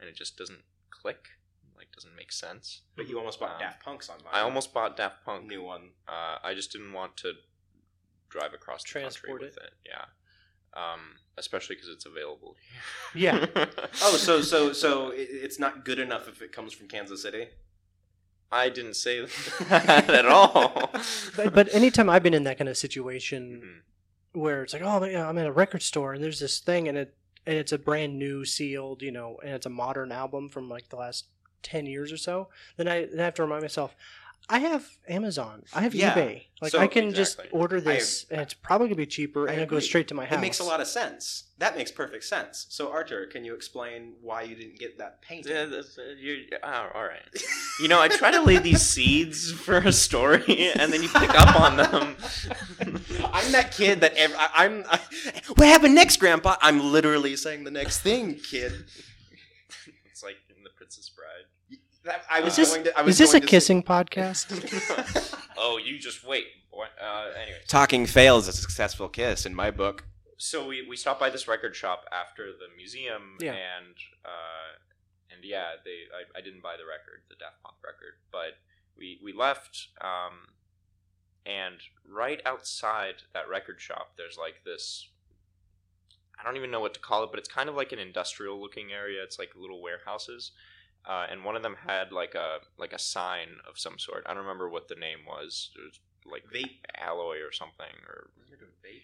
and 0.00 0.08
it 0.08 0.16
just 0.16 0.36
doesn't 0.36 0.64
click. 0.90 1.28
Like, 1.76 1.92
doesn't 1.92 2.14
make 2.16 2.32
sense. 2.32 2.82
But 2.96 3.08
you 3.08 3.18
almost 3.18 3.38
bought 3.40 3.54
Um, 3.54 3.58
Daft 3.60 3.82
Punk's 3.84 4.08
on. 4.08 4.18
vinyl. 4.20 4.32
I 4.32 4.40
almost 4.40 4.72
bought 4.72 4.96
Daft 4.96 5.24
Punk 5.24 5.44
new 5.46 5.62
one. 5.62 5.92
uh, 6.08 6.38
I 6.42 6.54
just 6.54 6.72
didn't 6.72 6.92
want 6.92 7.16
to 7.18 7.34
drive 8.34 8.52
across 8.54 8.82
the 8.82 8.88
Transport 8.88 9.40
country 9.40 9.46
with 9.46 9.56
it. 9.56 9.72
Yeah, 9.86 10.04
um, 10.80 11.00
especially 11.38 11.76
because 11.76 11.88
it's 11.88 12.06
available. 12.06 12.56
Yeah. 13.14 13.46
Oh, 14.02 14.16
so 14.16 14.40
so 14.42 14.72
so 14.72 15.10
it, 15.10 15.28
it's 15.30 15.58
not 15.58 15.84
good 15.84 15.98
enough 16.00 16.28
if 16.28 16.42
it 16.42 16.50
comes 16.52 16.72
from 16.72 16.88
Kansas 16.88 17.22
City. 17.22 17.46
I 18.52 18.68
didn't 18.68 18.94
say 18.94 19.24
that 19.68 20.10
at 20.20 20.26
all. 20.26 20.90
But, 21.36 21.54
but 21.54 21.74
anytime 21.74 22.08
I've 22.10 22.22
been 22.22 22.34
in 22.34 22.44
that 22.44 22.58
kind 22.58 22.68
of 22.68 22.76
situation 22.76 23.42
Mhm. 23.64 24.40
where 24.40 24.62
it's 24.62 24.72
like, 24.72 24.82
oh, 24.84 25.02
yeah, 25.04 25.28
I'm 25.28 25.38
in 25.38 25.46
a 25.46 25.52
record 25.52 25.82
store 25.82 26.12
and 26.12 26.22
there's 26.22 26.40
this 26.40 26.58
thing 26.60 26.86
and 26.88 26.98
it 26.98 27.14
and 27.46 27.56
it's 27.56 27.72
a 27.72 27.78
brand 27.78 28.18
new 28.18 28.44
sealed, 28.44 29.02
you 29.02 29.12
know, 29.12 29.38
and 29.42 29.52
it's 29.54 29.66
a 29.66 29.70
modern 29.70 30.10
album 30.12 30.48
from 30.48 30.68
like 30.68 30.88
the 30.88 30.96
last 30.96 31.26
ten 31.62 31.86
years 31.86 32.10
or 32.12 32.16
so, 32.18 32.48
then 32.76 32.88
I 32.88 33.06
then 33.06 33.20
I 33.20 33.24
have 33.24 33.34
to 33.34 33.42
remind 33.42 33.62
myself, 33.62 33.94
I 34.46 34.58
have 34.58 34.86
Amazon, 35.08 35.62
I 35.72 35.80
have 35.80 35.94
Yeah. 35.94 36.14
eBay, 36.14 36.42
like 36.60 36.72
So- 36.72 36.78
I 36.78 36.86
can 36.86 37.08
Exactly. 37.08 37.44
just 37.44 37.54
order 37.54 37.80
this 37.80 38.26
and 38.30 38.42
it's 38.42 38.52
probably 38.52 38.88
gonna 38.88 38.96
be 38.96 39.06
cheaper 39.06 39.48
I 39.48 39.52
and 39.54 39.62
it 39.62 39.68
goes 39.68 39.86
straight 39.86 40.06
to 40.08 40.14
my 40.14 40.26
house. 40.26 40.36
It 40.36 40.40
makes 40.42 40.58
a 40.58 40.64
lot 40.64 40.80
of 40.82 40.86
sense. 40.86 41.44
That 41.58 41.76
makes 41.78 41.90
perfect 41.90 42.24
sense. 42.24 42.66
So 42.68 42.90
Archer, 42.90 43.24
can 43.26 43.44
you 43.46 43.54
explain 43.54 44.16
why 44.20 44.42
you 44.42 44.54
didn't 44.54 44.78
get 44.78 44.98
that 44.98 45.22
painting? 45.22 45.50
Yeah, 45.52 45.64
that's- 45.64 45.96
uh, 45.96 46.14
you- 46.18 46.46
oh, 46.62 46.90
all 46.94 47.04
right. 47.04 47.22
You 47.80 47.88
know, 47.88 48.00
I 48.02 48.08
try 48.08 48.30
to 48.32 48.42
lay 48.42 48.58
these 48.58 48.82
seeds 48.82 49.50
for 49.50 49.78
a 49.78 49.92
story, 49.92 50.72
and 50.78 50.92
then 50.92 51.02
you 51.02 51.08
pick 51.08 51.30
up 51.30 51.58
on 51.58 51.76
them. 51.78 52.16
I'm 53.32 53.50
that 53.52 53.72
kid 53.72 54.02
that 54.02 54.14
ev- 54.14 54.34
I, 54.36 54.50
I'm. 54.66 54.84
I, 54.90 55.00
what 55.54 55.66
happened 55.68 55.94
next, 55.94 56.18
Grandpa? 56.18 56.56
I'm 56.60 56.92
literally 56.92 57.34
saying 57.36 57.64
the 57.64 57.70
next 57.70 58.00
thing, 58.00 58.34
kid. 58.34 58.72
it's 60.10 60.22
like 60.22 60.36
in 60.54 60.62
The 60.64 60.70
Princess 60.70 61.08
Bride. 61.08 61.46
That, 62.04 62.22
I 62.30 62.40
was 62.40 62.52
Is 62.52 62.56
this, 62.56 62.70
going 62.72 62.84
to. 62.84 62.98
I 62.98 63.02
was 63.02 63.14
is 63.14 63.18
this 63.18 63.30
a 63.30 63.32
going 63.34 63.42
to 63.42 63.46
say- 63.46 63.50
kissing 63.50 63.82
podcast? 63.82 65.44
oh, 65.56 65.78
you 65.78 65.98
just 65.98 66.24
wait. 66.26 66.46
Uh, 66.72 67.28
anyway, 67.40 67.58
Talking 67.68 68.04
fails 68.04 68.48
a 68.48 68.52
successful 68.52 69.08
kiss 69.08 69.46
in 69.46 69.54
my 69.54 69.70
book. 69.70 70.04
so 70.36 70.66
we, 70.66 70.84
we 70.88 70.96
stopped 70.96 71.20
by 71.20 71.30
this 71.30 71.46
record 71.46 71.74
shop 71.76 72.04
after 72.12 72.46
the 72.46 72.66
museum 72.76 73.38
Yeah. 73.40 73.52
and 73.52 73.94
uh, 74.24 74.74
and 75.30 75.44
yeah 75.44 75.68
they 75.84 75.98
I, 76.12 76.38
I 76.38 76.42
didn't 76.42 76.62
buy 76.64 76.74
the 76.76 76.84
record 76.84 77.22
the 77.28 77.36
Daft 77.36 77.62
Punk 77.62 77.76
record 77.84 78.14
but 78.32 78.58
we 78.98 79.20
we 79.22 79.32
left 79.32 79.86
um, 80.00 80.48
and 81.46 81.76
right 82.12 82.42
outside 82.44 83.22
that 83.32 83.48
record 83.48 83.80
shop 83.80 84.14
there's 84.18 84.36
like 84.36 84.64
this 84.64 85.08
I 86.38 86.42
don't 86.42 86.56
even 86.56 86.72
know 86.72 86.80
what 86.80 86.94
to 86.94 87.00
call 87.00 87.22
it 87.22 87.30
but 87.30 87.38
it's 87.38 87.48
kind 87.48 87.68
of 87.68 87.76
like 87.76 87.92
an 87.92 88.00
industrial 88.00 88.60
looking 88.60 88.90
area 88.92 89.22
it's 89.22 89.38
like 89.38 89.50
little 89.56 89.80
warehouses 89.80 90.50
uh, 91.06 91.26
and 91.30 91.44
one 91.44 91.56
of 91.56 91.62
them 91.62 91.76
had 91.86 92.12
like 92.12 92.34
a 92.34 92.58
like 92.78 92.92
a 92.92 92.98
sign 92.98 93.48
of 93.68 93.78
some 93.78 93.98
sort 93.98 94.24
I 94.26 94.34
don't 94.34 94.42
remember 94.42 94.68
what 94.68 94.88
the 94.88 94.94
name 94.94 95.18
was 95.26 95.70
it 95.76 95.80
was 95.82 96.00
like 96.30 96.44
Vape. 96.52 96.78
alloy 96.98 97.38
or 97.40 97.52
something 97.52 97.94
or 98.08 98.30
Vape. 98.84 99.02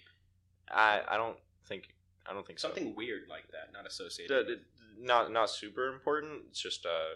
I 0.71 1.03
I 1.09 1.17
don't 1.17 1.37
think 1.67 1.95
I 2.27 2.33
don't 2.33 2.47
think 2.47 2.59
so. 2.59 2.69
Something 2.69 2.95
weird 2.95 3.23
like 3.29 3.49
that, 3.53 3.73
not 3.73 3.87
associated. 3.87 4.47
D- 4.47 4.55
d- 4.57 4.61
not 5.05 5.33
not 5.33 5.51
super 5.51 5.89
important. 5.93 6.43
It's 6.51 6.61
just 6.61 6.85
a 6.85 7.15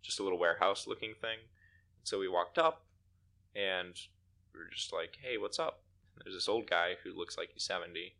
just 0.00 0.20
a 0.20 0.22
little 0.22 0.38
warehouse 0.38 0.86
looking 0.86 1.14
thing. 1.20 1.38
So 2.04 2.18
we 2.18 2.28
walked 2.28 2.58
up, 2.58 2.84
and 3.54 3.94
we 4.52 4.60
were 4.60 4.70
just 4.72 4.92
like, 4.92 5.18
"Hey, 5.20 5.38
what's 5.38 5.58
up?" 5.58 5.82
There's 6.22 6.34
this 6.36 6.48
old 6.48 6.68
guy 6.68 6.94
who 7.02 7.12
looks 7.16 7.36
like 7.36 7.50
he's 7.52 7.64
seventy. 7.64 8.14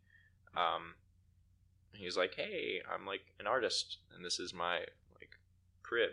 Um, 0.55 0.95
he's 1.93 2.17
like, 2.17 2.35
"Hey, 2.35 2.81
I'm 2.93 3.05
like 3.05 3.33
an 3.39 3.47
artist, 3.47 3.97
and 4.15 4.23
this 4.23 4.39
is 4.39 4.53
my 4.53 4.85
crib." 5.93 6.11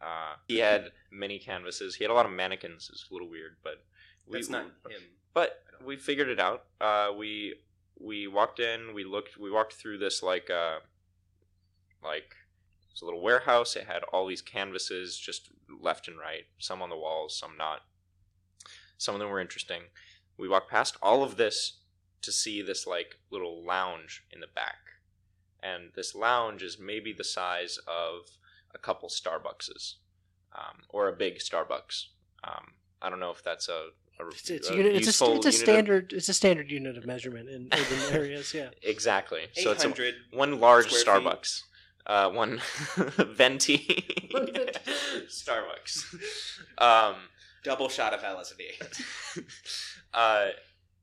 Uh, 0.00 0.34
he 0.46 0.58
had 0.58 0.90
many 1.10 1.38
canvases. 1.38 1.96
He 1.96 2.04
had 2.04 2.10
a 2.10 2.14
lot 2.14 2.26
of 2.26 2.32
mannequins. 2.32 2.88
It's 2.92 3.06
a 3.10 3.14
little 3.14 3.28
weird, 3.28 3.56
but 3.64 3.82
we, 4.26 4.34
That's 4.34 4.48
not 4.48 4.66
him. 4.88 5.02
but 5.34 5.62
we 5.84 5.96
figured 5.96 6.28
it 6.28 6.38
out. 6.38 6.64
Uh, 6.80 7.10
we 7.16 7.54
we 7.98 8.26
walked 8.28 8.60
in. 8.60 8.94
We 8.94 9.04
looked. 9.04 9.38
We 9.38 9.50
walked 9.50 9.72
through 9.72 9.98
this 9.98 10.22
like 10.22 10.50
uh, 10.50 10.78
like 12.02 12.34
it's 12.92 13.02
a 13.02 13.04
little 13.04 13.22
warehouse. 13.22 13.76
It 13.76 13.86
had 13.86 14.02
all 14.12 14.26
these 14.26 14.42
canvases 14.42 15.18
just 15.18 15.48
left 15.80 16.08
and 16.08 16.18
right. 16.18 16.44
Some 16.58 16.82
on 16.82 16.90
the 16.90 16.96
walls, 16.96 17.36
some 17.36 17.56
not. 17.56 17.80
Some 18.96 19.14
of 19.14 19.20
them 19.20 19.30
were 19.30 19.40
interesting. 19.40 19.82
We 20.36 20.48
walked 20.48 20.70
past 20.70 20.96
all 21.02 21.22
of 21.22 21.36
this 21.36 21.78
to 22.22 22.32
see 22.32 22.62
this 22.62 22.86
like 22.86 23.16
little 23.30 23.64
lounge 23.64 24.24
in 24.32 24.40
the 24.40 24.46
back, 24.46 24.78
and 25.62 25.90
this 25.96 26.14
lounge 26.14 26.62
is 26.62 26.78
maybe 26.78 27.12
the 27.12 27.24
size 27.24 27.78
of 27.86 28.30
a 28.78 28.82
couple 28.84 29.08
Starbuckses, 29.08 29.94
um, 30.56 30.82
or 30.88 31.08
a 31.08 31.12
big 31.12 31.38
Starbucks. 31.38 32.06
Um, 32.44 32.74
I 33.02 33.10
don't 33.10 33.20
know 33.20 33.30
if 33.30 33.42
that's 33.42 33.68
a, 33.68 33.88
a 34.20 34.28
It's, 34.28 34.50
it's, 34.50 34.70
a 34.70 34.76
unit, 34.76 34.94
it's, 34.96 35.06
a, 35.06 35.10
it's 35.10 35.20
a 35.20 35.26
unit 35.26 35.46
of- 35.46 35.54
standard 35.54 36.12
it's 36.12 36.28
a 36.28 36.34
standard 36.34 36.70
unit 36.70 36.96
of 36.96 37.06
measurement 37.06 37.48
in 37.48 37.68
urban 37.72 38.14
areas. 38.14 38.54
Yeah. 38.54 38.70
exactly. 38.82 39.42
So 39.54 39.72
it's 39.72 39.84
a, 39.84 39.92
one 40.32 40.60
large. 40.60 40.88
Starbucks, 40.92 41.62
uh, 42.06 42.30
one 42.30 42.60
venti 43.16 44.04
One 44.30 44.46
venti. 44.52 44.78
Starbucks. 45.28 46.14
Um, 46.78 47.16
double 47.64 47.88
shot 47.88 48.14
of 48.14 48.20
LSD. 48.20 49.42
uh, 50.14 50.46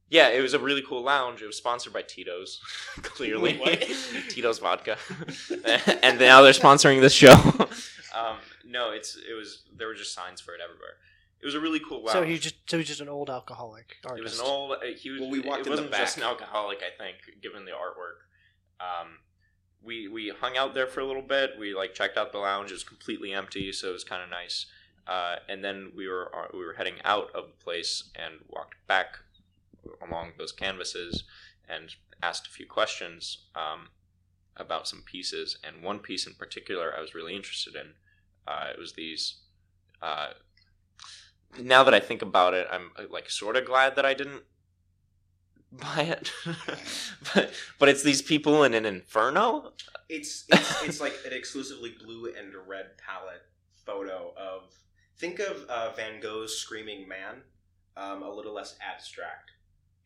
yeah, 0.10 0.30
it 0.30 0.41
was 0.41 0.54
a 0.54 0.60
really 0.60 0.82
cool 0.82 1.02
lounge. 1.02 1.41
It 1.41 1.48
was 1.48 1.58
sponsored 1.58 1.94
by 1.94 2.04
Tito's, 2.04 2.62
clearly. 3.02 3.60
Wait. 3.63 3.96
Tito's 4.30 4.60
vodka, 4.60 4.98
and 6.04 6.20
now 6.20 6.41
they're 6.41 6.54
sponsoring 6.54 7.02
this 7.02 7.13
show. 7.13 7.34
um, 8.13 8.38
no, 8.65 8.91
it's 8.91 9.18
it 9.18 9.34
was 9.34 9.63
there 9.76 9.88
were 9.88 9.96
just 9.96 10.13
signs 10.13 10.41
for 10.41 10.54
it 10.54 10.62
everywhere. 10.63 10.98
It 11.41 11.46
was 11.46 11.56
a 11.56 11.60
really 11.60 11.80
cool 11.80 12.00
lounge. 12.00 12.12
So 12.12 12.24
he's 12.24 12.39
just 12.39 12.56
so 12.70 12.78
he's 12.78 12.88
just 12.88 13.02
an 13.02 13.10
old 13.10 13.30
alcoholic 13.30 13.98
It 14.18 14.24
was 14.24 14.39
an 14.39 14.46
old. 14.46 14.72
Uh, 14.74 14.86
he 14.98 15.10
was. 15.10 15.22
Well, 15.22 15.30
we 15.30 15.39
walked 15.39 15.62
it 15.62 15.68
in 15.68 15.76
the 15.76 15.82
wasn't 15.84 15.91
just 15.91 16.18
an 16.18 16.24
alcoholic, 16.24 16.80
I 16.80 16.96
think, 16.98 17.18
given 17.41 17.65
the 17.65 17.72
artwork. 17.72 18.26
Um, 18.80 19.20
we 19.84 20.08
we 20.08 20.30
hung 20.30 20.58
out 20.58 20.74
there 20.74 20.88
for 20.88 21.02
a 21.02 21.06
little 21.06 21.22
bit. 21.22 21.52
We 21.60 21.74
like 21.74 21.94
checked 21.94 22.18
out 22.18 22.32
the 22.32 22.39
lounge. 22.39 22.72
It 22.72 22.74
was 22.74 22.84
completely 22.84 23.34
empty, 23.34 23.72
so 23.72 23.89
it 23.89 23.94
was 23.94 24.04
kind 24.04 24.24
of 24.24 24.30
nice. 24.30 24.65
Uh, 25.08 25.36
and 25.48 25.63
then 25.63 25.91
we 25.96 26.08
were 26.08 26.32
uh, 26.36 26.48
we 26.54 26.65
were 26.65 26.74
heading 26.74 26.96
out 27.04 27.30
of 27.36 27.46
the 27.46 27.63
place 27.63 28.10
and 28.15 28.36
walked 28.50 28.76
back 28.88 29.20
along 30.06 30.34
those 30.38 30.52
canvases 30.52 31.24
and 31.67 31.95
asked 32.21 32.48
a 32.48 32.52
few 32.52 32.65
questions 32.65 33.45
um, 33.56 33.89
about 34.58 34.88
some 34.88 35.04
pieces. 35.06 35.58
And 35.63 35.84
one 35.84 36.00
piece 36.00 36.28
in 36.28 36.34
particular, 36.34 36.93
I 36.95 37.02
was 37.02 37.15
really 37.15 37.36
interested 37.36 37.76
in. 37.76 37.93
Uh, 38.48 38.67
it 38.71 38.80
was 38.80 38.93
these. 38.93 39.41
Uh, 40.02 40.30
now 41.60 41.84
that 41.84 41.93
I 41.93 42.00
think 42.00 42.21
about 42.21 42.54
it, 42.54 42.67
I'm 42.71 42.91
uh, 42.98 43.04
like 43.10 43.30
sort 43.30 43.56
of 43.56 43.65
glad 43.65 43.95
that 43.95 44.06
I 44.06 44.13
didn't 44.13 44.43
buy 45.71 46.02
it. 46.02 46.32
but 47.34 47.52
but 47.80 47.89
it's 47.89 48.04
these 48.04 48.21
people 48.21 48.63
in 48.63 48.74
an 48.74 48.86
inferno. 48.86 49.74
It's 50.10 50.45
it's 50.50 50.84
it's 50.84 51.02
like 51.02 51.15
an 51.26 51.34
exclusively 51.34 51.95
blue 52.04 52.32
and 52.38 52.54
red 52.67 52.98
palette 52.98 53.43
photo 53.86 54.34
of. 54.38 54.63
Think 55.17 55.39
of 55.39 55.63
uh, 55.69 55.93
Van 55.95 56.19
Gogh's 56.19 56.58
Screaming 56.58 57.08
Man, 57.08 57.36
um, 57.95 58.21
a 58.21 58.30
little 58.30 58.54
less 58.54 58.76
abstract, 58.86 59.52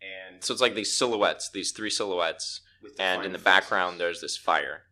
and 0.02 0.44
So 0.44 0.54
it's 0.54 0.62
like 0.62 0.76
these 0.76 0.96
silhouettes, 0.98 1.50
these 1.50 1.72
three 1.72 1.90
silhouettes, 1.90 2.62
with 2.82 3.00
and 3.00 3.24
in 3.26 3.32
the 3.34 3.38
faces. 3.38 3.44
background 3.46 4.00
there's 4.00 4.22
this 4.22 4.38
fire, 4.38 4.84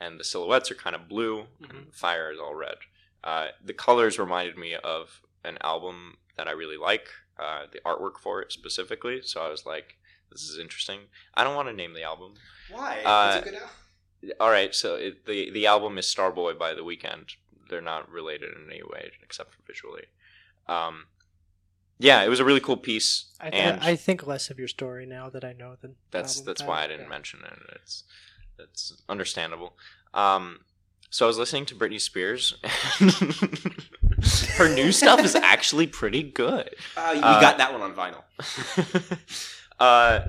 and 0.00 0.18
the 0.18 0.24
silhouettes 0.24 0.70
are 0.70 0.74
kind 0.76 0.94
of 0.96 1.08
blue, 1.08 1.46
and 1.60 1.70
Mhm. 1.72 1.86
the 1.90 1.96
fire 1.96 2.30
is 2.32 2.38
all 2.38 2.54
red. 2.54 2.76
Uh, 3.24 3.48
the 3.62 3.74
colors 3.74 4.18
reminded 4.18 4.56
me 4.58 4.74
of 4.74 5.20
an 5.44 5.58
album 5.62 6.18
that 6.36 6.48
I 6.48 6.52
really 6.52 6.76
like, 6.76 7.08
uh, 7.38 7.66
the 7.72 7.80
artwork 7.80 8.18
for 8.18 8.40
it 8.42 8.52
specifically. 8.52 9.22
So 9.22 9.42
I 9.44 9.48
was 9.48 9.64
like, 9.66 9.98
this 10.30 10.42
is 10.48 10.58
interesting. 10.58 11.08
I 11.34 11.44
don't 11.44 11.54
want 11.56 11.68
to 11.68 11.74
name 11.74 11.92
the 11.94 12.02
album. 12.04 12.34
Why? 12.70 13.02
Uh, 13.02 13.36
it's 13.38 13.46
a 13.46 13.50
good 13.50 13.60
al- 13.60 13.70
All 14.40 14.50
right, 14.50 14.72
so 14.74 14.94
it, 14.94 15.26
the 15.26 15.50
the 15.50 15.66
album 15.66 15.98
is 15.98 16.06
Starboy 16.06 16.56
by 16.56 16.74
The 16.74 16.84
Weeknd. 16.84 17.34
They're 17.68 17.80
not 17.80 18.08
related 18.08 18.54
in 18.56 18.70
any 18.70 18.82
way 18.82 19.10
except 19.22 19.52
for 19.54 19.62
visually. 19.66 20.06
Um, 20.68 21.08
yeah, 21.98 22.22
it 22.22 22.28
was 22.28 22.40
a 22.40 22.44
really 22.44 22.60
cool 22.60 22.76
piece, 22.76 23.26
I, 23.40 23.48
and 23.48 23.80
I, 23.80 23.90
I 23.90 23.96
think 23.96 24.26
less 24.26 24.50
of 24.50 24.58
your 24.58 24.68
story 24.68 25.06
now 25.06 25.28
that 25.30 25.44
I 25.44 25.52
know 25.52 25.76
the 25.80 25.92
that's 26.10 26.40
that's 26.40 26.60
title. 26.60 26.74
why 26.74 26.84
I 26.84 26.86
didn't 26.88 27.02
Yeah. 27.02 27.08
mention 27.08 27.40
it. 27.44 27.58
It's 27.76 28.04
that's 28.58 28.92
understandable. 29.08 29.76
Um, 30.14 30.60
so 31.10 31.26
I 31.26 31.28
was 31.28 31.38
listening 31.38 31.66
to 31.66 31.74
Britney 31.74 32.00
Spears. 32.00 32.54
Her 34.56 34.72
new 34.74 34.92
stuff 34.92 35.20
is 35.24 35.34
actually 35.36 35.86
pretty 35.86 36.22
good. 36.22 36.70
Uh, 36.96 37.12
you 37.14 37.20
uh, 37.22 37.40
got 37.40 37.58
that 37.58 37.72
one 37.72 37.82
on 37.82 37.94
vinyl. 37.94 38.22
uh, 39.78 40.28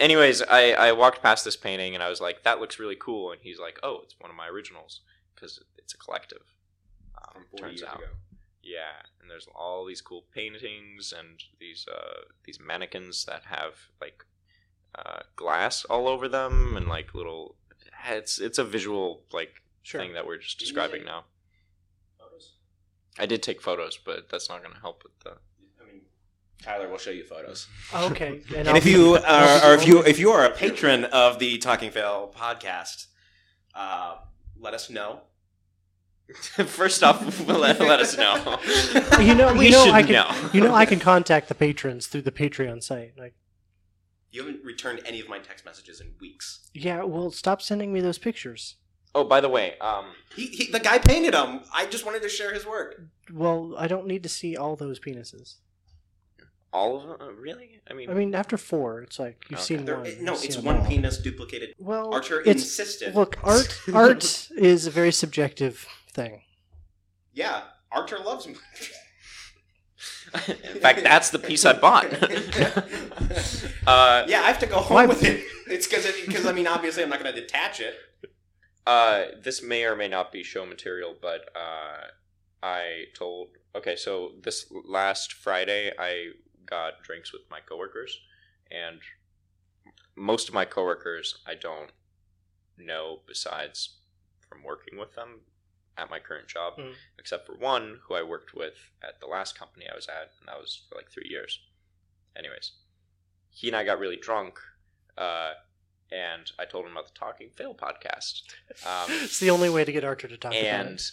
anyways, 0.00 0.42
I, 0.42 0.72
I 0.72 0.92
walked 0.92 1.22
past 1.22 1.44
this 1.44 1.56
painting 1.56 1.94
and 1.94 2.02
I 2.02 2.08
was 2.08 2.20
like, 2.20 2.42
that 2.44 2.60
looks 2.60 2.78
really 2.78 2.96
cool. 2.98 3.32
And 3.32 3.40
he's 3.42 3.58
like, 3.58 3.78
oh, 3.82 4.00
it's 4.04 4.14
one 4.18 4.30
of 4.30 4.36
my 4.36 4.48
originals 4.48 5.00
because 5.34 5.60
it's 5.78 5.94
a 5.94 5.98
collective. 5.98 6.42
Um, 7.18 7.44
turns 7.56 7.82
out. 7.82 7.96
ago. 7.96 8.04
Yeah, 8.62 8.78
and 9.24 9.30
there's 9.30 9.48
all 9.54 9.86
these 9.86 10.02
cool 10.02 10.26
paintings 10.34 11.14
and 11.18 11.42
these 11.58 11.86
uh, 11.90 12.20
these 12.44 12.60
mannequins 12.60 13.24
that 13.24 13.44
have 13.46 13.72
like 14.02 14.22
uh, 14.94 15.20
glass 15.34 15.82
all 15.86 16.06
over 16.08 16.28
them 16.28 16.76
and 16.76 16.86
like 16.86 17.14
little. 17.14 17.56
It's 18.06 18.38
it's 18.38 18.58
a 18.58 18.64
visual 18.64 19.22
like 19.32 19.62
Sure. 19.82 20.00
thing 20.00 20.12
that 20.12 20.26
we're 20.26 20.36
just 20.38 20.58
Didn't 20.58 20.68
describing 20.74 21.00
take- 21.00 21.06
now. 21.06 21.24
Photos? 22.18 22.52
I 23.18 23.24
did 23.26 23.42
take 23.42 23.60
photos, 23.62 23.96
but 23.98 24.28
that's 24.30 24.48
not 24.50 24.62
going 24.62 24.74
to 24.74 24.80
help 24.80 25.02
with 25.04 25.18
the. 25.20 25.30
I 25.82 25.86
mean, 25.86 26.02
Tyler 26.62 26.88
will 26.88 26.98
show 26.98 27.10
you 27.10 27.24
photos. 27.24 27.66
Okay. 27.94 28.42
And 28.54 28.68
I'll 28.68 28.76
if 28.76 28.84
you 28.86 29.16
are, 29.16 29.70
or 29.70 29.74
if 29.74 29.86
you 29.86 30.02
if 30.04 30.18
you 30.18 30.30
are 30.32 30.44
a 30.44 30.50
patron 30.50 31.04
of 31.06 31.38
the 31.38 31.56
Talking 31.58 31.90
Fail 31.90 32.30
podcast, 32.36 33.06
uh, 33.74 34.16
let 34.58 34.74
us 34.74 34.90
know. 34.90 35.20
First 36.66 37.02
off, 37.02 37.46
let, 37.48 37.80
let 37.80 38.00
us 38.00 38.16
know. 38.16 38.58
you 39.20 39.34
know, 39.34 39.52
we 39.54 39.66
you 39.66 39.72
know, 39.72 39.84
should 39.84 39.94
I 39.94 40.02
can, 40.02 40.12
know. 40.12 40.50
you 40.52 40.60
know, 40.62 40.74
I 40.74 40.86
can 40.86 40.98
contact 40.98 41.48
the 41.48 41.54
patrons 41.54 42.06
through 42.06 42.22
the 42.22 42.32
Patreon 42.32 42.82
site. 42.82 43.12
Like, 43.18 43.34
You 44.30 44.44
haven't 44.44 44.64
returned 44.64 45.02
any 45.04 45.20
of 45.20 45.28
my 45.28 45.38
text 45.38 45.64
messages 45.64 46.00
in 46.00 46.12
weeks. 46.20 46.70
yeah, 46.72 47.02
well, 47.04 47.30
stop 47.30 47.60
sending 47.60 47.92
me 47.92 48.00
those 48.00 48.18
pictures. 48.18 48.76
Oh, 49.14 49.22
by 49.24 49.40
the 49.40 49.48
way, 49.48 49.78
um, 49.80 50.06
He, 50.34 50.46
he 50.46 50.72
the 50.72 50.80
guy 50.80 50.98
painted 50.98 51.34
them. 51.34 51.60
I 51.72 51.86
just 51.86 52.04
wanted 52.04 52.22
to 52.22 52.28
share 52.28 52.52
his 52.52 52.66
work. 52.66 53.00
Well, 53.32 53.74
I 53.78 53.86
don't 53.86 54.06
need 54.06 54.22
to 54.24 54.28
see 54.28 54.56
all 54.56 54.74
those 54.76 54.98
penises. 54.98 55.56
all 56.72 56.96
of 56.96 57.02
them, 57.20 57.28
uh, 57.28 57.32
really? 57.34 57.80
I 57.88 57.92
mean, 57.94 58.10
I 58.10 58.14
mean, 58.14 58.34
after 58.34 58.56
four, 58.56 59.02
it's 59.02 59.18
like 59.20 59.44
you've 59.50 59.60
Okay. 59.60 59.66
seen 59.76 59.84
There, 59.84 59.98
one. 59.98 60.06
it- 60.06 60.20
no, 60.22 60.32
it's 60.32 60.56
one 60.56 60.84
penis 60.86 61.18
duplicated. 61.18 61.74
Well, 61.78 62.12
Archer 62.14 62.40
it's 62.40 62.62
insisted. 62.64 63.14
look, 63.14 63.36
art. 63.44 63.78
Art 63.92 64.48
is 64.56 64.86
a 64.86 64.90
very 64.90 65.12
subjective 65.12 65.86
thing. 66.14 66.42
Yeah, 67.32 67.62
Archer 67.92 68.18
loves 68.18 68.46
me. 68.46 68.54
in 70.48 70.80
fact, 70.80 71.02
that's 71.02 71.30
the 71.30 71.38
piece 71.38 71.64
I 71.64 71.72
bought. 71.74 72.06
uh, 73.86 74.24
yeah, 74.26 74.40
I 74.40 74.46
have 74.46 74.58
to 74.60 74.66
go 74.66 74.78
home 74.78 74.94
Why- 74.94 75.06
with 75.06 75.24
it. 75.24 75.44
It's 75.66 75.86
because 75.86 76.06
because 76.26 76.46
I 76.46 76.52
mean, 76.52 76.66
obviously, 76.66 77.02
I'm 77.02 77.08
not 77.08 77.22
going 77.22 77.34
to 77.34 77.40
detach 77.40 77.80
it. 77.80 77.94
Uh, 78.86 79.24
this 79.42 79.62
may 79.62 79.84
or 79.84 79.96
may 79.96 80.08
not 80.08 80.30
be 80.30 80.42
show 80.42 80.66
material, 80.66 81.14
but 81.20 81.48
uh, 81.56 82.06
I 82.62 83.04
told. 83.16 83.48
Okay, 83.74 83.96
so 83.96 84.32
this 84.42 84.66
last 84.86 85.32
Friday, 85.32 85.90
I 85.98 86.32
got 86.66 87.02
drinks 87.02 87.32
with 87.32 87.42
my 87.50 87.60
coworkers, 87.60 88.18
and 88.70 89.00
most 90.16 90.48
of 90.48 90.54
my 90.54 90.64
coworkers 90.64 91.38
I 91.46 91.54
don't 91.54 91.90
know 92.78 93.20
besides 93.26 93.96
from 94.48 94.62
working 94.62 94.98
with 94.98 95.14
them 95.14 95.40
at 95.96 96.10
my 96.10 96.18
current 96.18 96.48
job, 96.48 96.76
Mhm. 96.78 96.94
except 97.18 97.46
for 97.46 97.54
one 97.54 98.00
who 98.04 98.14
I 98.14 98.22
worked 98.22 98.54
with 98.54 98.90
at 99.02 99.20
the 99.20 99.26
last 99.26 99.56
company 99.58 99.88
I 99.88 99.94
was 99.94 100.08
at, 100.08 100.32
and 100.40 100.48
that 100.48 100.58
was 100.60 100.82
for 100.88 100.96
like 100.96 101.10
three 101.10 101.28
years. 101.28 101.60
Anyways, 102.36 102.72
he 103.50 103.68
and 103.68 103.76
I 103.76 103.84
got 103.84 103.98
really 103.98 104.16
drunk. 104.16 104.58
Uh, 105.16 105.54
and 106.10 106.50
I 106.58 106.64
told 106.64 106.86
him 106.86 106.92
about 106.92 107.06
the 107.06 107.14
Talking 107.18 107.50
Fail 107.50 107.74
podcast. 107.74 108.42
Um, 108.84 109.06
it's 109.22 109.38
the 109.38 109.50
only 109.50 109.70
way 109.70 109.84
to 109.84 109.92
get 109.92 110.04
Archer 110.04 110.28
to 110.28 110.36
talk 110.36 110.52
about 110.52 110.64
and 110.64 110.98
it. 111.00 111.12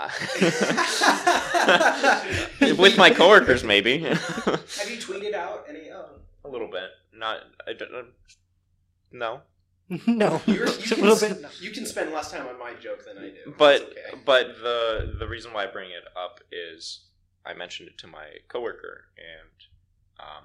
with 2.78 2.96
my 2.96 3.10
coworkers, 3.10 3.62
maybe 3.62 3.98
Have 3.98 4.90
you 4.90 4.96
tweeted 4.98 5.34
out 5.34 5.66
any? 5.68 5.90
Um, 5.90 6.06
a 6.44 6.48
little 6.48 6.68
bit. 6.68 6.90
Not, 7.14 7.40
I 7.66 7.74
don't. 7.74 7.94
uh, 7.94 8.02
No, 9.12 9.42
no, 10.06 10.40
you're, 10.46 10.64
It's 10.66 10.90
you, 10.90 10.96
a 10.96 10.98
little 11.02 11.16
can, 11.28 11.42
bit. 11.42 11.50
you 11.60 11.70
can 11.70 11.86
spend 11.86 12.12
less 12.12 12.30
time 12.30 12.46
on 12.46 12.58
my 12.58 12.74
joke 12.74 13.04
than 13.04 13.18
I 13.18 13.28
do. 13.30 13.54
but 13.58 13.82
It's 13.82 13.90
okay. 14.14 14.22
but 14.24 14.46
the 14.62 15.16
the 15.18 15.26
reason 15.28 15.52
why 15.52 15.64
I 15.64 15.66
bring 15.66 15.90
it 15.90 16.04
up 16.16 16.40
is 16.50 17.06
I 17.44 17.54
mentioned 17.54 17.88
it 17.88 17.98
to 17.98 18.06
my 18.06 18.26
coworker 18.48 19.04
and 19.18 20.26
um 20.28 20.44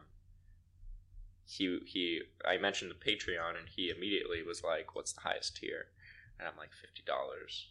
he 1.45 1.80
he 1.86 2.22
I 2.45 2.57
mentioned 2.57 2.91
the 2.91 2.95
Patreon 3.11 3.57
and 3.57 3.69
he 3.74 3.89
immediately 3.89 4.43
was 4.43 4.63
like, 4.63 4.95
"What's 4.95 5.13
the 5.13 5.22
highest 5.22 5.55
tier?" 5.57 5.86
And 6.39 6.47
I'm 6.47 6.57
like, 6.57 6.72
fifty 6.74 7.03
dollars, 7.05 7.67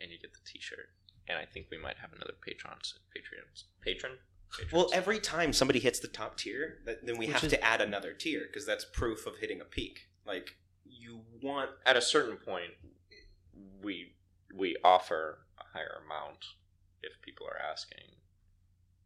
and 0.00 0.10
you 0.10 0.18
get 0.18 0.32
the 0.32 0.40
T-shirt. 0.46 0.88
And 1.28 1.36
I 1.38 1.44
think 1.44 1.66
we 1.70 1.76
might 1.76 1.98
have 1.98 2.12
another 2.14 2.32
Patreon 2.46 2.78
Patreon 3.14 3.44
patron. 3.84 4.12
Patrons. 4.50 4.72
Well, 4.72 4.88
every 4.94 5.18
time 5.20 5.52
somebody 5.52 5.78
hits 5.78 5.98
the 6.00 6.08
top 6.08 6.38
tier, 6.38 6.78
that, 6.86 7.04
then 7.04 7.18
we 7.18 7.26
Which 7.26 7.34
have 7.34 7.44
is- 7.44 7.50
to 7.50 7.62
add 7.62 7.82
another 7.82 8.14
tier 8.14 8.44
because 8.46 8.64
that's 8.64 8.86
proof 8.86 9.26
of 9.26 9.36
hitting 9.38 9.60
a 9.60 9.64
peak. 9.66 10.08
Like 10.26 10.56
you 10.90 11.20
want. 11.42 11.70
at 11.86 11.96
a 11.96 12.00
certain 12.02 12.36
point, 12.36 12.72
we 13.82 14.14
we 14.54 14.76
offer 14.84 15.38
a 15.58 15.64
higher 15.76 16.00
amount 16.04 16.38
if 17.02 17.12
people 17.22 17.46
are 17.46 17.58
asking. 17.70 18.04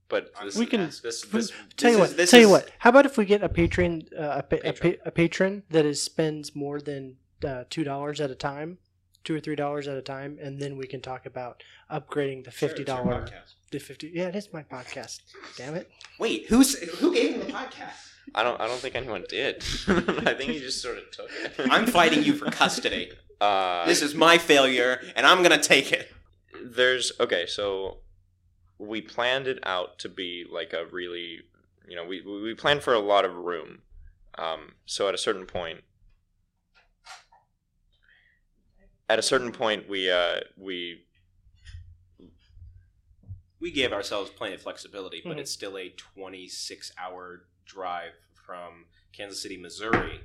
But 0.09 0.33
this, 0.43 0.57
We 0.57 0.67
can- 0.67 0.87
this, 0.87 1.01
this, 1.01 1.23
this 1.23 1.53
Tell 1.77 1.91
you 1.91 1.97
This 1.97 2.01
what. 2.01 2.11
is- 2.11 2.17
this 2.17 2.31
tell 2.31 2.41
you 2.41 2.49
what. 2.51 2.71
How 2.81 2.91
about 2.91 3.07
if 3.07 3.17
we 3.17 3.25
get 3.25 3.43
a 3.43 3.49
patron, 3.49 4.03
uh, 4.17 4.41
a, 4.41 4.43
pa- 4.43 4.57
a, 4.57 4.73
Patron. 4.73 4.93
pa- 4.93 4.99
a 5.07 5.11
patron 5.11 5.63
that 5.71 5.87
is 5.87 6.03
spends 6.03 6.55
more 6.55 6.81
than 6.81 7.17
uh, 7.45 7.65
two 7.71 7.83
dollars 7.83 8.21
at 8.21 8.31
a 8.31 8.35
time, 8.35 8.79
two 9.25 9.35
or 9.37 9.41
three 9.41 9.57
dollars 9.57 9.89
at 9.89 9.97
a 9.97 10.03
time, 10.03 10.39
and 10.41 10.59
then 10.61 10.77
we 10.77 10.87
can 10.87 11.01
talk 11.01 11.27
about 11.27 11.63
upgrading 11.91 12.45
the 12.45 12.51
fifty 12.51 12.85
Sure, 12.85 12.97
dollar, 12.97 13.23
it's 13.23 13.31
your 13.33 13.41
the 13.71 13.79
fifty. 13.79 14.11
Yeah, 14.15 14.29
it 14.29 14.37
is 14.37 14.53
my 14.53 14.63
podcast. 14.63 15.21
Damn 15.57 15.75
it. 15.75 15.91
Wait, 16.19 16.47
who's 16.49 16.79
who 16.99 17.13
gave 17.15 17.35
him 17.35 17.41
the 17.41 17.53
podcast? 17.53 18.11
I 18.35 18.43
don't 18.43 18.61
I 18.61 18.67
don't 18.69 18.79
think 18.79 18.95
anyone 18.95 19.25
did. 19.29 19.57
I 19.89 20.35
think 20.35 20.51
he 20.53 20.59
just 20.61 20.81
sort 20.83 20.99
of 20.99 21.11
took 21.11 21.31
it. 21.33 21.53
I'm 21.71 21.87
fighting 21.87 22.23
you 22.23 22.35
for 22.35 22.51
custody. 22.51 23.11
Uh, 23.41 23.85
This 23.87 24.03
is 24.03 24.15
my 24.15 24.39
failure, 24.39 25.01
and 25.17 25.27
I'm 25.27 25.43
gonna 25.43 25.63
take 25.63 25.93
it. 25.93 26.09
there's 26.65 27.11
okay 27.19 27.47
so 27.47 27.99
we 28.79 29.01
planned 29.01 29.47
it 29.49 29.59
out 29.65 29.99
to 29.99 30.09
be 30.09 30.45
like 30.51 30.73
a 30.73 30.85
really 30.87 31.41
you 31.89 31.97
know 31.97 32.05
we 32.05 32.21
we 32.21 32.55
planned 32.55 32.83
for 32.83 32.95
a 32.95 32.99
lot 33.01 33.25
of 33.25 33.35
room 33.35 33.83
Um, 34.39 34.75
so 34.87 35.09
at 35.09 35.15
a 35.15 35.19
certain 35.19 35.47
point, 35.47 35.81
at 39.13 39.19
a 39.19 39.23
certain 39.23 39.53
point, 39.53 39.89
we 39.91 40.11
uh, 40.11 40.41
we 40.57 41.05
we 43.61 43.71
gave 43.71 43.93
ourselves 43.93 44.31
plenty 44.31 44.55
of 44.55 44.63
flexibility, 44.63 45.21
but 45.23 45.37
Mhm. 45.37 45.41
it's 45.41 45.51
still 45.51 45.77
a 45.77 45.91
26 45.91 46.93
hour 46.97 47.47
drive 47.67 48.15
from 48.35 48.87
Kansas 49.13 49.41
City, 49.43 49.57
Missouri 49.59 50.25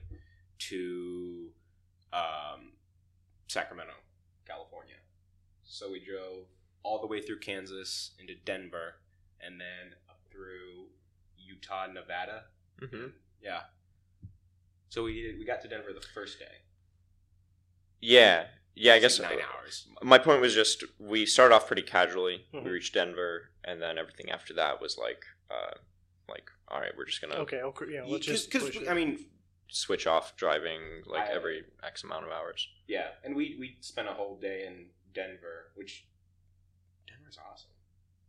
to 0.60 1.54
um, 2.14 2.78
Sacramento, 3.48 3.94
California. 4.46 4.96
So 5.66 5.92
we 5.92 6.00
drove 6.00 6.48
all 6.82 7.00
the 7.02 7.08
way 7.08 7.22
through 7.22 7.40
Kansas 7.40 8.16
into 8.18 8.34
Denver 8.36 8.96
and 9.42 9.60
then 9.60 9.96
up 10.10 10.22
through 10.32 10.88
Utah, 11.38 11.88
Nevada. 11.88 12.46
mhm. 12.80 13.12
Yeah. 13.42 13.64
So 14.90 15.04
we 15.04 15.36
we 15.38 15.44
got 15.46 15.62
to 15.64 15.68
Denver 15.68 15.92
the 15.92 16.00
first 16.02 16.40
day. 16.40 16.62
yeah 18.00 18.46
yeah 18.80 18.94
I 18.94 19.00
guess 19.00 19.20
like 19.20 19.30
nine 19.32 19.40
hours. 19.56 19.88
my 20.04 20.18
point 20.18 20.42
was 20.42 20.54
just 20.54 20.84
we 21.00 21.26
started 21.26 21.56
off 21.56 21.68
pretty 21.68 21.82
casually. 21.82 22.46
Mhm. 22.54 22.64
We 22.64 22.72
reached 22.72 22.94
Denver, 22.94 23.50
and 23.64 23.82
then 23.82 23.98
everything 23.98 24.30
after 24.32 24.54
that 24.54 24.80
was 24.82 24.98
like 24.98 25.24
uh, 25.50 25.76
like 26.30 26.50
all 26.70 26.80
right, 26.80 26.92
we're 26.98 27.06
just 27.06 27.22
gonna 27.22 27.36
Okay, 27.36 27.62
okay, 27.62 27.86
yeah. 27.90 28.04
Let's 28.06 28.26
just 28.26 28.52
Because. 28.52 28.88
I 28.88 28.94
mean, 28.94 29.26
switch 29.70 30.06
off 30.08 30.36
driving 30.38 30.82
like 31.06 31.28
I- 31.30 31.34
every 31.34 31.64
X 31.84 32.04
amount 32.04 32.26
of 32.26 32.32
hours. 32.32 32.68
Yeah, 32.88 33.10
and 33.24 33.36
we 33.36 33.56
we 33.60 33.78
spent 33.82 34.08
a 34.08 34.14
whole 34.14 34.38
day 34.40 34.66
in 34.68 34.88
Denver, 35.14 35.72
which 35.76 36.06
Denver's 37.08 37.38
awesome. 37.52 37.72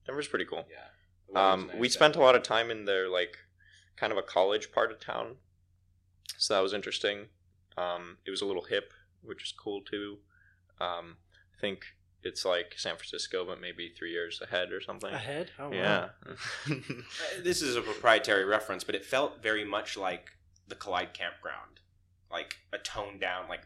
Denver's 0.07 0.28
pretty 0.28 0.46
cool. 0.46 0.66
Yeah, 0.70 0.88
Um, 1.53 1.66
nice 1.66 1.76
we 1.76 1.88
there. 1.88 1.92
spent 1.92 2.16
a 2.16 2.20
lot 2.20 2.34
of 2.34 2.42
time 2.42 2.70
in 2.70 2.84
their 2.86 3.09
like 3.09 3.36
kind 3.96 4.12
of 4.12 4.18
a 4.18 4.22
college 4.22 4.72
part 4.72 4.90
of 4.92 5.01
town, 5.01 5.36
so 6.38 6.55
that 6.55 6.61
was 6.61 6.72
interesting. 6.72 7.28
Um, 7.76 8.18
it 8.24 8.30
was 8.30 8.40
a 8.40 8.46
little 8.46 8.64
hip, 8.64 8.92
which 9.22 9.42
is 9.42 9.53
cool 9.53 9.82
too. 9.82 10.18
Um, 10.81 11.16
I 11.57 11.61
think 11.61 11.85
it's 12.22 12.45
like 12.45 12.74
San 12.76 12.97
Francisco, 12.97 13.45
but 13.45 13.61
maybe 13.61 13.93
three 13.97 14.11
years 14.11 14.41
ahead 14.43 14.72
or 14.72 14.81
something. 14.81 15.12
ahead. 15.12 15.51
Oh, 15.59 15.70
wow. 15.70 15.74
Yeah. 15.74 16.09
This 17.43 17.62
is 17.62 17.76
a 17.76 17.81
proprietary 17.81 18.45
reference, 18.45 18.85
but 18.85 18.95
it 18.95 19.05
felt 19.05 19.43
very 19.43 19.64
much 19.64 19.97
like 19.97 20.31
the 20.66 20.74
Collide 20.74 21.14
campground, 21.14 21.81
like 22.31 22.57
a 22.72 22.79
toned 22.79 23.20
down, 23.20 23.49
like 23.49 23.62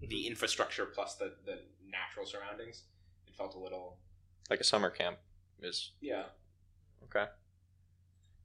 the 0.00 0.26
infrastructure 0.26 0.86
plus 0.86 1.16
the 1.16 1.34
the 1.44 1.58
natural 1.86 2.26
surroundings. 2.26 2.84
It 3.26 3.34
felt 3.34 3.54
a 3.54 3.58
little, 3.58 3.98
like 4.48 4.60
a 4.60 4.64
summer 4.64 4.90
camp 4.90 5.18
is 5.62 5.92
yeah. 6.00 6.24
Okay. 7.04 7.26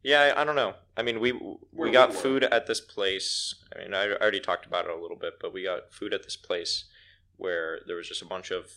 Yeah, 0.03 0.33
I, 0.35 0.41
I 0.41 0.43
don't 0.43 0.55
know. 0.55 0.75
I 0.95 1.01
mean, 1.01 1.19
we 1.19 1.31
we 1.31 1.57
we 1.71 1.91
got 1.91 2.09
were. 2.09 2.15
food 2.15 2.43
at 2.43 2.67
this 2.67 2.79
place. 2.79 3.55
I 3.75 3.79
mean, 3.79 3.93
I 3.93 4.11
already 4.11 4.39
talked 4.39 4.65
about 4.65 4.85
it 4.85 4.91
a 4.91 4.99
little 4.99 5.17
bit, 5.17 5.33
but 5.41 5.53
we 5.53 5.63
got 5.63 5.93
food 5.93 6.13
at 6.13 6.23
this 6.23 6.35
place 6.35 6.85
where 7.37 7.79
there 7.87 7.95
was 7.95 8.07
just 8.07 8.21
a 8.21 8.25
bunch 8.25 8.51
of 8.51 8.71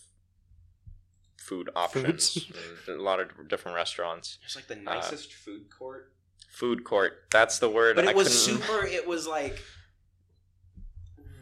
food 1.37 1.69
options, 1.75 2.37
a 2.87 2.91
lot 2.93 3.19
of 3.19 3.47
different 3.47 3.75
restaurants. 3.75 4.37
It 4.41 4.45
was 4.47 4.55
like 4.55 4.67
the 4.67 4.75
nicest 4.75 5.33
food 5.33 5.69
court, 5.75 6.11
Food 6.51 6.83
court. 6.83 7.25
That's 7.31 7.59
the 7.59 7.69
word. 7.69 7.95
but 7.95 8.07
I 8.07 8.11
it 8.11 8.15
was 8.15 8.45
couldn't- 8.45 8.61
super. 8.63 8.85
It 8.99 9.07
was 9.07 9.27
like 9.27 9.59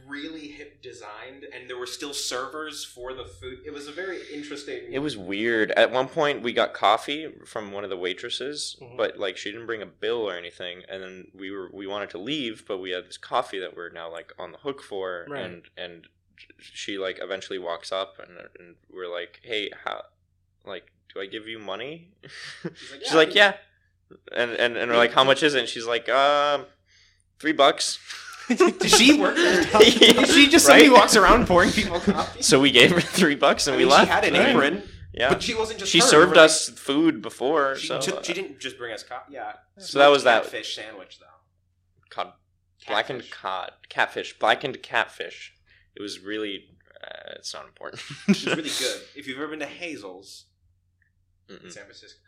really 0.07 0.47
hip 0.47 0.81
designed, 0.81 1.43
and 1.53 1.69
there 1.69 1.77
were 1.77 1.85
still 1.85 2.13
servers 2.13 2.85
for 2.85 3.13
the 3.13 3.25
food. 3.25 3.59
It 3.65 3.71
was 3.73 3.87
a 3.87 3.91
very 3.91 4.19
interesting. 4.33 4.79
It 4.91 4.99
was 4.99 5.17
weird. 5.17 5.71
At 5.71 5.91
one 5.91 6.07
point, 6.07 6.41
we 6.43 6.53
got 6.53 6.73
coffee 6.73 7.27
from 7.45 7.71
one 7.73 7.83
of 7.83 7.89
the 7.89 7.97
waitresses, 7.97 8.77
Mhm. 8.81 8.95
but 8.95 9.17
like 9.17 9.35
she 9.35 9.51
didn't 9.51 9.65
bring 9.65 9.81
a 9.81 9.85
bill 9.85 10.29
or 10.29 10.37
anything. 10.37 10.83
And 10.87 11.03
then 11.03 11.31
we 11.33 11.51
were 11.51 11.69
we 11.73 11.87
wanted 11.87 12.09
to 12.11 12.19
leave, 12.19 12.65
but 12.67 12.77
we 12.77 12.91
had 12.91 13.05
this 13.05 13.17
coffee 13.17 13.59
that 13.59 13.75
we're 13.75 13.89
now 13.89 14.09
like 14.09 14.31
on 14.39 14.51
the 14.53 14.59
hook 14.59 14.81
for, 14.81 15.25
Right. 15.29 15.43
and 15.43 15.69
and 15.75 16.07
she 16.59 16.97
like 16.97 17.19
eventually 17.21 17.59
walks 17.59 17.91
up 17.91 18.15
and 18.19 18.37
and 18.59 18.75
we're 18.91 19.11
like, 19.11 19.39
hey, 19.43 19.69
how, 19.85 20.03
like, 20.65 20.91
do 21.13 21.19
I 21.21 21.25
give 21.25 21.47
you 21.47 21.59
money? 21.59 22.11
She's 22.23 22.63
like, 22.63 22.75
she's 23.01 23.11
"Yeah, 23.11 23.17
like, 23.17 23.29
I 23.29 23.31
yeah, 23.33 23.53
and 24.35 24.51
and 24.51 24.77
and 24.77 24.91
we're 24.91 24.97
like, 24.97 25.13
how 25.13 25.23
much 25.23 25.43
is 25.43 25.55
it? 25.55 25.59
And 25.59 25.67
she's 25.69 25.85
like, 25.87 26.07
um, 26.09 26.65
three 27.39 27.53
bucks. 27.53 27.99
Does 28.49 28.97
she 28.97 29.19
work? 29.19 29.35
Yeah, 29.37 30.23
she 30.23 30.47
just 30.47 30.67
right? 30.69 30.89
walks 30.91 31.15
around 31.17 31.47
pouring 31.47 31.69
people 31.71 31.99
coffee. 31.99 32.41
So 32.41 32.59
we 32.61 32.71
gave 32.71 32.91
her 32.91 33.01
three 33.01 33.35
bucks 33.35 33.67
and 33.67 33.75
I 33.75 33.77
we 33.77 33.83
left. 33.85 34.05
She 34.07 34.11
had 34.13 34.23
an 34.23 34.33
Right. 34.35 34.49
apron, 34.49 34.83
Yeah, 35.13 35.27
but 35.29 35.43
she 35.43 35.53
wasn't 35.53 35.79
just. 35.79 35.91
she 35.91 35.99
her. 35.99 36.05
served 36.05 36.31
There 36.33 36.41
were, 36.43 36.45
us 36.45 36.69
food 36.69 37.21
before, 37.21 37.75
she, 37.75 37.87
so 37.87 37.99
took, 37.99 38.23
she 38.23 38.33
didn't 38.33 38.59
just 38.59 38.77
bring 38.77 38.93
us 38.93 39.03
coffee. 39.03 39.33
Yeah. 39.33 39.51
So 39.77 39.99
that 39.99 40.07
was 40.07 40.23
that- 40.23 40.45
fish 40.45 40.75
sandwich 40.75 41.19
though. 41.19 41.25
cod, 42.09 42.31
blackened 42.87 43.19
Catfish. 43.23 43.33
cod, 43.37 43.71
catfish, 43.89 44.39
blackened 44.39 44.81
catfish. 44.81 45.53
It 45.97 46.01
was 46.01 46.19
really, 46.19 46.65
uh, 47.03 47.33
it's 47.37 47.53
not 47.53 47.65
important. 47.65 48.01
It's 48.27 48.45
really 48.45 48.61
good. 48.79 49.01
If 49.15 49.27
you've 49.27 49.37
ever 49.37 49.47
been 49.47 49.59
to 49.59 49.65
Hazel's 49.65 50.45
in 51.49 51.55
Mm-mm. 51.55 51.71
San 51.71 51.83
Francisco, 51.83 52.19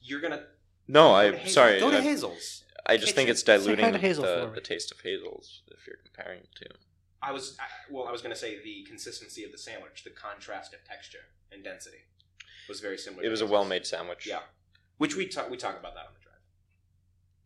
you're 0.00 0.20
gonna 0.20 0.44
No, 0.86 1.14
I'm 1.14 1.34
Hazel's. 1.34 1.52
sorry. 1.54 1.80
Go 1.80 1.90
to 1.90 1.98
I, 1.98 2.00
Hazel's. 2.00 2.64
I 2.86 2.96
just 2.96 3.14
think 3.14 3.28
it's 3.28 3.42
diluting 3.42 3.92
to 3.92 3.98
for 3.98 4.22
the, 4.22 4.50
the 4.54 4.60
taste 4.62 4.90
of 4.92 5.00
Hazel's 5.00 5.62
if 5.68 5.86
you're 5.86 5.96
comparing 6.04 6.40
to. 6.56 6.66
I 7.20 7.32
was 7.32 7.56
I, 7.60 7.64
well. 7.92 8.06
I 8.06 8.12
was 8.12 8.22
gonna 8.22 8.36
say 8.36 8.62
the 8.62 8.84
consistency 8.88 9.44
of 9.44 9.52
the 9.52 9.58
sandwich, 9.58 10.04
the 10.04 10.10
contrast 10.10 10.72
of 10.72 10.82
texture 10.84 11.26
and 11.52 11.62
density, 11.62 11.98
was 12.68 12.80
very 12.80 12.96
similar. 12.96 13.22
It 13.22 13.26
to 13.26 13.30
was 13.30 13.40
a 13.42 13.46
well-made 13.46 13.84
sandwich. 13.86 14.26
Yeah, 14.26 14.38
which 14.98 15.16
we 15.16 15.26
talk 15.26 15.50
we 15.50 15.56
talk 15.56 15.78
about 15.78 15.94
that 15.94 16.06
on 16.06 16.12
the 16.14 16.20
drive. 16.20 16.34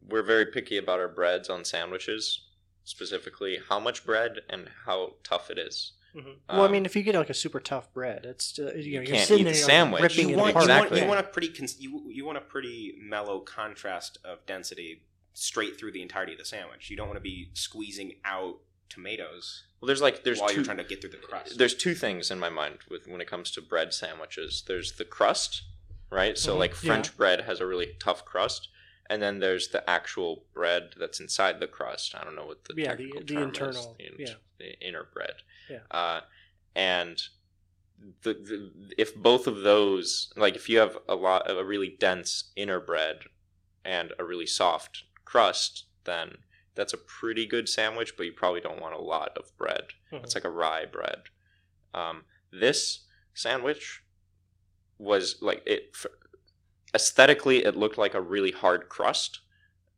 We're 0.09 0.23
very 0.23 0.47
picky 0.47 0.77
about 0.77 1.01
our 1.01 1.09
breads 1.09 1.49
on 1.49 1.65
sandwiches, 1.65 2.43
specifically 2.85 3.59
how 3.69 3.79
much 3.81 4.05
bread 4.05 4.41
and 4.51 4.69
how 4.87 5.15
tough 5.25 5.51
it 5.51 5.59
is. 5.59 5.93
Mhm. 6.15 6.37
well, 6.49 6.63
I 6.63 6.67
Um, 6.67 6.73
mean, 6.73 6.85
if 6.85 6.95
you 6.95 7.03
get 7.03 7.15
like 7.15 7.31
a 7.31 7.35
super 7.35 7.59
tough 7.61 7.93
bread, 7.95 8.27
it's 8.27 8.59
uh, 8.59 8.65
you 8.65 8.69
know 8.71 8.75
You 8.77 8.91
you're 8.93 9.05
can't 9.07 9.27
sitting 9.29 9.41
eat 9.41 9.45
there 9.45 9.53
the 9.55 9.59
you're, 9.61 9.67
sandwich. 9.69 10.03
ripping 10.03 10.29
you 10.29 10.35
it 10.35 10.39
want, 10.39 10.51
apart. 10.51 10.65
you 10.65 10.69
want 10.71 10.83
Exactly. 10.85 11.01
you 11.01 11.09
want 11.09 11.21
a 11.21 11.23
pretty 11.23 11.49
cons- 11.49 11.81
you 11.81 12.03
you 12.11 12.25
want 12.27 12.37
a 12.39 12.43
pretty 12.43 12.95
mellow 12.99 13.41
contrast 13.41 14.19
of 14.25 14.45
density 14.45 15.03
straight 15.33 15.79
through 15.79 15.93
the 15.93 16.03
entirety 16.03 16.33
of 16.33 16.39
the 16.39 16.45
sandwich. 16.45 16.91
You 16.91 16.97
don't 16.99 17.07
want 17.09 17.17
to 17.17 17.23
be 17.23 17.49
squeezing 17.55 18.17
out 18.27 18.59
tomatoes 18.91 19.65
Well, 19.81 19.87
there's 19.87 20.03
like 20.03 20.23
there's 20.23 20.39
while 20.39 20.51
two 20.51 20.57
you're 20.57 20.65
trying 20.65 20.77
to 20.77 20.85
get 20.85 21.01
through 21.01 21.11
the 21.11 21.17
crust. 21.17 21.57
there's 21.57 21.75
two 21.75 21.95
things 21.95 22.31
in 22.31 22.39
my 22.39 22.51
mind 22.51 22.81
with 22.91 23.07
when 23.09 23.23
it 23.23 23.27
comes 23.27 23.51
to 23.53 23.63
bread 23.63 23.95
sandwiches. 23.95 24.65
There's 24.67 24.93
the 24.93 25.07
crust, 25.07 25.63
right? 26.11 26.37
So 26.37 26.55
Mhm, 26.55 26.59
like 26.59 26.71
yeah. 26.73 26.91
French 26.93 27.17
bread 27.17 27.41
has 27.43 27.59
a 27.61 27.67
really 27.67 27.97
tough 27.99 28.25
crust, 28.27 28.69
and 29.11 29.21
then 29.23 29.41
there's 29.41 29.69
the 29.69 29.89
actual 29.89 30.45
bread 30.55 30.95
that's 30.99 31.21
inside 31.21 31.61
the 31.61 31.67
crust. 31.67 32.15
I 32.15 32.25
don't 32.25 32.35
know 32.37 32.47
what 32.47 32.65
the 32.65 32.75
Yeah, 32.77 32.95
the- 32.95 33.05
technical 33.11 33.21
the 33.21 33.35
term 33.35 33.43
internal, 33.45 33.97
is. 33.99 34.17
The, 34.17 34.23
yeah. 34.25 34.35
the 34.59 34.81
inner 34.87 35.07
bread. 35.13 35.35
Yeah. 35.69 35.81
Uh, 35.91 36.21
and 36.75 37.21
the, 38.23 38.35
the 38.35 38.71
if 38.99 39.15
both 39.15 39.47
of 39.47 39.61
those 39.63 40.33
like 40.37 40.57
if 40.57 40.69
you 40.69 40.79
have 40.79 40.99
a 41.09 41.15
lot 41.15 41.49
of 41.49 41.57
a 41.59 41.65
really 41.65 41.97
dense 42.01 42.51
inner 42.57 42.81
bread 42.81 43.21
and 43.85 44.13
a 44.19 44.25
really 44.25 44.47
soft 44.47 45.05
crust, 45.25 45.85
then 46.05 46.39
that's 46.75 46.93
a 46.95 46.97
pretty 46.99 47.47
good 47.47 47.69
sandwich. 47.69 48.17
But 48.17 48.27
you 48.27 48.33
probably 48.33 48.61
don't 48.61 48.81
want 48.81 48.95
a 48.95 48.99
lot 49.01 49.37
of 49.37 49.57
bread. 49.57 49.85
Mhm. 50.13 50.25
It's 50.25 50.35
like 50.35 50.45
a 50.45 50.51
rye 50.51 50.87
bread. 50.87 51.25
Um, 51.95 52.25
this 52.51 53.05
sandwich 53.35 54.03
was 54.99 55.37
like 55.43 55.63
it 55.67 55.91
f- 55.95 56.07
aesthetically 56.95 57.65
it 57.65 57.77
looked 57.77 57.99
like 57.99 58.15
a 58.15 58.21
really 58.21 58.51
hard 58.53 58.89
crust 58.89 59.41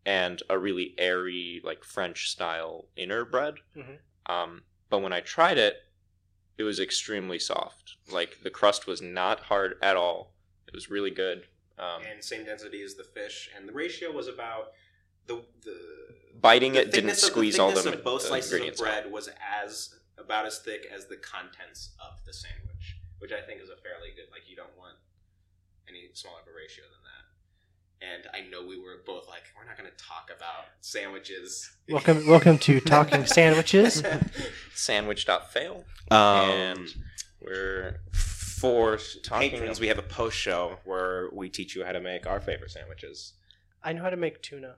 and 0.06 0.42
a 0.50 0.58
really 0.58 0.94
airy 0.98 1.60
like 1.64 1.82
French 1.84 2.28
style 2.30 2.86
inner 2.96 3.24
bread. 3.24 3.54
Mhm. 3.76 3.98
Um, 4.26 4.64
but 4.90 4.98
when 4.98 5.12
I 5.12 5.20
tried 5.20 5.58
it, 5.58 5.82
it 6.58 6.62
was 6.62 6.78
extremely 6.78 7.38
soft. 7.38 7.96
Like 8.08 8.42
the 8.42 8.50
crust 8.50 8.86
was 8.86 9.00
not 9.02 9.40
hard 9.40 9.76
at 9.82 9.96
all. 9.96 10.34
It 10.68 10.74
was 10.74 10.90
really 10.90 11.10
good. 11.10 11.48
Um, 11.78 12.02
and 12.02 12.22
same 12.22 12.44
density 12.44 12.82
as 12.82 12.94
the 12.94 13.02
fish, 13.04 13.50
and 13.56 13.68
the 13.68 13.72
ratio 13.72 14.12
was 14.12 14.28
about 14.28 14.72
the 15.26 15.44
the 15.62 15.80
biting 16.40 16.74
the 16.74 16.82
it 16.82 16.92
didn't 16.92 17.16
squeeze 17.16 17.56
the 17.56 17.62
all 17.62 17.72
the, 17.72 17.96
both 18.04 18.22
the 18.22 18.28
slices 18.28 18.52
of 18.52 18.56
ingredients 18.56 18.80
out. 18.80 18.84
bread 18.84 19.10
was 19.12 19.28
as 19.42 19.98
about 20.16 20.46
as 20.46 20.58
thick 20.60 20.86
as 20.94 21.06
the 21.06 21.16
contents 21.16 21.90
of 21.98 22.24
the 22.24 22.32
sandwich, 22.32 22.96
which 23.18 23.32
I 23.32 23.40
think 23.40 23.60
is 23.60 23.70
a 23.70 23.76
fairly 23.76 24.10
good. 24.14 24.30
Like 24.30 24.48
you 24.48 24.54
don't 24.54 24.76
want 24.78 24.94
any 25.88 26.08
smaller 26.14 26.40
of 26.40 26.48
a 26.48 26.56
ratio 26.56 26.84
than 26.84 27.02
that. 27.02 27.24
And 28.14 28.24
I 28.34 28.50
know 28.50 28.66
we 28.66 28.78
were 28.78 28.96
both 29.06 29.28
like, 29.28 29.42
we're 29.56 29.64
not 29.66 29.78
going 29.78 29.90
to 29.90 29.96
talk 30.04 30.30
about 30.36 30.66
sandwiches. 30.80 31.70
Welcome, 31.88 32.26
welcome 32.26 32.58
to 32.58 32.80
Talking 32.80 33.24
Sandwiches. 33.38 34.02
Sandwich.fail. 34.74 35.84
um, 36.10 36.18
and 36.18 36.94
we're 37.40 38.00
for 38.12 38.98
talking 39.22 39.50
patrons, 39.50 39.80
we 39.80 39.88
have 39.88 39.98
a 39.98 40.02
post 40.02 40.36
show 40.36 40.78
where 40.84 41.28
we 41.32 41.48
teach 41.50 41.74
you 41.76 41.84
how 41.84 41.92
to 41.92 42.00
make 42.00 42.26
our 42.26 42.40
favorite 42.40 42.70
sandwiches. 42.70 43.34
I 43.82 43.92
know 43.92 44.02
how 44.02 44.10
to 44.10 44.16
make 44.16 44.40
tuna. 44.42 44.76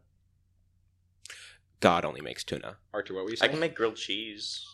God 1.81 2.05
only 2.05 2.21
makes 2.21 2.43
tuna. 2.43 2.77
Archer, 2.93 3.15
what 3.15 3.25
were 3.25 3.31
you 3.31 3.37
saying? 3.37 3.51
I 3.51 3.53
can 3.53 3.61
make 3.61 3.75
grilled 3.77 3.97
cheese. 3.97 4.65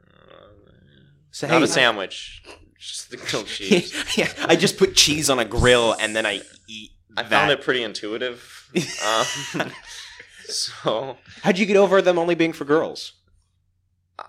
Uh, 0.00 0.70
So, 1.30 1.46
not 1.46 1.58
hey, 1.58 1.64
a 1.64 1.66
sandwich, 1.66 2.42
just 2.78 3.10
the 3.10 3.16
grilled 3.16 3.46
cheese. 3.56 3.94
yeah, 4.16 4.30
I 4.46 4.56
just 4.56 4.78
put 4.78 4.94
cheese 4.94 5.28
on 5.30 5.38
a 5.38 5.44
grill 5.44 5.94
and 6.00 6.14
then 6.16 6.24
I 6.26 6.42
eat. 6.68 6.92
I 7.16 7.22
that. 7.22 7.30
found 7.30 7.50
it 7.50 7.62
pretty 7.62 7.82
intuitive. 7.82 8.54
Um, 9.06 9.72
So 10.48 11.16
How'd 11.42 11.58
you 11.58 11.66
get 11.66 11.76
over 11.76 12.00
them 12.00 12.18
only 12.18 12.34
being 12.34 12.52
for 12.52 12.64
girls? 12.64 13.12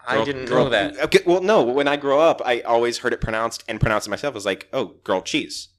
I 0.08 0.16
Girl- 0.16 0.26
didn't 0.26 0.46
girl- 0.46 0.64
know 0.66 0.70
that. 0.70 0.98
Okay, 1.06 1.20
well, 1.26 1.42
no. 1.42 1.64
When 1.64 1.88
I 1.88 1.96
grow 1.96 2.20
up, 2.20 2.42
I 2.46 2.60
always 2.62 3.00
heard 3.00 3.14
it 3.14 3.22
pronounced 3.22 3.64
and 3.68 3.80
pronounced 3.80 4.08
it 4.08 4.12
myself 4.12 4.36
as 4.36 4.46
like, 4.46 4.68
"Oh, 4.72 4.96
girl 5.04 5.22
cheese," 5.22 5.70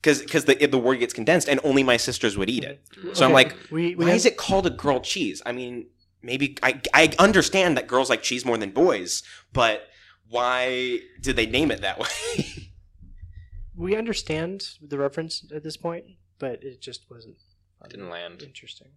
because 0.00 0.20
because 0.22 0.46
the 0.46 0.54
the 0.66 0.78
word 0.78 0.98
gets 0.98 1.12
condensed, 1.14 1.48
and 1.48 1.60
only 1.62 1.82
my 1.84 1.96
sisters 1.96 2.36
would 2.36 2.50
eat 2.50 2.64
it. 2.64 2.82
So 3.12 3.24
I'm 3.24 3.32
like, 3.32 3.54
we, 3.70 3.94
we 3.94 4.04
Why 4.04 4.06
have- 4.10 4.16
is 4.16 4.26
it 4.26 4.36
called 4.36 4.66
a 4.66 4.70
grilled 4.70 5.04
cheese? 5.04 5.40
I 5.46 5.52
mean, 5.52 5.86
maybe 6.22 6.56
I 6.62 6.80
I 6.92 7.12
understand 7.18 7.76
that 7.76 7.86
girls 7.86 8.10
like 8.10 8.22
cheese 8.22 8.44
more 8.44 8.56
than 8.58 8.70
boys, 8.70 9.22
but 9.52 9.86
why 10.28 11.00
did 11.20 11.36
they 11.36 11.46
name 11.46 11.70
it 11.70 11.80
that 11.80 11.98
way? 11.98 12.08
we 13.76 13.96
understand 13.96 14.68
the 14.80 14.98
reference 14.98 15.44
at 15.54 15.62
this 15.62 15.76
point, 15.76 16.04
but 16.38 16.62
it 16.62 16.80
just 16.80 17.10
wasn't. 17.10 17.36
It 17.84 17.90
Didn't 17.90 18.10
land. 18.10 18.42
Interesting. 18.42 18.88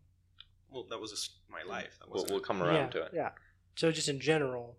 well, 0.71 0.85
that 0.89 0.99
was 0.99 1.29
my 1.49 1.61
life. 1.69 1.97
That 1.99 2.11
We'll, 2.11 2.25
we'll 2.29 2.39
come 2.39 2.63
around 2.63 2.75
yeah, 2.95 3.01
to 3.01 3.01
it. 3.03 3.11
Yeah. 3.13 3.29
So 3.75 3.91
just 3.91 4.09
in 4.09 4.19
general, 4.19 4.77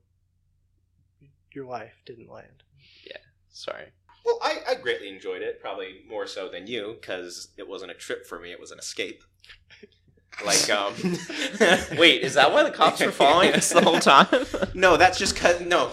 your 1.53 1.66
life 1.66 1.94
didn't 2.05 2.30
land. 2.30 2.64
Yeah. 3.07 3.18
Sorry. 3.50 3.86
Well, 4.24 4.38
I, 4.42 4.59
I 4.70 4.74
greatly 4.76 5.09
enjoyed 5.09 5.42
it, 5.42 5.61
probably 5.61 6.00
more 6.09 6.26
so 6.26 6.48
than 6.48 6.66
you, 6.66 6.96
because 7.00 7.48
it 7.57 7.68
wasn't 7.68 7.90
a 7.90 7.94
trip 7.94 8.26
for 8.26 8.38
me; 8.38 8.53
it 8.53 8.61
was 8.61 8.70
an 8.70 8.78
escape. 8.78 9.22
Like, 10.46 10.70
um, 10.70 10.94
Wait, 11.98 12.22
is 12.22 12.34
that 12.34 12.53
why 12.53 12.62
the 12.62 12.70
cops 12.70 13.00
were 13.05 13.12
following 13.12 13.53
us 13.53 13.68
the 13.70 13.82
whole 13.82 13.98
time? 13.98 14.26
No, 14.74 14.96
that's 14.96 15.18
just 15.18 15.36
cause 15.36 15.61
no, 15.61 15.90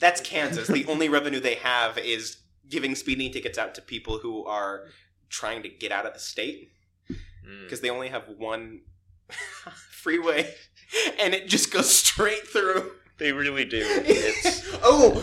that's 0.00 0.20
Kansas. 0.20 0.66
The 0.68 0.84
only 0.86 1.08
revenue 1.08 1.38
they 1.40 1.54
have 1.56 1.96
is 1.98 2.38
giving 2.68 2.94
speeding 2.94 3.30
tickets 3.32 3.58
out 3.58 3.74
to 3.76 3.82
people 3.82 4.18
who 4.18 4.44
are 4.46 4.86
trying 5.28 5.62
to 5.62 5.68
get 5.68 5.92
out 5.92 6.06
of 6.06 6.14
the 6.14 6.20
state 6.20 6.72
Mm. 7.10 7.64
because 7.64 7.80
they 7.80 7.88
only 7.90 8.08
have 8.08 8.24
one 8.36 8.80
freeway, 9.90 10.54
and 11.18 11.34
it 11.34 11.48
just 11.48 11.72
goes 11.72 11.88
straight 11.90 12.46
through. 12.46 12.92
They 13.18 13.32
really 13.32 13.64
do. 13.64 13.80
It's 13.84 14.68
oh, 14.82 15.22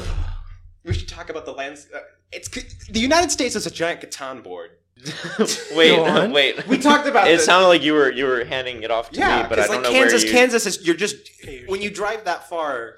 we 0.84 0.94
should 0.94 1.08
talk 1.08 1.30
about 1.30 1.46
the 1.46 1.52
lands. 1.52 1.88
Uh, 1.94 2.00
it's 2.32 2.50
the 2.90 3.00
United 3.00 3.32
States 3.32 3.56
is 3.56 3.66
a 3.68 3.72
giant 3.72 4.02
Catan 4.02 4.44
board. 4.44 4.72
wait, 5.76 5.96
Go 5.96 6.06
on. 6.06 6.32
wait. 6.32 6.68
We 6.68 6.80
talked 6.80 7.08
about 7.08 7.28
It 7.30 7.38
the- 7.38 7.44
sounded 7.44 7.68
like 7.68 7.84
you 7.84 7.94
were 7.94 8.12
you 8.12 8.26
were 8.26 8.44
handing 8.46 8.82
it 8.84 8.90
off 8.92 9.12
to 9.12 9.20
yeah, 9.20 9.44
me, 9.44 9.50
but 9.50 9.60
I 9.60 9.62
'cause, 9.62 9.68
don't 9.68 9.84
like 9.84 9.92
know 9.94 10.00
Kansas, 10.00 10.24
where 10.24 10.32
you. 10.32 10.38
Kansas 10.38 10.66
is 10.66 10.86
you're 10.86 10.96
just 10.96 11.16
when 11.68 11.82
you 11.82 11.90
drive 11.92 12.26
that 12.26 12.50
far 12.50 12.96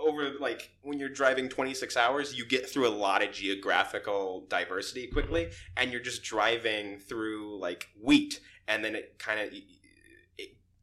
over 0.00 0.32
like 0.40 0.70
when 0.82 0.98
you're 0.98 1.08
driving 1.08 1.48
26 1.48 1.96
hours 1.96 2.34
you 2.34 2.44
get 2.46 2.68
through 2.68 2.86
a 2.86 2.90
lot 2.90 3.22
of 3.22 3.32
geographical 3.32 4.46
diversity 4.48 5.06
quickly 5.06 5.50
and 5.76 5.92
you're 5.92 6.00
just 6.00 6.22
driving 6.22 6.98
through 6.98 7.58
like 7.58 7.88
wheat 8.00 8.40
and 8.66 8.84
then 8.84 8.94
it 8.94 9.18
kind 9.18 9.40
of 9.40 9.52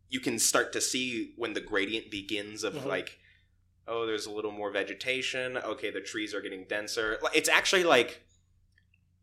you 0.09 0.19
can 0.19 0.39
start 0.39 0.71
to 0.73 0.79
see 0.81 1.33
when 1.35 1.53
the 1.53 1.61
gradient 1.61 2.09
begins 2.11 2.63
of 2.63 2.73
Mhm. 2.73 2.85
like 2.85 3.19
oh 3.87 4.05
there's 4.05 4.25
a 4.25 4.31
little 4.31 4.51
more 4.51 4.71
vegetation 4.71 5.57
okay 5.57 5.89
the 5.91 6.01
trees 6.01 6.33
are 6.33 6.41
getting 6.41 6.63
denser 6.65 7.17
it's 7.33 7.49
actually 7.49 7.83
like 7.83 8.21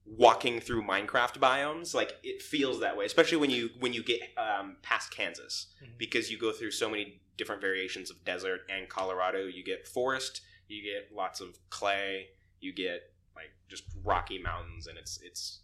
walking 0.06 0.60
through 0.60 0.82
minecraft 0.82 1.38
biomes 1.38 1.94
like 1.94 2.18
it 2.22 2.42
feels 2.42 2.80
that 2.80 2.96
way 2.96 3.06
especially 3.06 3.38
when 3.38 3.50
you 3.50 3.70
when 3.80 3.92
you 3.94 4.02
get 4.02 4.20
um, 4.36 4.76
past 4.82 5.10
kansas 5.10 5.68
Mhm. 5.82 5.96
because 5.98 6.30
you 6.30 6.36
go 6.38 6.52
through 6.52 6.70
so 6.72 6.90
many 6.90 7.20
different 7.36 7.60
variations 7.60 8.10
of 8.10 8.24
desert 8.24 8.60
and 8.68 8.88
colorado 8.88 9.44
you 9.44 9.64
get 9.64 9.86
forest 9.86 10.40
you 10.68 10.82
get 10.82 11.14
lots 11.14 11.40
of 11.40 11.56
clay 11.70 12.26
you 12.60 12.72
get 12.72 13.12
like 13.36 13.50
just 13.68 13.84
rocky 14.04 14.38
mountains 14.38 14.86
and 14.86 14.96
it's 14.98 15.18
it's 15.22 15.60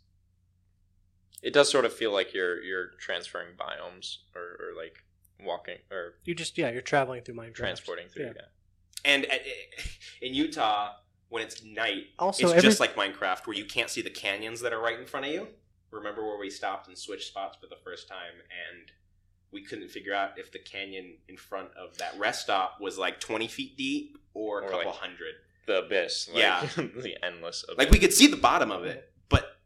It 1.43 1.53
does 1.53 1.71
sort 1.71 1.85
of 1.85 1.93
feel 1.93 2.13
like 2.13 2.35
you're 2.35 2.63
you're 2.63 2.89
transferring 2.99 3.57
biomes 3.57 4.19
or, 4.35 4.43
or 4.43 4.77
like 4.77 5.05
walking 5.45 5.79
or 5.91 6.15
You 6.25 6.35
just 6.35 6.59
yeah, 6.59 6.71
you're 6.71 6.83
traveling 6.83 7.23
through 7.23 7.37
Minecraft. 7.37 7.55
transporting 7.55 8.09
through. 8.09 8.27
Yeah. 8.27 8.33
Yeah. 8.37 9.13
and 9.13 9.25
uh, 9.27 9.37
in 10.23 10.35
utah 10.35 10.93
when 11.31 11.43
it's 11.43 11.65
night 11.65 12.07
Also, 12.19 12.45
it's 12.45 12.53
every, 12.57 12.69
just 12.69 12.81
like 12.81 12.95
minecraft 12.97 13.47
where 13.47 13.57
you 13.57 13.65
can't 13.65 13.89
see 13.89 14.03
the 14.03 14.11
canyons 14.11 14.61
that 14.61 14.73
are 14.73 14.81
right 14.81 14.99
in 14.99 15.07
front 15.07 15.27
of 15.27 15.33
you 15.33 15.47
remember 15.91 16.23
where 16.27 16.39
we 16.39 16.51
stopped 16.51 16.89
and 16.89 16.97
switched 16.99 17.29
spots 17.29 17.57
for 17.61 17.67
the 17.69 17.77
first 17.83 18.09
time 18.09 18.35
and 18.69 18.91
we 19.53 19.63
couldn't 19.63 19.89
figure 19.89 20.15
out 20.15 20.39
if 20.39 20.53
the 20.53 20.59
canyon 20.59 21.15
in 21.29 21.37
front 21.37 21.69
of 21.77 21.97
that 21.99 22.19
rest 22.19 22.43
stop 22.43 22.79
was 22.81 22.97
like 22.99 23.21
20 23.21 23.49
feet 23.49 23.77
deep 23.77 24.17
or 24.35 24.61
a 24.61 24.65
Or, 24.65 24.71
couple 24.71 24.87
like- 24.91 25.01
hundred 25.01 25.35
The 25.67 25.85
abyss. 25.85 26.29
Like, 26.29 26.39
Yeah. 26.43 26.69
the 26.77 27.17
endless. 27.25 27.65
Abyss. 27.65 27.79
like 27.79 27.91
we 27.91 27.99
could 27.99 28.13
see 28.13 28.27
the 28.27 28.37
bottom 28.37 28.71
of 28.71 28.85
it 28.85 29.13
but 29.29 29.57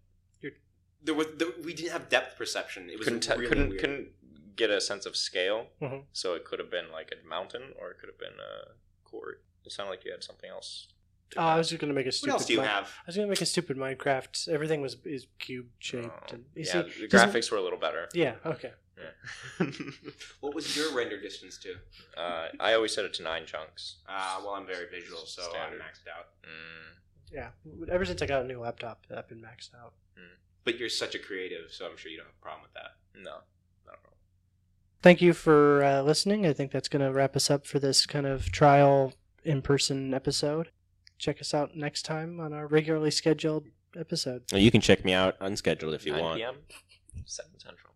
there 1.02 1.14
was 1.14 1.26
there, 1.36 1.48
we 1.62 1.74
didn't 1.74 1.92
have 1.92 2.08
depth 2.08 2.36
perception 2.38 2.88
it 2.88 2.98
was 2.98 3.04
couldn't 3.06 3.20
te- 3.20 3.32
really 3.34 3.46
couldn't 3.48 3.68
weird. 3.70 3.80
couldn't 3.80 4.08
get 4.56 4.70
a 4.70 4.80
sense 4.80 5.04
of 5.04 5.16
scale. 5.16 5.66
Mhm. 5.82 6.04
So 6.12 6.34
it 6.34 6.44
could 6.44 6.58
have 6.60 6.70
been 6.70 6.90
like 6.92 7.12
a 7.12 7.28
mountain, 7.28 7.74
or 7.78 7.90
it 7.90 7.98
could 7.98 8.08
have 8.08 8.18
been 8.18 8.38
a 8.38 8.70
court. 9.08 9.42
It 9.66 9.72
sounded 9.72 9.90
like 9.90 10.04
you 10.04 10.12
had 10.12 10.22
something 10.22 10.48
else. 10.48 10.86
Oh, 11.36 11.42
I 11.42 11.58
was 11.58 11.68
just 11.68 11.80
gonna 11.80 11.92
make 11.92 12.06
a 12.06 12.12
stupid. 12.12 12.34
what 12.34 12.42
stupid. 12.42 12.42
else 12.42 12.46
do 12.46 12.52
you 12.54 12.60
Mi- 12.60 12.66
have 12.66 12.84
I 13.02 13.06
was 13.08 13.16
gonna 13.16 13.28
make 13.28 13.40
a 13.40 13.46
stupid 13.46 13.76
Minecraft. 13.76 14.48
Everything 14.48 14.80
was 14.80 14.96
is 15.04 15.26
cube 15.38 15.66
shaped. 15.80 16.06
Oh, 16.06 16.34
and, 16.34 16.44
yeah, 16.54 16.64
see, 16.84 17.00
the 17.02 17.08
graphics 17.08 17.50
were 17.50 17.58
a 17.58 17.62
little 17.62 17.78
better. 17.78 18.08
Yeah. 18.14 18.36
Okay. 18.46 18.72
Yeah. 18.96 19.66
what 20.40 20.54
was 20.54 20.76
your 20.76 20.94
render 20.94 21.20
distance 21.20 21.58
to 21.58 21.74
uh, 22.20 22.48
I 22.60 22.74
always 22.74 22.94
set 22.94 23.04
it 23.04 23.12
to 23.14 23.22
nine 23.22 23.44
chunks. 23.46 23.96
uh, 24.08 24.40
well 24.44 24.54
i'm 24.54 24.66
very 24.66 24.86
visual 24.90 25.22
so 25.26 25.42
Standard. 25.42 25.80
i'm 25.80 25.86
maxed 25.86 26.08
out 26.10 26.26
Mm. 26.44 27.00
Yeah. 27.32 27.48
Ever 27.90 28.04
since 28.04 28.22
I 28.22 28.26
got 28.26 28.42
a 28.42 28.46
new 28.46 28.60
laptop, 28.60 29.06
I've 29.14 29.26
been 29.28 29.40
maxed 29.40 29.74
out. 29.74 29.94
but 30.64 30.78
you're 30.78 30.88
such 30.88 31.14
a 31.14 31.18
creative 31.18 31.70
so 31.72 31.86
i'm 31.86 31.96
sure 31.96 32.10
you 32.10 32.18
don't 32.18 32.26
have 32.26 32.36
a 32.40 32.42
problem 32.42 32.62
with 32.62 32.74
that 32.74 32.92
No, 33.20 33.30
not 33.86 33.94
at 33.94 33.98
all. 34.06 34.16
Thank 35.02 35.20
you 35.20 35.32
for 35.32 35.82
uh, 35.82 36.02
listening. 36.02 36.46
I 36.46 36.52
think 36.52 36.70
that's 36.70 36.88
gonna 36.88 37.12
wrap 37.12 37.34
us 37.36 37.50
up 37.50 37.66
for 37.66 37.78
this 37.78 38.06
kind 38.06 38.26
of 38.26 38.52
trial 38.52 39.14
in 39.42 39.60
person 39.62 40.14
episode. 40.14 40.70
Check 41.18 41.40
us 41.40 41.52
out 41.54 41.76
next 41.76 42.02
time 42.02 42.38
on 42.40 42.52
our 42.52 42.66
regularly 42.66 43.10
scheduled 43.10 43.66
episode. 43.96 44.42
you 44.52 44.70
can 44.70 44.80
check 44.80 45.04
me 45.04 45.12
out 45.12 45.36
unscheduled 45.40 45.94
if 45.94 46.06
9 46.06 46.36
p.m. 46.36 46.56
Seven 47.26 47.58
central. 47.58 47.93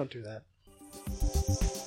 Don't 0.00 0.10
do 0.10 0.22
that. 0.22 1.79